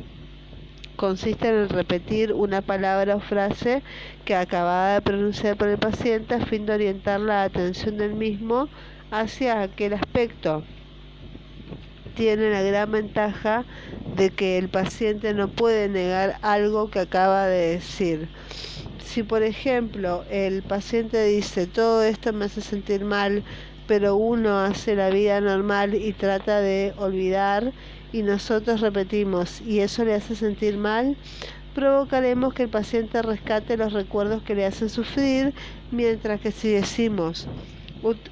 consisten 0.96 1.55
en 1.55 1.68
repetir 1.68 2.33
una 2.33 2.62
palabra 2.62 3.16
o 3.16 3.20
frase 3.20 3.83
que 4.24 4.35
acababa 4.35 4.94
de 4.94 5.03
pronunciar 5.03 5.57
por 5.57 5.68
el 5.68 5.79
paciente 5.79 6.37
a 6.37 6.46
fin 6.46 6.64
de 6.66 6.74
orientar 6.74 7.20
la 7.20 7.42
atención 7.42 7.98
del 7.98 8.14
mismo 8.14 8.68
hacia 9.11 9.61
aquel 9.61 9.94
aspecto 9.94 10.62
tiene 12.14 12.50
la 12.50 12.62
gran 12.62 12.90
ventaja 12.90 13.64
de 14.16 14.31
que 14.31 14.59
el 14.59 14.68
paciente 14.68 15.35
no 15.35 15.48
puede 15.48 15.88
negar 15.88 16.38
algo 16.42 16.90
que 16.90 17.00
acaba 17.00 17.46
de 17.46 17.72
decir. 17.72 18.29
Si 19.05 19.22
por 19.22 19.42
ejemplo 19.42 20.24
el 20.31 20.62
paciente 20.62 21.24
dice 21.24 21.66
todo 21.66 22.03
esto 22.03 22.33
me 22.33 22.46
hace 22.46 22.61
sentir 22.61 23.05
mal, 23.05 23.42
pero 23.87 24.16
uno 24.16 24.59
hace 24.59 24.96
la 24.96 25.11
vida 25.11 25.40
normal 25.40 25.94
y 25.94 26.12
trata 26.12 26.61
de 26.61 26.94
olvidar 26.96 27.72
y 28.12 28.22
nosotros 28.22 28.81
repetimos 28.81 29.61
y 29.61 29.81
eso 29.81 30.05
le 30.05 30.14
hace 30.14 30.35
sentir 30.37 30.77
mal, 30.77 31.16
provocaremos 31.74 32.55
que 32.55 32.64
el 32.64 32.68
paciente 32.68 33.20
rescate 33.22 33.77
los 33.77 33.92
recuerdos 33.92 34.42
que 34.42 34.55
le 34.55 34.64
hacen 34.64 34.88
sufrir, 34.88 35.53
mientras 35.90 36.40
que 36.40 36.53
si 36.53 36.68
decimos 36.68 37.48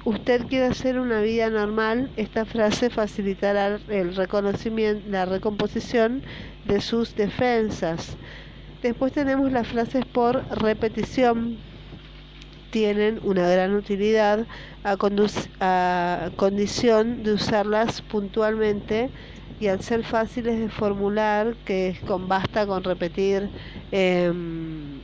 usted 0.05 0.45
quiere 0.47 0.67
hacer 0.67 0.99
una 0.99 1.21
vida 1.21 1.49
normal, 1.49 2.09
esta 2.15 2.45
frase 2.45 2.89
facilitará 2.89 3.79
el 3.89 4.15
reconocimiento, 4.15 5.09
la 5.09 5.25
recomposición 5.25 6.21
de 6.65 6.79
sus 6.79 7.15
defensas. 7.15 8.15
Después 8.83 9.13
tenemos 9.13 9.51
las 9.51 9.67
frases 9.67 10.05
por 10.05 10.43
repetición. 10.59 11.57
Tienen 12.69 13.19
una 13.23 13.47
gran 13.47 13.73
utilidad 13.75 14.45
a, 14.83 16.29
condición 16.35 17.23
de 17.23 17.33
usarlas 17.33 18.01
puntualmente 18.01 19.09
y 19.59 19.67
al 19.67 19.81
ser 19.81 20.03
fáciles 20.03 20.59
de 20.59 20.69
formular, 20.69 21.55
que 21.65 21.97
con 22.05 22.27
basta 22.27 22.67
con 22.67 22.83
repetir 22.83 23.49
em, 23.91 24.99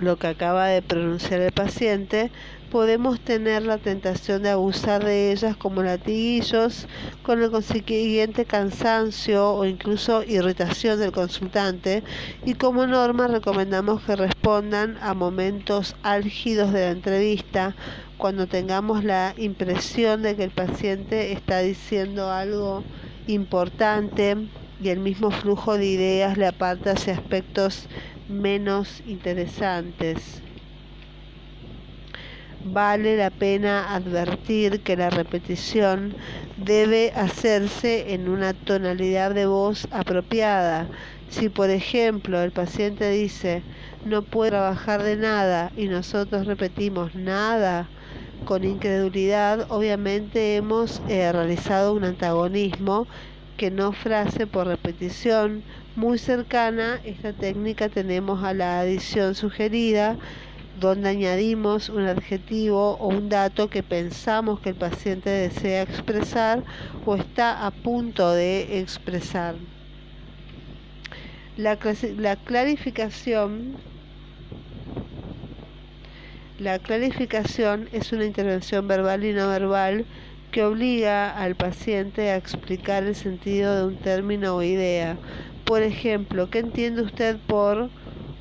lo 0.00 0.16
que 0.16 0.28
acaba 0.28 0.68
de 0.68 0.82
pronunciar 0.82 1.40
el 1.40 1.52
paciente, 1.52 2.30
podemos 2.70 3.20
tener 3.20 3.62
la 3.62 3.78
tentación 3.78 4.42
de 4.42 4.50
abusar 4.50 5.04
de 5.04 5.32
ellas 5.32 5.56
como 5.56 5.82
latiguillos, 5.82 6.86
con 7.22 7.42
el 7.42 7.50
consiguiente 7.50 8.44
cansancio 8.44 9.52
o 9.52 9.64
incluso 9.64 10.22
irritación 10.22 10.98
del 10.98 11.12
consultante, 11.12 12.02
y 12.44 12.54
como 12.54 12.86
norma 12.86 13.26
recomendamos 13.26 14.02
que 14.02 14.16
respondan 14.16 14.98
a 15.00 15.14
momentos 15.14 15.96
álgidos 16.02 16.72
de 16.72 16.80
la 16.80 16.90
entrevista, 16.90 17.74
cuando 18.18 18.46
tengamos 18.46 19.04
la 19.04 19.34
impresión 19.36 20.22
de 20.22 20.36
que 20.36 20.44
el 20.44 20.50
paciente 20.50 21.32
está 21.32 21.60
diciendo 21.60 22.30
algo 22.30 22.82
importante 23.26 24.36
y 24.82 24.88
el 24.88 24.98
mismo 24.98 25.30
flujo 25.30 25.78
de 25.78 25.86
ideas 25.86 26.36
le 26.36 26.46
aparta 26.46 26.92
hacia 26.92 27.14
aspectos 27.14 27.86
menos 28.28 29.02
interesantes. 29.06 30.42
Vale 32.70 33.16
la 33.16 33.30
pena 33.30 33.94
advertir 33.94 34.80
que 34.80 34.94
la 34.94 35.08
repetición 35.08 36.14
debe 36.58 37.12
hacerse 37.12 38.12
en 38.12 38.28
una 38.28 38.52
tonalidad 38.52 39.34
de 39.34 39.46
voz 39.46 39.88
apropiada. 39.90 40.86
Si 41.30 41.48
por 41.48 41.70
ejemplo 41.70 42.42
el 42.42 42.50
paciente 42.50 43.10
dice 43.10 43.62
no 44.04 44.20
puedo 44.20 44.50
trabajar 44.50 45.02
de 45.02 45.16
nada 45.16 45.72
y 45.78 45.86
nosotros 45.86 46.46
repetimos 46.46 47.14
nada 47.14 47.88
con 48.44 48.64
incredulidad, 48.64 49.66
obviamente 49.70 50.56
hemos 50.56 51.00
eh, 51.08 51.32
realizado 51.32 51.94
un 51.94 52.04
antagonismo 52.04 53.06
que 53.56 53.70
no 53.70 53.92
frase 53.92 54.46
por 54.46 54.66
repetición. 54.66 55.62
Muy 55.96 56.18
cercana 56.18 57.00
esta 57.04 57.32
técnica 57.32 57.88
tenemos 57.88 58.44
a 58.44 58.52
la 58.52 58.80
adición 58.80 59.34
sugerida 59.34 60.18
donde 60.80 61.08
añadimos 61.08 61.88
un 61.88 62.06
adjetivo 62.06 62.96
o 62.98 63.08
un 63.08 63.28
dato 63.28 63.68
que 63.68 63.82
pensamos 63.82 64.60
que 64.60 64.70
el 64.70 64.74
paciente 64.74 65.30
desea 65.30 65.82
expresar 65.82 66.62
o 67.06 67.16
está 67.16 67.66
a 67.66 67.70
punto 67.70 68.32
de 68.32 68.80
expresar. 68.80 69.56
La, 71.56 71.78
la 72.16 72.36
clarificación 72.36 73.76
la 76.58 76.80
clarificación 76.80 77.88
es 77.92 78.12
una 78.12 78.24
intervención 78.24 78.88
verbal 78.88 79.24
y 79.24 79.32
no 79.32 79.48
verbal 79.48 80.04
que 80.50 80.64
obliga 80.64 81.30
al 81.30 81.54
paciente 81.54 82.30
a 82.30 82.36
explicar 82.36 83.04
el 83.04 83.14
sentido 83.14 83.76
de 83.76 83.84
un 83.94 83.96
término 83.96 84.56
o 84.56 84.62
idea. 84.64 85.16
Por 85.64 85.82
ejemplo, 85.82 86.50
¿qué 86.50 86.58
entiende 86.58 87.02
usted 87.02 87.36
por 87.46 87.90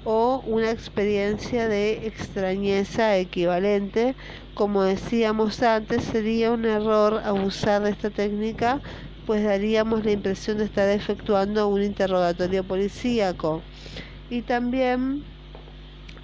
o 0.09 0.41
una 0.45 0.71
experiencia 0.71 1.67
de 1.67 2.07
extrañeza 2.07 3.17
equivalente. 3.17 4.15
Como 4.53 4.83
decíamos 4.83 5.61
antes, 5.61 6.01
sería 6.01 6.53
un 6.53 6.63
error 6.63 7.19
abusar 7.25 7.83
de 7.83 7.89
esta 7.89 8.09
técnica, 8.09 8.79
pues 9.25 9.43
daríamos 9.43 10.05
la 10.05 10.11
impresión 10.11 10.59
de 10.59 10.63
estar 10.63 10.87
efectuando 10.87 11.67
un 11.67 11.83
interrogatorio 11.83 12.63
policíaco. 12.63 13.61
Y 14.29 14.43
también 14.43 15.25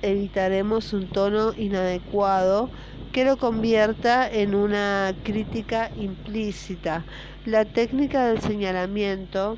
evitaremos 0.02 0.94
un 0.94 1.10
tono 1.10 1.52
inadecuado 1.54 2.70
que 3.12 3.26
lo 3.26 3.36
convierta 3.36 4.32
en 4.32 4.56
una 4.56 5.14
crítica 5.26 5.92
implícita. 5.98 7.04
La 7.46 7.66
técnica 7.66 8.28
del 8.28 8.40
señalamiento 8.40 9.58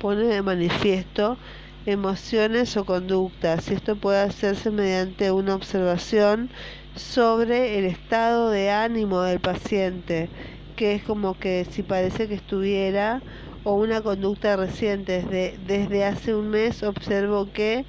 pone 0.00 0.24
de 0.24 0.42
manifiesto 0.42 1.38
emociones 1.86 2.76
o 2.76 2.84
conductas. 2.84 3.70
Esto 3.70 3.96
puede 3.96 4.20
hacerse 4.20 4.70
mediante 4.70 5.30
una 5.30 5.54
observación 5.54 6.50
sobre 6.96 7.78
el 7.78 7.84
estado 7.84 8.50
de 8.50 8.70
ánimo 8.70 9.22
del 9.22 9.40
paciente, 9.40 10.28
que 10.74 10.94
es 10.94 11.02
como 11.04 11.38
que 11.38 11.64
si 11.70 11.82
parece 11.82 12.28
que 12.28 12.34
estuviera, 12.34 13.22
o 13.62 13.74
una 13.74 14.00
conducta 14.00 14.56
reciente, 14.56 15.22
desde, 15.22 15.58
desde 15.66 16.04
hace 16.04 16.34
un 16.34 16.50
mes 16.50 16.82
observo 16.82 17.50
que, 17.52 17.84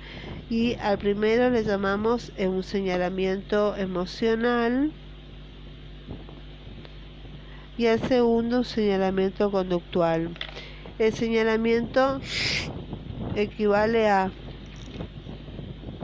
y 0.50 0.76
al 0.76 0.98
primero 0.98 1.50
le 1.50 1.64
llamamos 1.64 2.32
un 2.38 2.64
señalamiento 2.64 3.76
emocional, 3.76 4.92
y 7.78 7.86
al 7.86 8.00
segundo 8.00 8.60
un 8.60 8.66
señalamiento 8.66 9.52
conductual. 9.52 10.30
El 10.98 11.14
señalamiento 11.14 12.20
equivale 13.38 14.10
a 14.10 14.32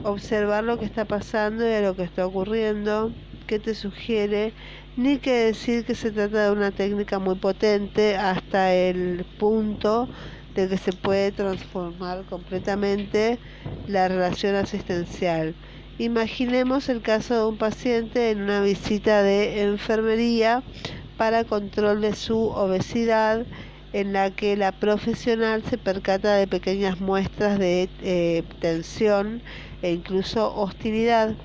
observar 0.04 0.64
lo 0.64 0.78
que 0.78 0.84
está 0.84 1.04
pasando 1.04 1.68
y 1.68 1.72
a 1.72 1.80
lo 1.80 1.96
que 1.96 2.04
está 2.04 2.26
ocurriendo, 2.26 3.12
que 3.46 3.58
te 3.58 3.74
sugiere, 3.74 4.52
ni 4.96 5.18
que 5.18 5.32
decir 5.32 5.84
que 5.84 5.94
se 5.94 6.10
trata 6.12 6.44
de 6.46 6.52
una 6.52 6.70
técnica 6.70 7.18
muy 7.18 7.34
potente 7.34 8.16
hasta 8.16 8.72
el 8.72 9.24
punto 9.38 10.08
de 10.54 10.68
que 10.68 10.78
se 10.78 10.92
puede 10.92 11.32
transformar 11.32 12.22
completamente 12.24 13.38
la 13.88 14.06
relación 14.08 14.54
asistencial. 14.54 15.54
Imaginemos 15.98 16.88
el 16.88 17.02
caso 17.02 17.34
de 17.34 17.46
un 17.46 17.56
paciente 17.56 18.30
en 18.30 18.42
una 18.42 18.60
visita 18.60 19.22
de 19.22 19.62
enfermería 19.62 20.62
para 21.16 21.44
control 21.44 22.00
de 22.00 22.14
su 22.14 22.38
obesidad 22.38 23.46
en 23.94 24.12
la 24.12 24.32
que 24.32 24.56
la 24.56 24.72
profesional 24.72 25.62
se 25.62 25.78
percata 25.78 26.34
de 26.34 26.48
pequeñas 26.48 27.00
muestras 27.00 27.60
de 27.60 27.88
eh, 28.02 28.42
tensión 28.60 29.40
e 29.82 29.92
incluso 29.92 30.52
hostilidad. 30.52 31.36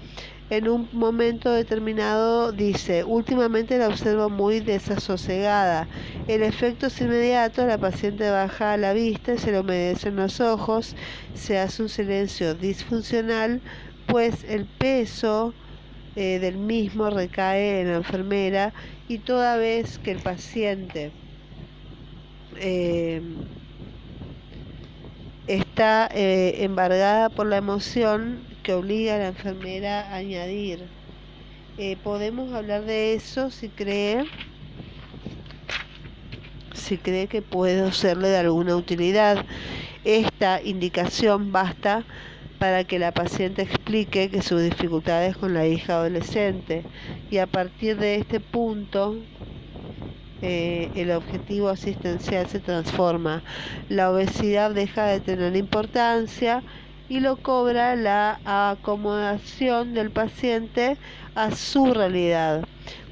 En 0.49 0.67
un 0.67 0.89
momento 0.91 1.51
determinado 1.51 2.51
dice, 2.51 3.03
últimamente 3.03 3.77
la 3.77 3.88
observo 3.88 4.31
muy 4.31 4.62
desasosegada. 4.62 5.88
El 6.27 6.41
efecto 6.41 6.88
es 6.88 6.99
inmediato, 6.99 7.67
la 7.67 7.77
paciente 7.77 8.31
baja 8.31 8.77
la 8.77 8.93
vista, 8.93 9.38
se 9.38 9.51
le 9.51 9.59
humedecen 9.59 10.15
los 10.15 10.41
ojos, 10.41 10.95
se 11.35 11.59
hace 11.59 11.83
un 11.83 11.89
silencio 11.89 12.55
disfuncional, 12.55 13.62
pues 14.07 14.43
el 14.49 14.65
peso 14.65 15.53
eh, 16.15 16.39
del 16.39 16.57
mismo 16.57 17.12
recae 17.12 17.81
en 17.81 17.89
la 17.89 17.97
enfermera 17.97 18.73
y 19.07 19.19
toda 19.19 19.55
vez 19.57 19.99
que 19.99 20.09
el 20.09 20.19
paciente 20.19 21.12
eh, 22.60 23.22
está 25.48 26.10
eh, 26.13 26.63
embargada 26.63 27.30
por 27.30 27.48
la 27.48 27.58
emoción 27.58 28.39
que 28.63 28.74
obliga 28.74 29.15
a 29.15 29.19
la 29.19 29.28
enfermera 29.30 30.02
a 30.02 30.15
añadir. 30.15 30.86
Eh, 31.78 31.98
podemos 32.04 32.54
hablar 32.54 32.84
de 32.84 33.13
eso 33.13 33.50
si 33.50 33.69
cree 33.69 34.26
si 36.74 36.98
cree 36.98 37.28
que 37.28 37.41
puedo 37.41 37.91
serle 37.91 38.30
de 38.30 38.38
alguna 38.38 38.76
utilidad. 38.76 39.45
Esta 40.04 40.62
indicación 40.62 41.52
basta 41.52 42.04
para 42.58 42.84
que 42.84 43.00
la 43.00 43.13
paciente 43.13 43.62
explique 43.62 44.30
que 44.30 44.41
sus 44.41 44.62
dificultades 44.62 45.38
con 45.38 45.54
la 45.54 45.65
hija 45.65 45.93
adolescente 45.93 46.84
y 47.32 47.38
a 47.38 47.48
partir 47.48 47.98
de 47.98 48.15
este 48.15 48.39
punto 48.39 49.15
eh, 50.41 50.89
el 50.95 51.12
objetivo 51.12 51.69
asistencial 51.69 52.47
se 52.47 52.60
transforma. 52.60 53.43
La 53.89 54.12
obesidad 54.12 54.71
deja 54.71 55.06
de 55.06 55.19
tener 55.19 55.56
importancia 55.56 56.63
y 57.10 57.19
lo 57.19 57.38
cobra 57.38 57.95
la 57.95 58.39
acomodación 58.45 59.93
del 59.93 60.12
paciente 60.12 60.97
a 61.36 61.52
su 61.52 61.93
realidad. 61.93 62.65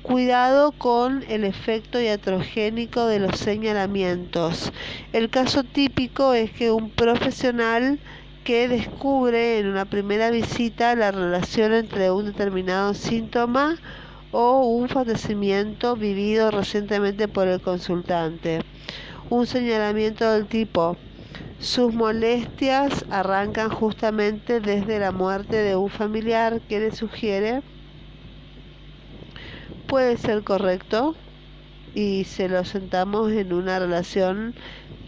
Cuidado 0.03 0.71
con 0.71 1.23
el 1.27 1.43
efecto 1.43 1.99
iatrogénico 1.99 3.07
de 3.07 3.19
los 3.19 3.37
señalamientos. 3.39 4.71
El 5.11 5.29
caso 5.29 5.63
típico 5.63 6.33
es 6.33 6.51
que 6.51 6.71
un 6.71 6.89
profesional 6.89 7.99
que 8.45 8.69
descubre 8.69 9.59
en 9.59 9.67
una 9.67 9.83
primera 9.83 10.31
visita 10.31 10.95
la 10.95 11.11
relación 11.11 11.73
entre 11.73 12.11
un 12.11 12.27
determinado 12.27 12.93
síntoma 12.93 13.75
o 14.31 14.65
un 14.65 14.89
fallecimiento 14.89 15.95
vivido 15.95 16.51
recientemente 16.51 17.27
por 17.27 17.47
el 17.47 17.61
consultante. 17.61 18.61
Un 19.29 19.47
señalamiento 19.47 20.31
del 20.31 20.47
tipo 20.47 20.97
sus 21.59 21.93
molestias 21.93 23.03
arrancan 23.09 23.69
justamente 23.69 24.59
desde 24.59 24.99
la 24.99 25.11
muerte 25.11 25.55
de 25.55 25.75
un 25.75 25.89
familiar 25.89 26.61
que 26.61 26.79
le 26.79 26.91
sugiere 26.91 27.63
puede 29.87 30.17
ser 30.17 30.43
correcto 30.43 31.15
y 31.95 32.25
se 32.25 32.47
lo 32.47 32.63
sentamos 32.63 33.31
en 33.31 33.53
una 33.53 33.79
relación 33.79 34.53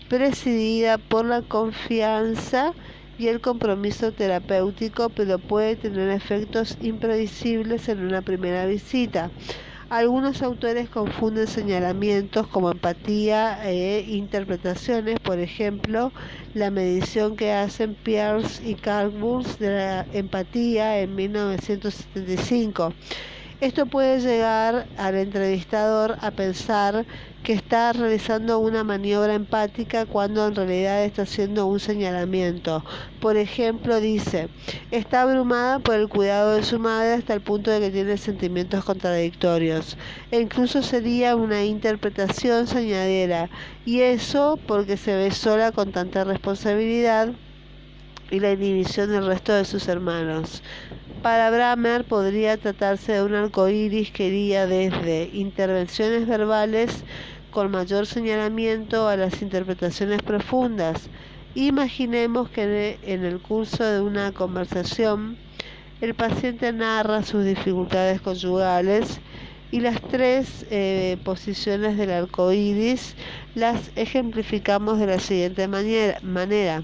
presidida 0.10 0.98
por 0.98 1.26
la 1.26 1.44
confianza 1.44 2.74
y 3.20 3.28
el 3.28 3.42
compromiso 3.42 4.14
terapéutico, 4.14 5.10
pero 5.10 5.38
puede 5.38 5.76
tener 5.76 6.10
efectos 6.10 6.78
imprevisibles 6.82 7.90
en 7.90 8.00
una 8.06 8.22
primera 8.22 8.66
visita. 8.66 9.30
Algunos 9.90 10.42
autores 10.42 10.88
confunden 10.88 11.48
señalamientos 11.48 12.48
como 12.48 12.72
empatía 12.72 13.60
e 13.70 14.06
interpretaciones, 14.08 15.20
por 15.20 15.40
ejemplo, 15.40 16.14
la 16.54 16.72
medición 16.72 17.36
que 17.36 17.52
hacen 17.52 17.96
Pierce 17.96 18.62
y 18.66 18.76
Carlburs 18.76 19.60
de 19.60 19.70
la 19.70 20.06
empatía 20.14 21.00
en 21.00 21.16
1975. 21.16 22.94
Esto 23.62 23.88
puede 23.88 24.22
llegar 24.22 24.88
al 24.96 25.16
entrevistador 25.16 26.16
a 26.22 26.32
pensar 26.32 27.06
que 27.44 27.52
está 27.52 27.92
realizando 27.92 28.58
una 28.60 28.86
maniobra 28.86 29.34
empática 29.34 30.06
cuando 30.06 30.48
en 30.48 30.56
realidad 30.56 31.04
está 31.04 31.24
haciendo 31.24 31.66
un 31.66 31.82
señalamiento. 31.82 32.86
Por 33.20 33.36
ejemplo, 33.36 34.00
dice, 34.00 34.48
está 34.92 35.24
abrumada 35.24 35.80
por 35.80 35.96
el 35.96 36.08
cuidado 36.08 36.56
de 36.56 36.64
su 36.64 36.80
madre 36.80 37.16
hasta 37.16 37.34
el 37.34 37.42
punto 37.42 37.70
de 37.70 37.82
que 37.82 37.92
tiene 37.92 38.16
sentimientos 38.16 38.86
contradictorios. 38.86 39.98
E 40.32 40.40
incluso 40.40 40.82
sería 40.82 41.36
una 41.36 41.66
interpretación 41.66 42.66
señalera. 42.66 43.50
Y 43.86 44.00
eso 44.00 44.58
porque 44.68 44.96
se 44.96 45.18
ve 45.18 45.32
sola 45.32 45.74
con 45.74 45.92
tanta 45.92 46.24
responsabilidad 46.24 47.34
y 48.32 48.40
la 48.40 48.52
inhibición 48.52 49.12
del 49.12 49.26
resto 49.26 49.54
de 49.54 49.66
sus 49.66 49.88
hermanos. 49.88 50.62
Para 51.22 51.50
Bramer 51.50 52.06
podría 52.06 52.58
tratarse 52.58 53.14
de 53.14 53.24
un 53.24 53.36
arco 53.36 53.68
iris 53.68 54.12
que 54.12 54.28
iría 54.28 54.68
desde 54.68 55.30
intervenciones 55.34 56.28
verbales 56.28 57.04
con 57.52 57.72
mayor 57.72 58.06
señalamiento 58.06 59.08
a 59.08 59.18
las 59.18 59.42
interpretaciones 59.42 60.22
profundas. 60.22 61.10
Imaginemos 61.56 62.50
que 62.50 62.98
en 63.04 63.26
el 63.26 63.40
curso 63.40 63.84
de 63.84 64.02
una 64.02 64.32
conversación 64.32 65.38
el 66.00 66.14
paciente 66.14 66.72
narra 66.72 67.24
sus 67.24 67.44
dificultades 67.44 68.22
conyugales 68.22 69.20
y 69.72 69.82
las 69.82 70.02
tres 70.02 70.66
eh, 70.72 71.18
posiciones 71.26 71.98
del 71.98 72.12
arco 72.12 72.52
iris 72.54 73.16
las 73.56 73.92
ejemplificamos 73.96 75.00
de 75.00 75.08
la 75.08 75.20
siguiente 75.20 75.68
manera. 75.68 76.84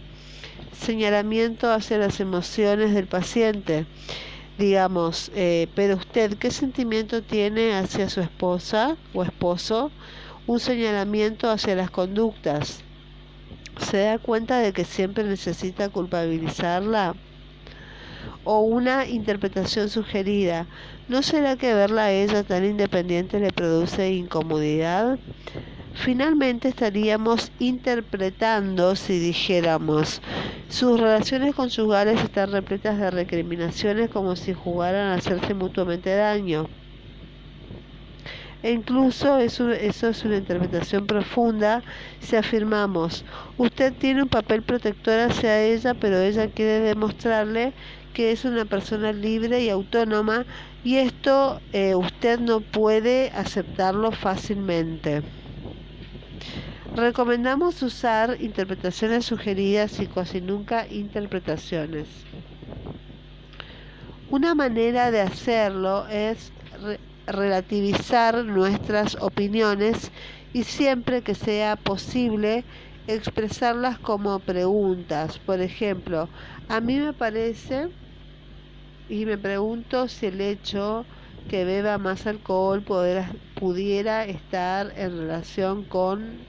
Señalamiento 0.80 1.72
hacia 1.72 1.98
las 1.98 2.20
emociones 2.20 2.94
del 2.94 3.08
paciente. 3.08 3.86
Digamos, 4.58 5.32
eh, 5.36 5.68
pero 5.76 5.96
usted, 5.96 6.38
¿qué 6.38 6.52
sentimiento 6.52 7.22
tiene 7.24 7.74
hacia 7.74 8.10
su 8.10 8.22
esposa 8.22 8.96
o 9.14 9.24
esposo? 9.24 9.92
Un 10.48 10.60
señalamiento 10.60 11.50
hacia 11.50 11.76
las 11.76 11.90
conductas. 11.90 12.82
¿Se 13.80 13.98
da 13.98 14.20
cuenta 14.20 14.60
de 14.60 14.74
que 14.74 14.86
siempre 14.86 15.24
necesita 15.24 15.90
culpabilizarla? 15.90 17.16
o 18.46 18.62
una 18.62 19.08
interpretación 19.08 19.90
sugerida. 19.90 20.68
¿No 21.10 21.22
será 21.22 21.58
que 21.58 21.74
verla 21.74 22.06
a 22.06 22.12
ella 22.12 22.44
tan 22.44 22.64
independiente 22.64 23.40
le 23.40 23.52
produce 23.52 24.14
incomodidad? 24.14 25.20
Finalmente 25.96 26.68
estaríamos 26.68 27.52
interpretando 27.58 28.96
si 28.98 29.18
dijéramos 29.18 30.22
sus 30.68 31.00
relaciones 31.00 31.56
conyugales 31.56 32.22
están 32.22 32.52
repletas 32.52 33.00
de 33.00 33.12
recriminaciones 33.12 34.10
como 34.10 34.36
si 34.36 34.54
jugaran 34.54 35.12
a 35.12 35.16
hacerse 35.16 35.54
mutuamente 35.54 36.14
daño. 36.14 36.68
E 38.62 38.72
incluso 38.72 39.38
eso, 39.38 39.72
es 39.72 40.26
una 40.26 40.38
interpretación 40.38 41.08
profunda 41.08 41.82
si 42.20 42.36
afirmamos, 42.36 43.24
usted 43.58 43.94
tiene 43.94 44.24
un 44.24 44.30
papel 44.30 44.64
protector 44.64 45.20
hacia 45.20 45.64
ella, 45.64 45.94
pero 45.94 46.20
ella 46.20 46.48
quiere 46.48 46.82
demostrarle 46.82 47.74
que 48.14 48.32
es 48.32 48.44
una 48.44 48.66
persona 48.66 49.14
libre 49.14 49.64
y 49.64 49.70
autónoma 49.70 50.46
y 50.84 50.98
esto 50.98 51.62
eh, 51.72 51.96
usted 51.96 52.40
no 52.40 52.60
puede 52.60 53.32
aceptarlo 53.32 54.12
fácilmente. 54.12 55.24
Recomendamos 56.96 57.82
usar 57.82 58.38
interpretaciones 58.40 59.26
sugeridas 59.26 60.00
y 60.00 60.08
casi 60.08 60.40
nunca 60.40 60.88
interpretaciones. 60.88 62.08
Una 64.30 64.56
manera 64.56 65.12
de 65.12 65.22
hacerlo 65.22 66.08
es 66.08 66.52
relativizar 67.28 68.46
nuestras 68.46 69.16
opiniones 69.22 70.12
y 70.54 70.64
siempre 70.64 71.22
que 71.22 71.36
sea 71.36 71.76
posible 71.76 72.64
expresarlas 73.08 74.00
como 74.00 74.40
preguntas. 74.40 75.38
Por 75.40 75.62
ejemplo, 75.62 76.30
a 76.70 76.80
mí 76.80 76.98
me 76.98 77.14
parece 77.14 77.90
y 79.10 79.26
me 79.26 79.38
pregunto 79.38 80.08
si 80.08 80.28
el 80.28 80.42
hecho 80.42 81.06
que 81.50 81.66
beba 81.66 81.98
más 81.98 82.26
alcohol 82.28 82.84
pudiera 83.60 84.26
estar 84.26 84.94
en 84.98 85.18
relación 85.18 85.84
con 85.84 86.40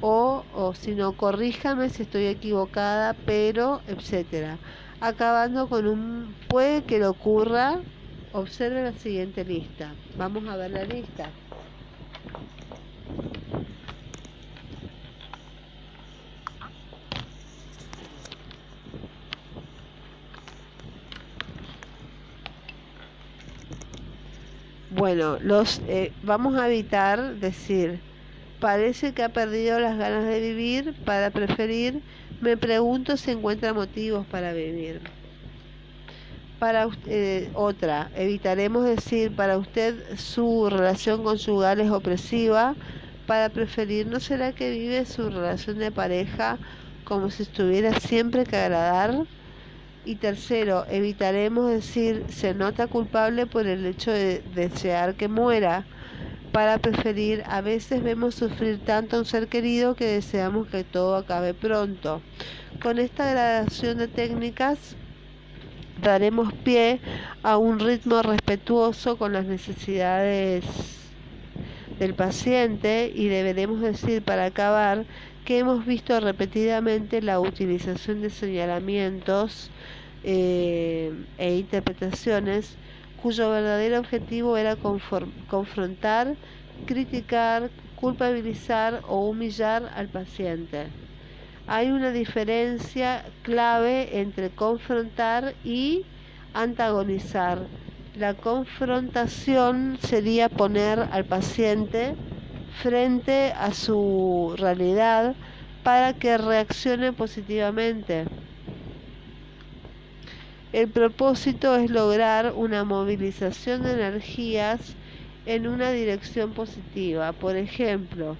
o, 0.00 0.44
o 0.54 0.74
si 0.74 0.94
no, 0.94 1.12
corríjame 1.12 1.90
si 1.90 2.02
estoy 2.02 2.26
equivocada, 2.26 3.14
pero, 3.26 3.80
etcétera. 3.88 4.58
Acabando 5.00 5.68
con 5.68 5.86
un 5.86 6.34
puede 6.48 6.84
que 6.84 6.98
le 6.98 7.06
ocurra, 7.06 7.78
observe 8.32 8.82
la 8.82 8.92
siguiente 8.92 9.44
lista. 9.44 9.92
Vamos 10.16 10.46
a 10.48 10.56
ver 10.56 10.70
la 10.72 10.84
lista. 10.84 11.30
Bueno, 24.98 25.38
los 25.40 25.80
eh, 25.86 26.10
vamos 26.24 26.56
a 26.56 26.66
evitar 26.66 27.36
decir, 27.36 28.00
parece 28.58 29.14
que 29.14 29.22
ha 29.22 29.28
perdido 29.28 29.78
las 29.78 29.96
ganas 29.96 30.24
de 30.24 30.40
vivir 30.40 30.92
para 31.04 31.30
preferir, 31.30 32.02
me 32.40 32.56
pregunto 32.56 33.16
si 33.16 33.30
encuentra 33.30 33.72
motivos 33.72 34.26
para 34.26 34.52
vivir. 34.52 35.00
Para 36.58 36.88
eh, 37.06 37.48
otra, 37.54 38.10
evitaremos 38.16 38.84
decir, 38.86 39.36
para 39.36 39.56
usted 39.56 39.94
su 40.16 40.68
relación 40.68 41.22
conyugal 41.22 41.78
es 41.78 41.92
opresiva, 41.92 42.74
para 43.28 43.50
preferir, 43.50 44.08
¿no 44.08 44.18
será 44.18 44.50
que 44.50 44.72
vive 44.72 45.06
su 45.06 45.30
relación 45.30 45.78
de 45.78 45.92
pareja 45.92 46.58
como 47.04 47.30
si 47.30 47.44
estuviera 47.44 48.00
siempre 48.00 48.42
que 48.42 48.56
agradar? 48.56 49.14
Y 50.08 50.14
tercero, 50.14 50.86
evitaremos 50.88 51.70
decir 51.70 52.24
se 52.30 52.54
nota 52.54 52.86
culpable 52.86 53.44
por 53.44 53.66
el 53.66 53.84
hecho 53.84 54.10
de 54.10 54.40
desear 54.54 55.16
que 55.16 55.28
muera. 55.28 55.84
Para 56.50 56.78
preferir, 56.78 57.42
a 57.46 57.60
veces 57.60 58.02
vemos 58.02 58.34
sufrir 58.34 58.78
tanto 58.82 59.16
a 59.16 59.18
un 59.18 59.26
ser 59.26 59.48
querido 59.48 59.96
que 59.96 60.06
deseamos 60.06 60.68
que 60.68 60.82
todo 60.82 61.14
acabe 61.14 61.52
pronto. 61.52 62.22
Con 62.82 62.98
esta 62.98 63.30
gradación 63.30 63.98
de 63.98 64.08
técnicas 64.08 64.96
daremos 66.02 66.54
pie 66.54 67.00
a 67.42 67.58
un 67.58 67.78
ritmo 67.78 68.22
respetuoso 68.22 69.18
con 69.18 69.34
las 69.34 69.44
necesidades 69.44 70.64
del 71.98 72.14
paciente 72.14 73.12
y 73.14 73.28
deberemos 73.28 73.82
decir 73.82 74.22
para 74.22 74.46
acabar 74.46 75.04
que 75.44 75.58
hemos 75.58 75.84
visto 75.84 76.18
repetidamente 76.20 77.20
la 77.20 77.40
utilización 77.40 78.22
de 78.22 78.30
señalamientos 78.30 79.70
eh, 80.24 81.12
e 81.38 81.56
interpretaciones 81.56 82.76
cuyo 83.22 83.50
verdadero 83.50 83.98
objetivo 83.98 84.56
era 84.56 84.76
confrontar, 84.76 86.36
criticar, 86.86 87.70
culpabilizar 87.96 89.02
o 89.08 89.28
humillar 89.28 89.90
al 89.94 90.08
paciente. 90.08 90.86
Hay 91.66 91.90
una 91.90 92.12
diferencia 92.12 93.24
clave 93.42 94.20
entre 94.20 94.50
confrontar 94.50 95.54
y 95.64 96.04
antagonizar. 96.54 97.58
La 98.16 98.34
confrontación 98.34 99.98
sería 100.00 100.48
poner 100.48 100.98
al 101.12 101.24
paciente 101.24 102.14
frente 102.82 103.52
a 103.52 103.72
su 103.72 104.54
realidad 104.56 105.34
para 105.82 106.14
que 106.14 106.38
reaccione 106.38 107.12
positivamente. 107.12 108.24
El 110.70 110.88
propósito 110.88 111.76
es 111.76 111.90
lograr 111.90 112.52
una 112.54 112.84
movilización 112.84 113.82
de 113.82 113.92
energías 113.92 114.94
en 115.46 115.66
una 115.66 115.92
dirección 115.92 116.52
positiva. 116.52 117.32
Por 117.32 117.56
ejemplo, 117.56 118.36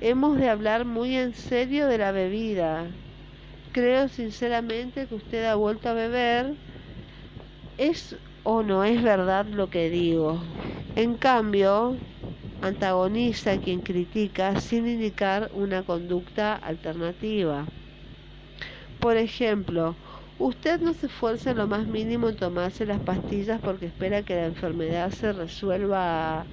hemos 0.00 0.38
de 0.38 0.48
hablar 0.48 0.86
muy 0.86 1.16
en 1.16 1.34
serio 1.34 1.86
de 1.86 1.98
la 1.98 2.12
bebida. 2.12 2.86
Creo 3.72 4.08
sinceramente 4.08 5.06
que 5.06 5.16
usted 5.16 5.44
ha 5.44 5.54
vuelto 5.54 5.90
a 5.90 5.92
beber. 5.92 6.54
¿Es 7.76 8.16
o 8.42 8.62
no 8.62 8.82
es 8.82 9.02
verdad 9.02 9.44
lo 9.44 9.68
que 9.68 9.90
digo? 9.90 10.40
En 10.94 11.16
cambio, 11.18 11.98
antagoniza 12.62 13.52
a 13.52 13.60
quien 13.60 13.82
critica 13.82 14.58
sin 14.62 14.86
indicar 14.86 15.50
una 15.52 15.82
conducta 15.82 16.54
alternativa. 16.54 17.66
Por 18.98 19.18
ejemplo, 19.18 19.94
Usted 20.38 20.82
no 20.82 20.92
se 20.92 21.06
esfuerza 21.06 21.52
en 21.52 21.56
lo 21.56 21.66
más 21.66 21.86
mínimo 21.86 22.28
en 22.28 22.36
tomarse 22.36 22.84
las 22.84 23.00
pastillas 23.00 23.58
porque 23.62 23.86
espera 23.86 24.20
que 24.22 24.34
la 24.34 24.44
enfermedad 24.44 25.10
se 25.10 25.32
resuelva 25.32 26.44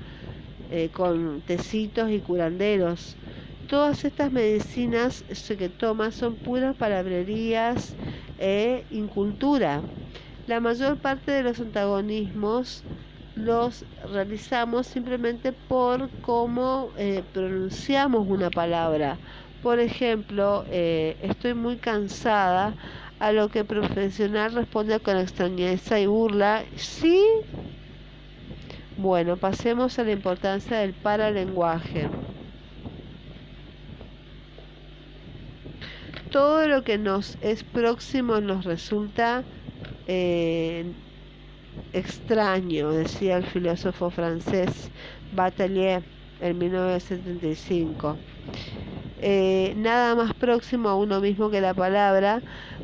eh, 0.71 0.89
con 0.93 1.41
tecitos 1.41 2.09
y 2.09 2.19
curanderos. 2.19 3.17
Todas 3.67 4.05
estas 4.05 4.31
medicinas 4.31 5.25
que 5.57 5.67
toma 5.67 6.11
son 6.11 6.36
puras 6.36 6.77
palabrerías 6.77 7.93
e 8.39 8.86
incultura. 8.89 9.81
La 10.47 10.61
mayor 10.61 10.97
parte 10.97 11.31
de 11.31 11.43
los 11.43 11.59
antagonismos 11.59 12.84
los 13.36 13.84
realizamos 14.13 14.88
simplemente 14.88 15.51
por 15.51 16.09
cómo 16.21 16.89
eh, 16.97 17.21
pronunciamos 17.34 18.29
una 18.29 18.49
palabra. 18.49 19.17
Por 19.61 19.79
ejemplo, 19.79 20.65
estoy 20.69 21.53
muy 21.53 21.77
cansada 21.77 22.73
a 23.20 23.32
lo 23.32 23.49
que 23.49 23.59
el 23.59 23.66
profesional 23.66 24.53
responde 24.53 24.99
con 24.99 25.18
extrañeza 25.18 25.99
y 25.99 26.05
burla. 26.05 26.64
Sí. 26.76 27.24
Bueno, 28.97 29.38
pasemos 29.38 29.97
a 29.99 30.03
la 30.03 30.11
importancia 30.11 30.78
del 30.78 30.93
paralenguaje. 30.93 32.09
todo 36.34 36.68
lo 36.68 36.84
que 36.84 36.97
nos 36.97 37.38
es 37.43 37.64
próximo 37.64 38.41
nos 38.41 38.66
resulta 38.66 39.43
eh, 40.07 40.84
extraño, 41.93 42.91
decía 42.91 43.38
el 43.38 43.43
filósofo 43.43 44.09
francés 44.09 44.89
Bataille 45.36 46.01
en 46.41 46.57
1975. 46.57 48.18
Eh, 49.22 49.76
nada 49.78 50.16
más 50.16 50.34
próximo 50.34 50.89
a 50.89 50.95
uno 50.95 51.22
mismo 51.22 51.51
que 51.51 51.61
la 51.61 51.76
palabra, 51.76 52.41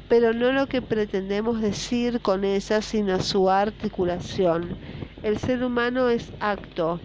pero 0.10 0.34
no 0.34 0.52
lo 0.52 0.68
que 0.68 0.82
pretendemos 0.82 1.62
decir 1.62 2.20
con 2.20 2.44
ella, 2.44 2.82
sino 2.82 3.22
su 3.22 3.50
articulación. 3.50 4.76
El 5.22 5.38
ser 5.38 5.64
humano 5.64 6.10
es 6.10 6.32
acto. 6.40 7.00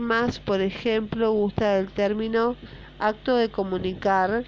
más, 0.00 0.40
por 0.40 0.60
ejemplo, 0.60 1.32
gusta 1.32 1.74
del 1.76 1.88
término 1.88 2.56
acto 2.98 3.36
de 3.36 3.50
comunicar 3.50 4.44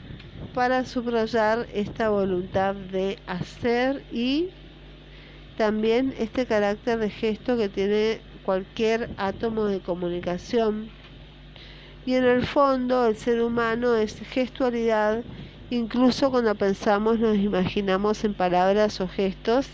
para 0.54 0.84
subrayar 0.84 1.66
esta 1.72 2.08
voluntad 2.08 2.74
de 2.74 3.18
hacer 3.26 4.02
y 4.10 4.48
también 5.56 6.14
este 6.18 6.46
carácter 6.46 6.98
de 6.98 7.10
gesto 7.10 7.56
que 7.56 7.68
tiene 7.68 8.20
cualquier 8.44 9.10
átomo 9.18 9.66
de 9.66 9.80
comunicación. 9.80 10.88
Y 12.06 12.14
en 12.14 12.24
el 12.24 12.46
fondo 12.46 13.06
el 13.06 13.16
ser 13.16 13.42
humano 13.42 13.94
es 13.94 14.18
gestualidad, 14.20 15.22
incluso 15.70 16.30
cuando 16.30 16.54
pensamos 16.54 17.18
nos 17.18 17.36
imaginamos 17.36 18.24
en 18.24 18.34
palabras 18.34 19.00
o 19.00 19.08
gestos. 19.08 19.68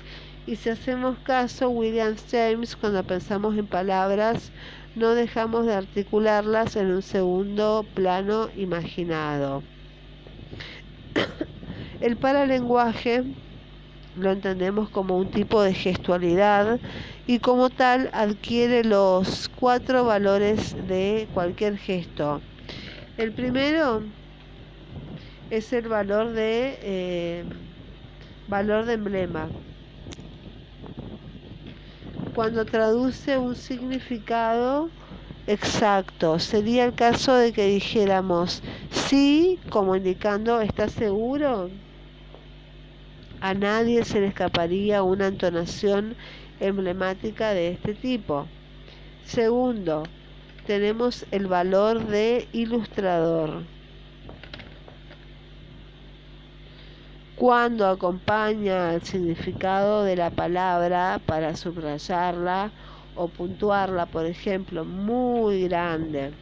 Y 0.46 0.56
si 0.56 0.70
hacemos 0.70 1.18
caso, 1.24 1.70
William 1.70 2.14
James, 2.30 2.76
cuando 2.76 3.02
pensamos 3.02 3.56
en 3.58 3.66
palabras, 3.66 4.52
no 4.94 5.14
dejamos 5.14 5.66
de 5.66 5.74
articularlas 5.74 6.76
en 6.76 6.92
un 6.92 7.02
segundo 7.02 7.84
plano 7.94 8.48
imaginado. 8.56 9.62
El 12.00 12.16
paralenguaje 12.16 13.24
lo 14.16 14.30
entendemos 14.30 14.88
como 14.90 15.16
un 15.16 15.30
tipo 15.30 15.62
de 15.62 15.74
gestualidad 15.74 16.78
y 17.26 17.40
como 17.40 17.70
tal 17.70 18.08
adquiere 18.12 18.84
los 18.84 19.48
cuatro 19.48 20.04
valores 20.04 20.76
de 20.86 21.26
cualquier 21.34 21.76
gesto. 21.76 22.40
El 23.18 23.32
primero 23.32 24.02
es 25.50 25.72
el 25.72 25.88
valor 25.88 26.32
de 26.32 26.78
eh, 26.82 27.44
valor 28.48 28.84
de 28.84 28.94
emblema. 28.94 29.48
Cuando 32.34 32.64
traduce 32.64 33.38
un 33.38 33.56
significado 33.56 34.90
exacto, 35.46 36.38
sería 36.38 36.84
el 36.84 36.94
caso 36.94 37.34
de 37.34 37.52
que 37.52 37.66
dijéramos 37.66 38.62
sí, 38.90 39.58
como 39.70 39.96
indicando, 39.96 40.60
¿estás 40.60 40.92
seguro? 40.92 41.70
A 43.40 43.54
nadie 43.54 44.04
se 44.04 44.20
le 44.20 44.26
escaparía 44.26 45.02
una 45.02 45.28
entonación 45.28 46.16
emblemática 46.60 47.50
de 47.50 47.68
este 47.68 47.94
tipo. 47.94 48.46
Segundo, 49.24 50.04
tenemos 50.66 51.24
el 51.30 51.46
valor 51.46 52.06
de 52.06 52.48
ilustrador. 52.52 53.75
Cuando 57.36 57.86
acompaña 57.86 58.94
el 58.94 59.02
significado 59.02 60.04
de 60.04 60.16
la 60.16 60.30
palabra 60.30 61.20
para 61.26 61.54
subrayarla 61.54 62.70
o 63.14 63.28
puntuarla, 63.28 64.06
por 64.06 64.26
ejemplo, 64.26 64.84
muy 64.84 65.68
grande 65.68 66.32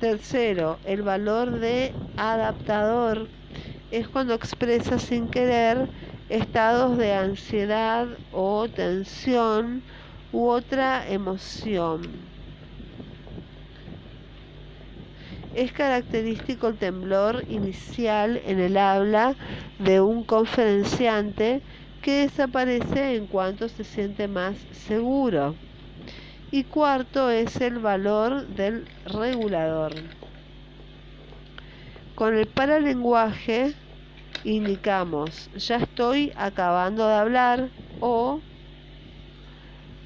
Tercero, 0.00 0.78
el 0.86 1.02
valor 1.02 1.60
de 1.60 1.92
adaptador 2.16 3.28
es 3.90 4.08
cuando 4.08 4.32
expresa 4.32 4.98
sin 4.98 5.28
querer 5.28 5.90
estados 6.30 6.96
de 6.96 7.12
ansiedad 7.12 8.08
o 8.32 8.66
tensión 8.66 9.82
u 10.32 10.48
otra 10.48 11.06
emoción. 11.06 12.29
Es 15.54 15.72
característico 15.72 16.68
el 16.68 16.76
temblor 16.76 17.44
inicial 17.48 18.40
en 18.46 18.60
el 18.60 18.76
habla 18.76 19.34
de 19.80 20.00
un 20.00 20.22
conferenciante 20.22 21.60
que 22.02 22.28
desaparece 22.28 23.16
en 23.16 23.26
cuanto 23.26 23.68
se 23.68 23.84
siente 23.84 24.28
más 24.28 24.56
seguro. 24.72 25.56
Y 26.52 26.64
cuarto 26.64 27.30
es 27.30 27.60
el 27.60 27.78
valor 27.78 28.46
del 28.46 28.86
regulador. 29.06 29.92
Con 32.14 32.36
el 32.36 32.46
paralenguaje 32.46 33.74
indicamos 34.44 35.50
ya 35.56 35.76
estoy 35.76 36.32
acabando 36.36 37.06
de 37.06 37.14
hablar 37.14 37.68
o 38.00 38.40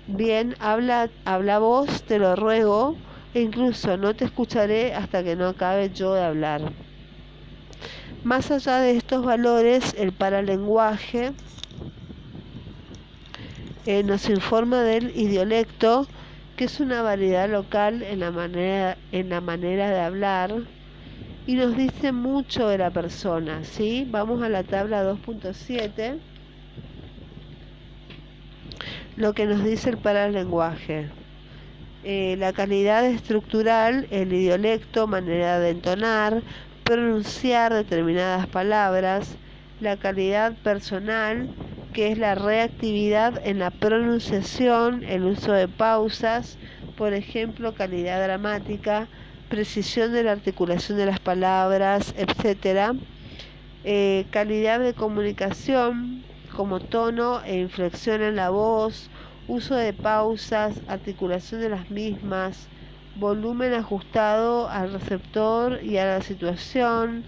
bien 0.06 0.56
habla, 0.58 1.10
habla 1.24 1.58
vos, 1.58 2.02
te 2.02 2.18
lo 2.18 2.36
ruego, 2.36 2.96
e 3.34 3.40
incluso 3.40 3.96
no 3.96 4.14
te 4.14 4.24
escucharé 4.24 4.94
hasta 4.94 5.22
que 5.24 5.36
no 5.36 5.48
acabe 5.48 5.90
yo 5.90 6.14
de 6.14 6.22
hablar. 6.22 6.72
Más 8.22 8.50
allá 8.50 8.78
de 8.78 8.96
estos 8.96 9.24
valores, 9.24 9.94
el 9.98 10.12
paralenguaje 10.12 11.32
eh, 13.86 14.02
nos 14.02 14.30
informa 14.30 14.82
del 14.82 15.10
idiolecto 15.14 16.06
que 16.56 16.64
es 16.64 16.80
una 16.80 17.02
variedad 17.02 17.50
local 17.50 18.02
en 18.02 18.20
la 18.20 18.30
manera, 18.30 18.96
en 19.12 19.28
la 19.28 19.40
manera 19.40 19.90
de 19.90 20.00
hablar 20.00 20.54
y 21.46 21.54
nos 21.54 21.76
dice 21.76 22.12
mucho 22.12 22.68
de 22.68 22.78
la 22.78 22.90
persona, 22.90 23.64
¿sí? 23.64 24.06
Vamos 24.10 24.42
a 24.42 24.48
la 24.48 24.62
tabla 24.62 25.04
2.7, 25.04 26.18
lo 29.16 29.34
que 29.34 29.44
nos 29.44 29.62
dice 29.62 29.90
el 29.90 29.98
paralenguaje. 29.98 31.10
Eh, 32.06 32.36
la 32.38 32.52
calidad 32.52 33.06
estructural, 33.06 34.06
el 34.10 34.30
idiolecto, 34.30 35.06
manera 35.06 35.58
de 35.58 35.70
entonar, 35.70 36.42
pronunciar 36.84 37.72
determinadas 37.72 38.46
palabras, 38.46 39.36
la 39.80 39.96
calidad 39.96 40.52
personal, 40.58 41.48
que 41.94 42.12
es 42.12 42.18
la 42.18 42.34
reactividad 42.34 43.40
en 43.46 43.58
la 43.60 43.70
pronunciación, 43.70 45.02
el 45.04 45.24
uso 45.24 45.52
de 45.52 45.66
pausas, 45.66 46.58
por 46.98 47.14
ejemplo, 47.14 47.74
calidad 47.74 48.22
dramática, 48.22 49.08
precisión 49.48 50.12
de 50.12 50.24
la 50.24 50.32
articulación 50.32 50.98
de 50.98 51.06
las 51.06 51.20
palabras, 51.20 52.14
etc. 52.18 52.98
Eh, 53.84 54.26
calidad 54.30 54.78
de 54.78 54.92
comunicación, 54.92 56.22
como 56.54 56.80
tono 56.80 57.42
e 57.44 57.56
inflexión 57.60 58.20
en 58.22 58.36
la 58.36 58.50
voz, 58.50 59.08
uso 59.48 59.74
de 59.74 59.92
pausas, 59.92 60.80
articulación 60.88 61.60
de 61.60 61.68
las 61.68 61.90
mismas, 61.90 62.68
volumen 63.16 63.74
ajustado 63.74 64.68
al 64.68 64.92
receptor 64.92 65.82
y 65.82 65.98
a 65.98 66.06
la 66.06 66.22
situación, 66.22 67.24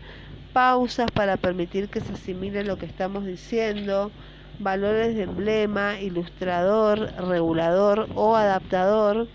pausas 0.52 1.10
para 1.10 1.36
permitir 1.36 1.88
que 1.88 2.00
se 2.00 2.12
asimile 2.12 2.64
lo 2.64 2.78
que 2.78 2.86
estamos 2.86 3.26
diciendo, 3.26 4.10
valores 4.58 5.14
de 5.14 5.24
emblema, 5.24 6.00
ilustrador, 6.00 7.12
regulador 7.28 8.08
o 8.14 8.36
adaptador, 8.36 9.28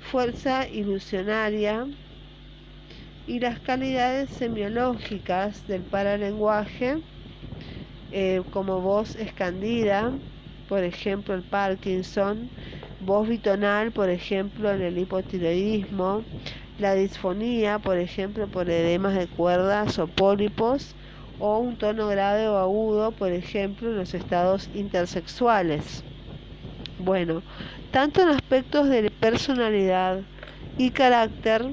fuerza 0.00 0.68
ilusionaria 0.68 1.86
y 3.26 3.38
las 3.38 3.60
calidades 3.60 4.30
semiológicas 4.30 5.66
del 5.68 5.82
paralenguaje, 5.82 6.98
eh, 8.10 8.42
como 8.52 8.80
voz 8.80 9.14
escandida, 9.14 10.12
por 10.72 10.84
ejemplo 10.84 11.34
el 11.34 11.42
Parkinson, 11.42 12.48
voz 13.00 13.28
bitonal, 13.28 13.92
por 13.92 14.08
ejemplo 14.08 14.72
en 14.72 14.80
el 14.80 14.96
hipotiroidismo, 14.96 16.22
la 16.78 16.94
disfonía, 16.94 17.78
por 17.78 17.98
ejemplo 17.98 18.46
por 18.46 18.70
edemas 18.70 19.14
de 19.14 19.26
cuerdas 19.26 19.98
o 19.98 20.06
pólipos, 20.06 20.94
o 21.38 21.58
un 21.58 21.76
tono 21.76 22.08
grave 22.08 22.48
o 22.48 22.56
agudo, 22.56 23.10
por 23.10 23.32
ejemplo, 23.32 23.90
en 23.90 23.98
los 23.98 24.14
estados 24.14 24.70
intersexuales. 24.74 26.04
Bueno, 26.98 27.42
tanto 27.90 28.22
en 28.22 28.28
aspectos 28.30 28.88
de 28.88 29.10
personalidad 29.10 30.20
y 30.78 30.88
carácter 30.88 31.66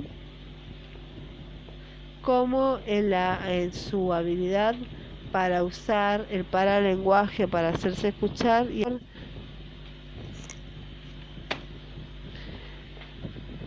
como 2.22 2.80
en, 2.86 3.12
la, 3.12 3.40
en 3.50 3.72
su 3.74 4.12
habilidad 4.12 4.76
para 5.32 5.64
usar 5.64 6.26
el 6.32 6.44
paralenguaje 6.44 7.48
para 7.48 7.70
hacerse 7.70 8.10
escuchar 8.10 8.70
y 8.72 8.84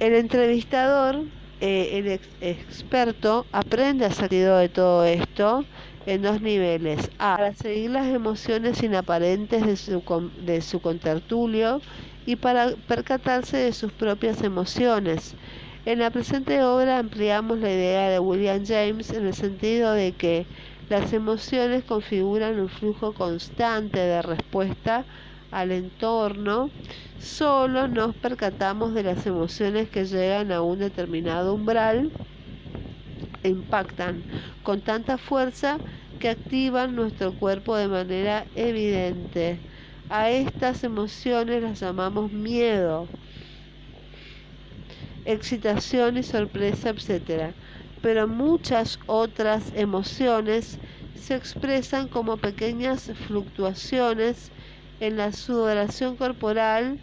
el 0.01 0.15
entrevistador, 0.15 1.23
eh, 1.61 1.99
el 1.99 2.21
experto, 2.41 3.47
aprende 3.53 4.05
a 4.05 4.11
salir 4.11 4.49
de 4.49 4.69
todo 4.69 5.05
esto 5.05 5.65
en 6.07 6.23
dos 6.23 6.41
niveles. 6.41 7.09
A, 7.19 7.37
para 7.37 7.53
seguir 7.53 7.91
las 7.91 8.09
emociones 8.09 8.83
inaparentes 8.83 9.65
de 9.65 9.77
su, 9.77 10.31
de 10.45 10.61
su 10.61 10.81
contertulio 10.81 11.81
y 12.27 12.35
para 12.35 12.71
percatarse 12.89 13.57
de 13.59 13.73
sus 13.73 13.93
propias 13.93 14.43
emociones. 14.43 15.37
En 15.85 16.01
la 16.01 16.11
presente 16.11 16.63
obra 16.63 16.99
ampliamos 16.99 17.59
la 17.59 17.71
idea 17.71 18.09
de 18.09 18.19
William 18.19 18.65
James 18.67 19.11
en 19.11 19.27
el 19.27 19.35
sentido 19.35 19.93
de 19.93 20.13
que 20.13 20.47
las 20.89 21.13
emociones 21.13 21.85
configuran 21.85 22.61
un 22.61 22.69
flujo 22.69 23.13
constante 23.15 23.99
de 23.99 24.23
respuesta 24.23 25.05
al 25.51 25.73
entorno, 25.73 26.71
solo 27.19 27.89
nos 27.89 28.15
percatamos 28.15 28.95
de 28.95 29.03
las 29.03 29.27
emociones 29.27 29.89
que 29.89 30.05
llegan 30.05 30.53
a 30.53 30.63
un 30.63 30.79
determinado 30.79 31.55
umbral 31.55 32.11
e 33.43 33.49
impactan 33.49 34.23
con 34.63 34.81
tanta 34.81 35.19
fuerza 35.19 35.79
que 36.19 36.31
activan 36.31 36.95
nuestro 36.95 37.33
cuerpo 37.33 37.77
de 37.77 37.89
manera 37.89 38.47
evidente. 38.55 39.59
A 40.09 40.31
estas 40.31 40.85
emociones 40.85 41.63
las 41.63 41.81
llamamos 41.81 42.33
miedo 42.33 43.09
excitación 45.25 46.17
y 46.17 46.23
sorpresa, 46.23 46.91
etc. 46.91 47.53
Pero 48.03 48.29
muchas 48.29 48.99
otras 49.07 49.73
emociones 49.75 50.79
se 51.15 51.37
expresan 51.37 52.09
como 52.09 52.37
pequeñas 52.37 53.11
fluctuaciones 53.27 54.51
en 55.01 55.17
la 55.17 55.33
sudoración 55.33 56.17
corporal 56.17 56.99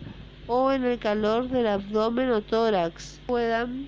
o 0.48 0.72
en 0.72 0.84
el 0.84 1.00
calor 1.00 1.48
del 1.50 1.68
abdomen 1.68 2.30
o 2.32 2.42
tórax 2.42 3.20
puedan 3.28 3.88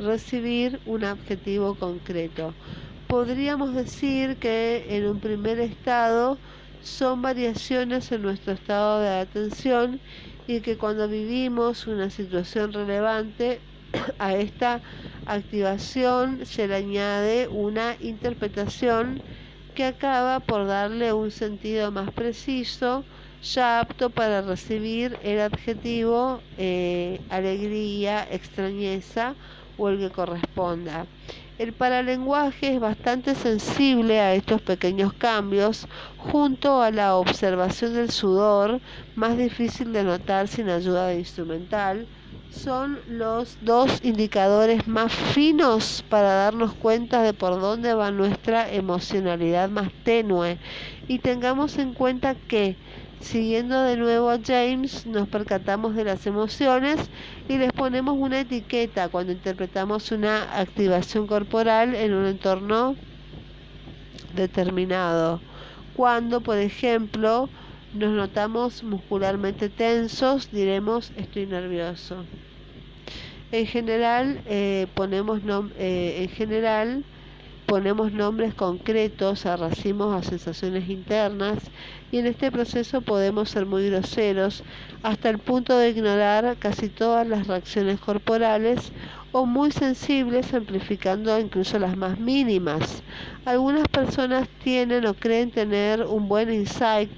recibir 0.00 0.80
un 0.86 1.04
objetivo 1.04 1.74
concreto. 1.74 2.54
Podríamos 3.06 3.74
decir 3.74 4.36
que 4.36 4.86
en 4.88 5.06
un 5.06 5.20
primer 5.20 5.58
estado 5.58 6.38
son 6.82 7.22
variaciones 7.22 8.12
en 8.12 8.22
nuestro 8.22 8.52
estado 8.52 9.00
de 9.00 9.08
atención 9.08 10.00
y 10.46 10.60
que 10.60 10.76
cuando 10.76 11.08
vivimos 11.08 11.86
una 11.86 12.10
situación 12.10 12.72
relevante 12.72 13.60
a 14.18 14.34
esta 14.34 14.80
activación 15.26 16.44
se 16.44 16.68
le 16.68 16.76
añade 16.76 17.48
una 17.48 17.96
interpretación 18.00 19.22
que 19.74 19.84
acaba 19.84 20.40
por 20.40 20.66
darle 20.66 21.12
un 21.12 21.30
sentido 21.30 21.92
más 21.92 22.10
preciso, 22.10 23.04
ya 23.42 23.80
apto 23.80 24.10
para 24.10 24.42
recibir 24.42 25.16
el 25.22 25.40
adjetivo 25.40 26.40
eh, 26.56 27.20
alegría, 27.30 28.26
extrañeza 28.30 29.34
o 29.76 29.88
el 29.88 29.98
que 29.98 30.10
corresponda. 30.10 31.06
El 31.58 31.72
paralenguaje 31.72 32.74
es 32.74 32.80
bastante 32.80 33.34
sensible 33.34 34.20
a 34.20 34.34
estos 34.34 34.60
pequeños 34.62 35.12
cambios, 35.12 35.86
junto 36.16 36.82
a 36.82 36.90
la 36.90 37.16
observación 37.16 37.94
del 37.94 38.10
sudor, 38.10 38.80
más 39.16 39.36
difícil 39.36 39.92
de 39.92 40.04
notar 40.04 40.46
sin 40.48 40.68
ayuda 40.68 41.08
de 41.08 41.18
instrumental, 41.18 42.06
son 42.50 42.98
los 43.08 43.56
dos 43.62 44.00
indicadores 44.02 44.88
más 44.88 45.12
finos 45.12 46.04
para 46.08 46.32
darnos 46.32 46.72
cuenta 46.74 47.22
de 47.22 47.32
por 47.32 47.60
dónde 47.60 47.94
va 47.94 48.10
nuestra 48.10 48.72
emocionalidad 48.72 49.68
más 49.70 49.90
tenue. 50.04 50.58
Y 51.06 51.18
tengamos 51.20 51.78
en 51.78 51.94
cuenta 51.94 52.34
que 52.34 52.76
Siguiendo 53.20 53.82
de 53.82 53.96
nuevo 53.96 54.30
a 54.30 54.38
James, 54.38 55.04
nos 55.06 55.28
percatamos 55.28 55.96
de 55.96 56.04
las 56.04 56.24
emociones 56.26 57.10
y 57.48 57.58
les 57.58 57.72
ponemos 57.72 58.16
una 58.16 58.40
etiqueta 58.40 59.08
cuando 59.08 59.32
interpretamos 59.32 60.12
una 60.12 60.56
activación 60.58 61.26
corporal 61.26 61.96
en 61.96 62.14
un 62.14 62.26
entorno 62.26 62.94
determinado. 64.36 65.40
Cuando, 65.96 66.40
por 66.40 66.58
ejemplo, 66.58 67.48
nos 67.94 68.12
notamos 68.12 68.82
muscularmente 68.82 69.68
tensos, 69.68 70.50
diremos 70.50 71.12
estoy 71.16 71.46
nervioso. 71.46 72.24
En 73.50 73.66
general, 73.66 74.40
eh, 74.46 74.86
ponemos 74.94 75.40
eh, 75.78 76.22
en 76.22 76.28
general 76.28 77.04
ponemos 77.68 78.12
nombres 78.12 78.54
concretos 78.54 79.44
a 79.44 79.54
racimos, 79.58 80.14
a 80.14 80.26
sensaciones 80.26 80.88
internas 80.88 81.58
y 82.10 82.16
en 82.16 82.26
este 82.26 82.50
proceso 82.50 83.02
podemos 83.02 83.50
ser 83.50 83.66
muy 83.66 83.90
groseros 83.90 84.62
hasta 85.02 85.28
el 85.28 85.36
punto 85.36 85.76
de 85.76 85.90
ignorar 85.90 86.56
casi 86.58 86.88
todas 86.88 87.28
las 87.28 87.46
reacciones 87.46 88.00
corporales 88.00 88.90
o 89.32 89.44
muy 89.44 89.70
sensibles 89.70 90.54
amplificando 90.54 91.38
incluso 91.38 91.78
las 91.78 91.96
más 91.96 92.18
mínimas. 92.18 93.02
Algunas 93.44 93.86
personas 93.88 94.48
tienen 94.62 95.06
o 95.06 95.14
creen 95.14 95.50
tener 95.50 96.02
un 96.02 96.28
buen 96.28 96.52
insight, 96.52 97.10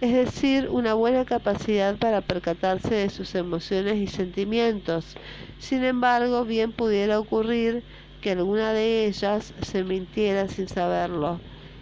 es 0.00 0.12
decir, 0.12 0.68
una 0.70 0.94
buena 0.94 1.24
capacidad 1.24 1.96
para 1.96 2.20
percatarse 2.20 2.94
de 2.94 3.10
sus 3.10 3.34
emociones 3.34 3.96
y 3.96 4.06
sentimientos. 4.06 5.16
Sin 5.58 5.84
embargo, 5.84 6.44
bien 6.44 6.72
pudiera 6.72 7.18
ocurrir 7.18 7.82
que 8.20 8.32
alguna 8.32 8.72
de 8.72 9.06
ellas 9.06 9.52
se 9.62 9.82
mintiera 9.82 10.48
sin 10.48 10.68
saberlo. 10.68 11.40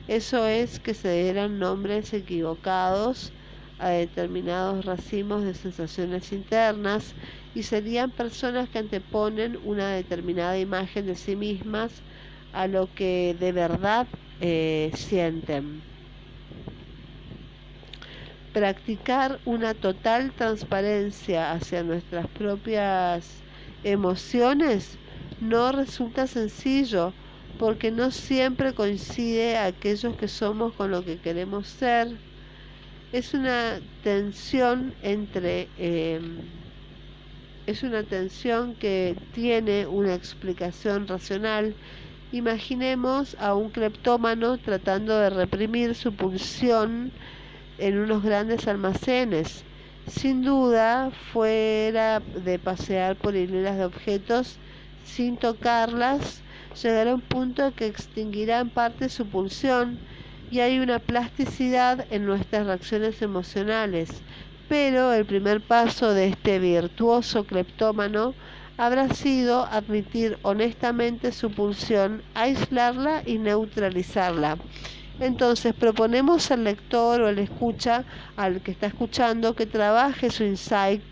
Eso 0.09 0.47
es 0.47 0.81
que 0.81 0.95
se 0.95 1.23
dieran 1.23 1.59
nombres 1.59 2.13
equivocados 2.13 3.33
a 3.79 3.89
determinados 3.89 4.85
racimos 4.85 5.45
de 5.45 5.55
sensaciones 5.55 6.33
internas 6.33 7.15
y 7.55 7.63
serían 7.63 8.11
personas 8.11 8.69
que 8.69 8.79
anteponen 8.79 9.59
una 9.65 9.91
determinada 9.91 10.59
imagen 10.59 11.07
de 11.07 11.15
sí 11.15 11.37
mismas 11.37 11.93
a 12.53 12.67
lo 12.67 12.93
que 12.95 13.37
de 13.39 13.53
verdad 13.53 14.07
eh, 14.41 14.91
sienten. 14.95 15.83
Practicar 18.53 19.41
una 19.45 19.75
total 19.75 20.33
transparencia 20.33 21.53
hacia 21.53 21.83
nuestras 21.83 22.27
propias 22.29 23.43
emociones 23.83 24.97
no 25.41 25.73
resulta 25.73 26.27
sencillo 26.27 27.13
porque 27.59 27.91
no 27.91 28.11
siempre 28.11 28.73
coincide 28.73 29.59
aquellos 29.59 30.17
que 30.17 30.29
somos 30.29 30.73
con 30.75 30.91
lo 30.91 31.05
que 31.05 31.19
queremos 31.19 31.67
ser. 31.67 32.17
Es 33.13 33.35
una 33.35 33.81
tensión 34.03 34.95
entre 35.03 35.69
em, 35.79 36.39
es 37.67 37.83
una 37.83 38.03
tensión 38.03 38.75
que 38.75 39.17
tiene 39.33 39.87
una 39.87 40.15
explicación 40.15 41.09
racional. 41.09 41.75
Imaginemos 42.33 43.37
a 43.41 43.55
un 43.55 43.71
cleptómano 43.71 44.59
tratando 44.59 45.19
de 45.19 45.31
reprimir 45.31 45.95
su 45.95 46.15
pulsión 46.15 47.11
en 47.79 47.99
unos 47.99 48.23
grandes 48.23 48.69
almacenes. 48.69 49.65
Sin 50.07 50.43
duda, 50.43 51.11
fuera 51.33 52.21
de 52.21 52.59
pasear 52.59 53.17
por 53.17 53.35
hileras 53.35 53.79
de 53.79 53.87
objetos, 53.87 54.59
sin 55.05 55.39
tocarlas, 55.39 56.43
llegará 56.83 57.13
a 57.13 57.15
un 57.15 57.23
punto 57.23 57.75
que 57.75 57.87
extinguirá 57.87 58.61
en 58.61 58.69
parte 58.69 59.09
su 59.09 59.27
pulsión 59.27 59.99
y 60.51 60.61
hay 60.61 60.79
una 60.79 60.99
plasticidad 60.99 62.07
en 62.11 62.27
nuestras 62.27 62.67
reacciones 62.67 63.23
emocionales. 63.23 64.11
Pero 64.69 65.13
el 65.13 65.27
primer 65.27 65.61
paso 65.61 66.15
de 66.15 66.29
este 66.29 66.59
virtuoso 66.59 67.45
cleptómano 67.45 68.35
habrá 68.77 69.09
sido 69.11 69.65
admitir 69.67 70.39
honestamente 70.43 71.33
su 71.33 71.51
pulsión, 71.51 72.23
aislarla 72.35 73.23
y 73.27 73.39
neutralizarla. 73.39 74.59
Entonces 75.21 75.75
proponemos 75.75 76.51
al 76.51 76.65
lector 76.65 77.21
o 77.21 77.29
al 77.29 77.39
escucha, 77.39 78.05
al 78.37 78.61
que 78.63 78.73
está 78.73 78.87
escuchando, 78.87 79.55
que 79.55 79.67
trabaje 79.67 80.31
su 80.31 80.43
insight 80.43 81.03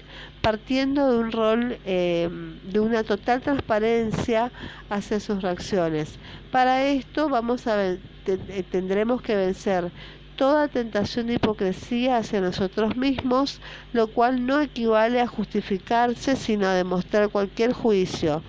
partiendo 0.40 1.12
de 1.12 1.18
un 1.18 1.30
rol 1.30 1.78
eh, 1.84 2.28
de 2.64 2.80
una 2.80 3.04
total 3.04 3.40
transparencia 3.40 4.50
hacia 4.90 5.20
sus 5.20 5.40
reacciones. 5.40 6.18
Para 6.50 6.84
esto 6.84 7.28
vamos 7.28 7.68
a 7.68 7.92
eh, 7.92 7.98
tendremos 8.70 9.22
que 9.22 9.36
vencer 9.36 9.90
toda 10.42 10.66
tentación 10.66 11.28
de 11.28 11.34
hipocresía 11.34 12.16
hacia 12.16 12.40
nosotros 12.40 12.96
mismos, 12.96 13.60
lo 13.92 14.08
cual 14.08 14.44
no 14.44 14.60
equivale 14.60 15.20
a 15.20 15.28
justificarse, 15.28 16.34
sino 16.34 16.66
a 16.66 16.74
demostrar 16.74 17.28
cualquier 17.28 17.72
juicio. 17.72 18.42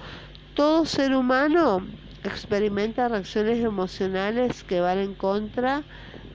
Todo 0.56 0.88
ser 0.88 1.16
humano 1.16 1.86
experimenta 2.24 3.10
reacciones 3.10 3.64
emocionales 3.64 4.64
que 4.64 4.80
van 4.80 4.98
en 4.98 5.14
contra 5.14 5.84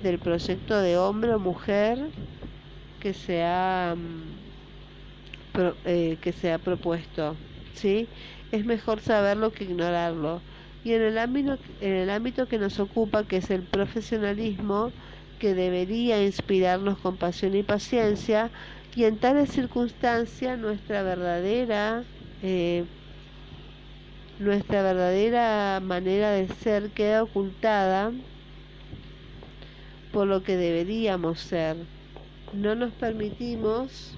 del 0.01 0.21
proyecto 0.21 0.79
de 0.81 0.97
hombre 0.97 1.35
o 1.35 1.41
mujer 1.41 2.07
que 3.01 3.13
se 3.13 3.43
ha, 3.43 3.97
mm, 3.97 5.61
eh, 5.87 6.19
que 6.21 6.31
se 6.31 6.53
ha 6.53 6.59
propuesto. 6.59 7.35
¿sí? 7.75 8.07
Es 8.53 8.65
mejor 8.65 9.01
saberlo 9.01 9.51
que 9.51 9.65
ignorarlo. 9.65 10.41
Y 10.85 10.93
en 10.93 11.03
el, 11.03 11.19
ámbito, 11.19 11.59
en 11.81 11.95
el 11.95 12.11
ámbito 12.11 12.47
que 12.47 12.59
nos 12.59 12.79
ocupa, 12.79 13.25
que 13.25 13.39
es 13.39 13.51
el 13.51 13.63
profesionalismo, 13.63 14.93
que 15.39 15.55
debería 15.55 16.23
inspirarnos 16.23 16.99
compasión 16.99 17.55
y 17.55 17.63
paciencia, 17.63 18.51
y 18.95 19.05
en 19.05 19.19
tales 19.19 19.51
circunstancias 19.51 20.59
nuestra 20.59 21.03
verdadera 21.03 22.05
eh, 22.43 22.85
nuestra 24.39 24.83
verdadera 24.83 25.81
manera 25.83 26.31
de 26.31 26.49
ser 26.49 26.91
queda 26.91 27.25
ocultada 27.25 28.13
por 30.13 30.27
lo 30.27 30.43
que 30.43 30.57
deberíamos 30.57 31.41
ser. 31.41 31.77
No 32.53 32.75
nos 32.75 32.93
permitimos 32.93 34.15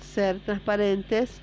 ser 0.00 0.38
transparentes 0.40 1.40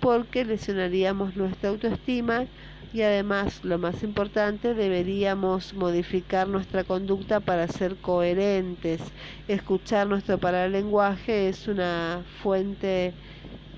porque 0.00 0.44
lesionaríamos 0.44 1.36
nuestra 1.36 1.68
autoestima 1.68 2.46
y 2.92 3.02
además, 3.02 3.64
lo 3.64 3.78
más 3.78 4.02
importante, 4.02 4.74
deberíamos 4.74 5.74
modificar 5.74 6.48
nuestra 6.48 6.82
conducta 6.84 7.40
para 7.40 7.68
ser 7.68 7.96
coherentes. 7.96 9.00
Escuchar 9.46 10.08
nuestro 10.08 10.38
paralenguaje 10.38 11.48
es 11.48 11.68
una 11.68 12.22
fuente 12.42 13.14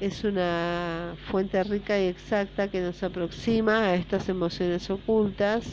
es 0.01 0.25
una 0.25 1.15
fuente 1.31 1.63
rica 1.63 1.97
y 2.01 2.09
exacta 2.09 2.67
que 2.67 2.81
nos 2.81 3.05
aproxima 3.05 3.85
a 3.85 3.95
estas 3.95 4.29
emociones 4.29 4.91
ocultas 4.91 5.65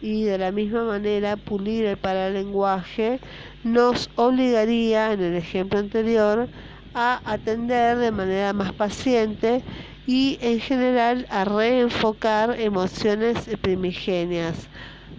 y 0.00 0.22
de 0.22 0.38
la 0.38 0.52
misma 0.52 0.84
manera 0.84 1.36
pulir 1.36 1.84
el 1.84 1.96
paralenguaje 1.96 3.18
nos 3.64 4.08
obligaría, 4.14 5.12
en 5.12 5.20
el 5.20 5.34
ejemplo 5.34 5.80
anterior, 5.80 6.48
a 6.94 7.20
atender 7.24 7.98
de 7.98 8.10
manera 8.10 8.52
más 8.52 8.72
paciente 8.72 9.62
y 10.06 10.38
en 10.40 10.60
general 10.60 11.26
a 11.30 11.44
reenfocar 11.44 12.60
emociones 12.60 13.48
primigenias. 13.60 14.68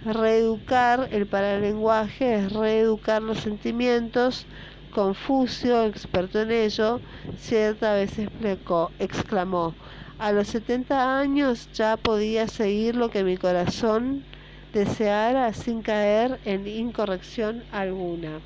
Reeducar 0.04 1.08
el 1.12 1.26
paralenguaje 1.26 2.34
es 2.34 2.52
reeducar 2.52 3.22
los 3.22 3.38
sentimientos. 3.38 4.46
Confucio, 4.90 5.84
experto 5.86 6.42
en 6.42 6.52
ello, 6.52 7.00
cierta 7.38 7.94
vez 7.94 8.18
explicó, 8.18 8.92
exclamó, 8.98 9.74
a 10.18 10.30
los 10.30 10.48
70 10.48 11.18
años 11.18 11.68
ya 11.72 11.96
podía 11.96 12.46
seguir 12.46 12.94
lo 12.94 13.10
que 13.10 13.24
mi 13.24 13.36
corazón 13.36 14.24
deseara 14.72 15.52
sin 15.52 15.82
caer 15.82 16.38
en 16.44 16.68
incorrección 16.68 17.64
alguna. 17.72 18.38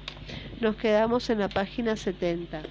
Nos 0.60 0.76
quedamos 0.76 1.28
en 1.28 1.40
la 1.40 1.48
página 1.48 1.96
70. 1.96 2.62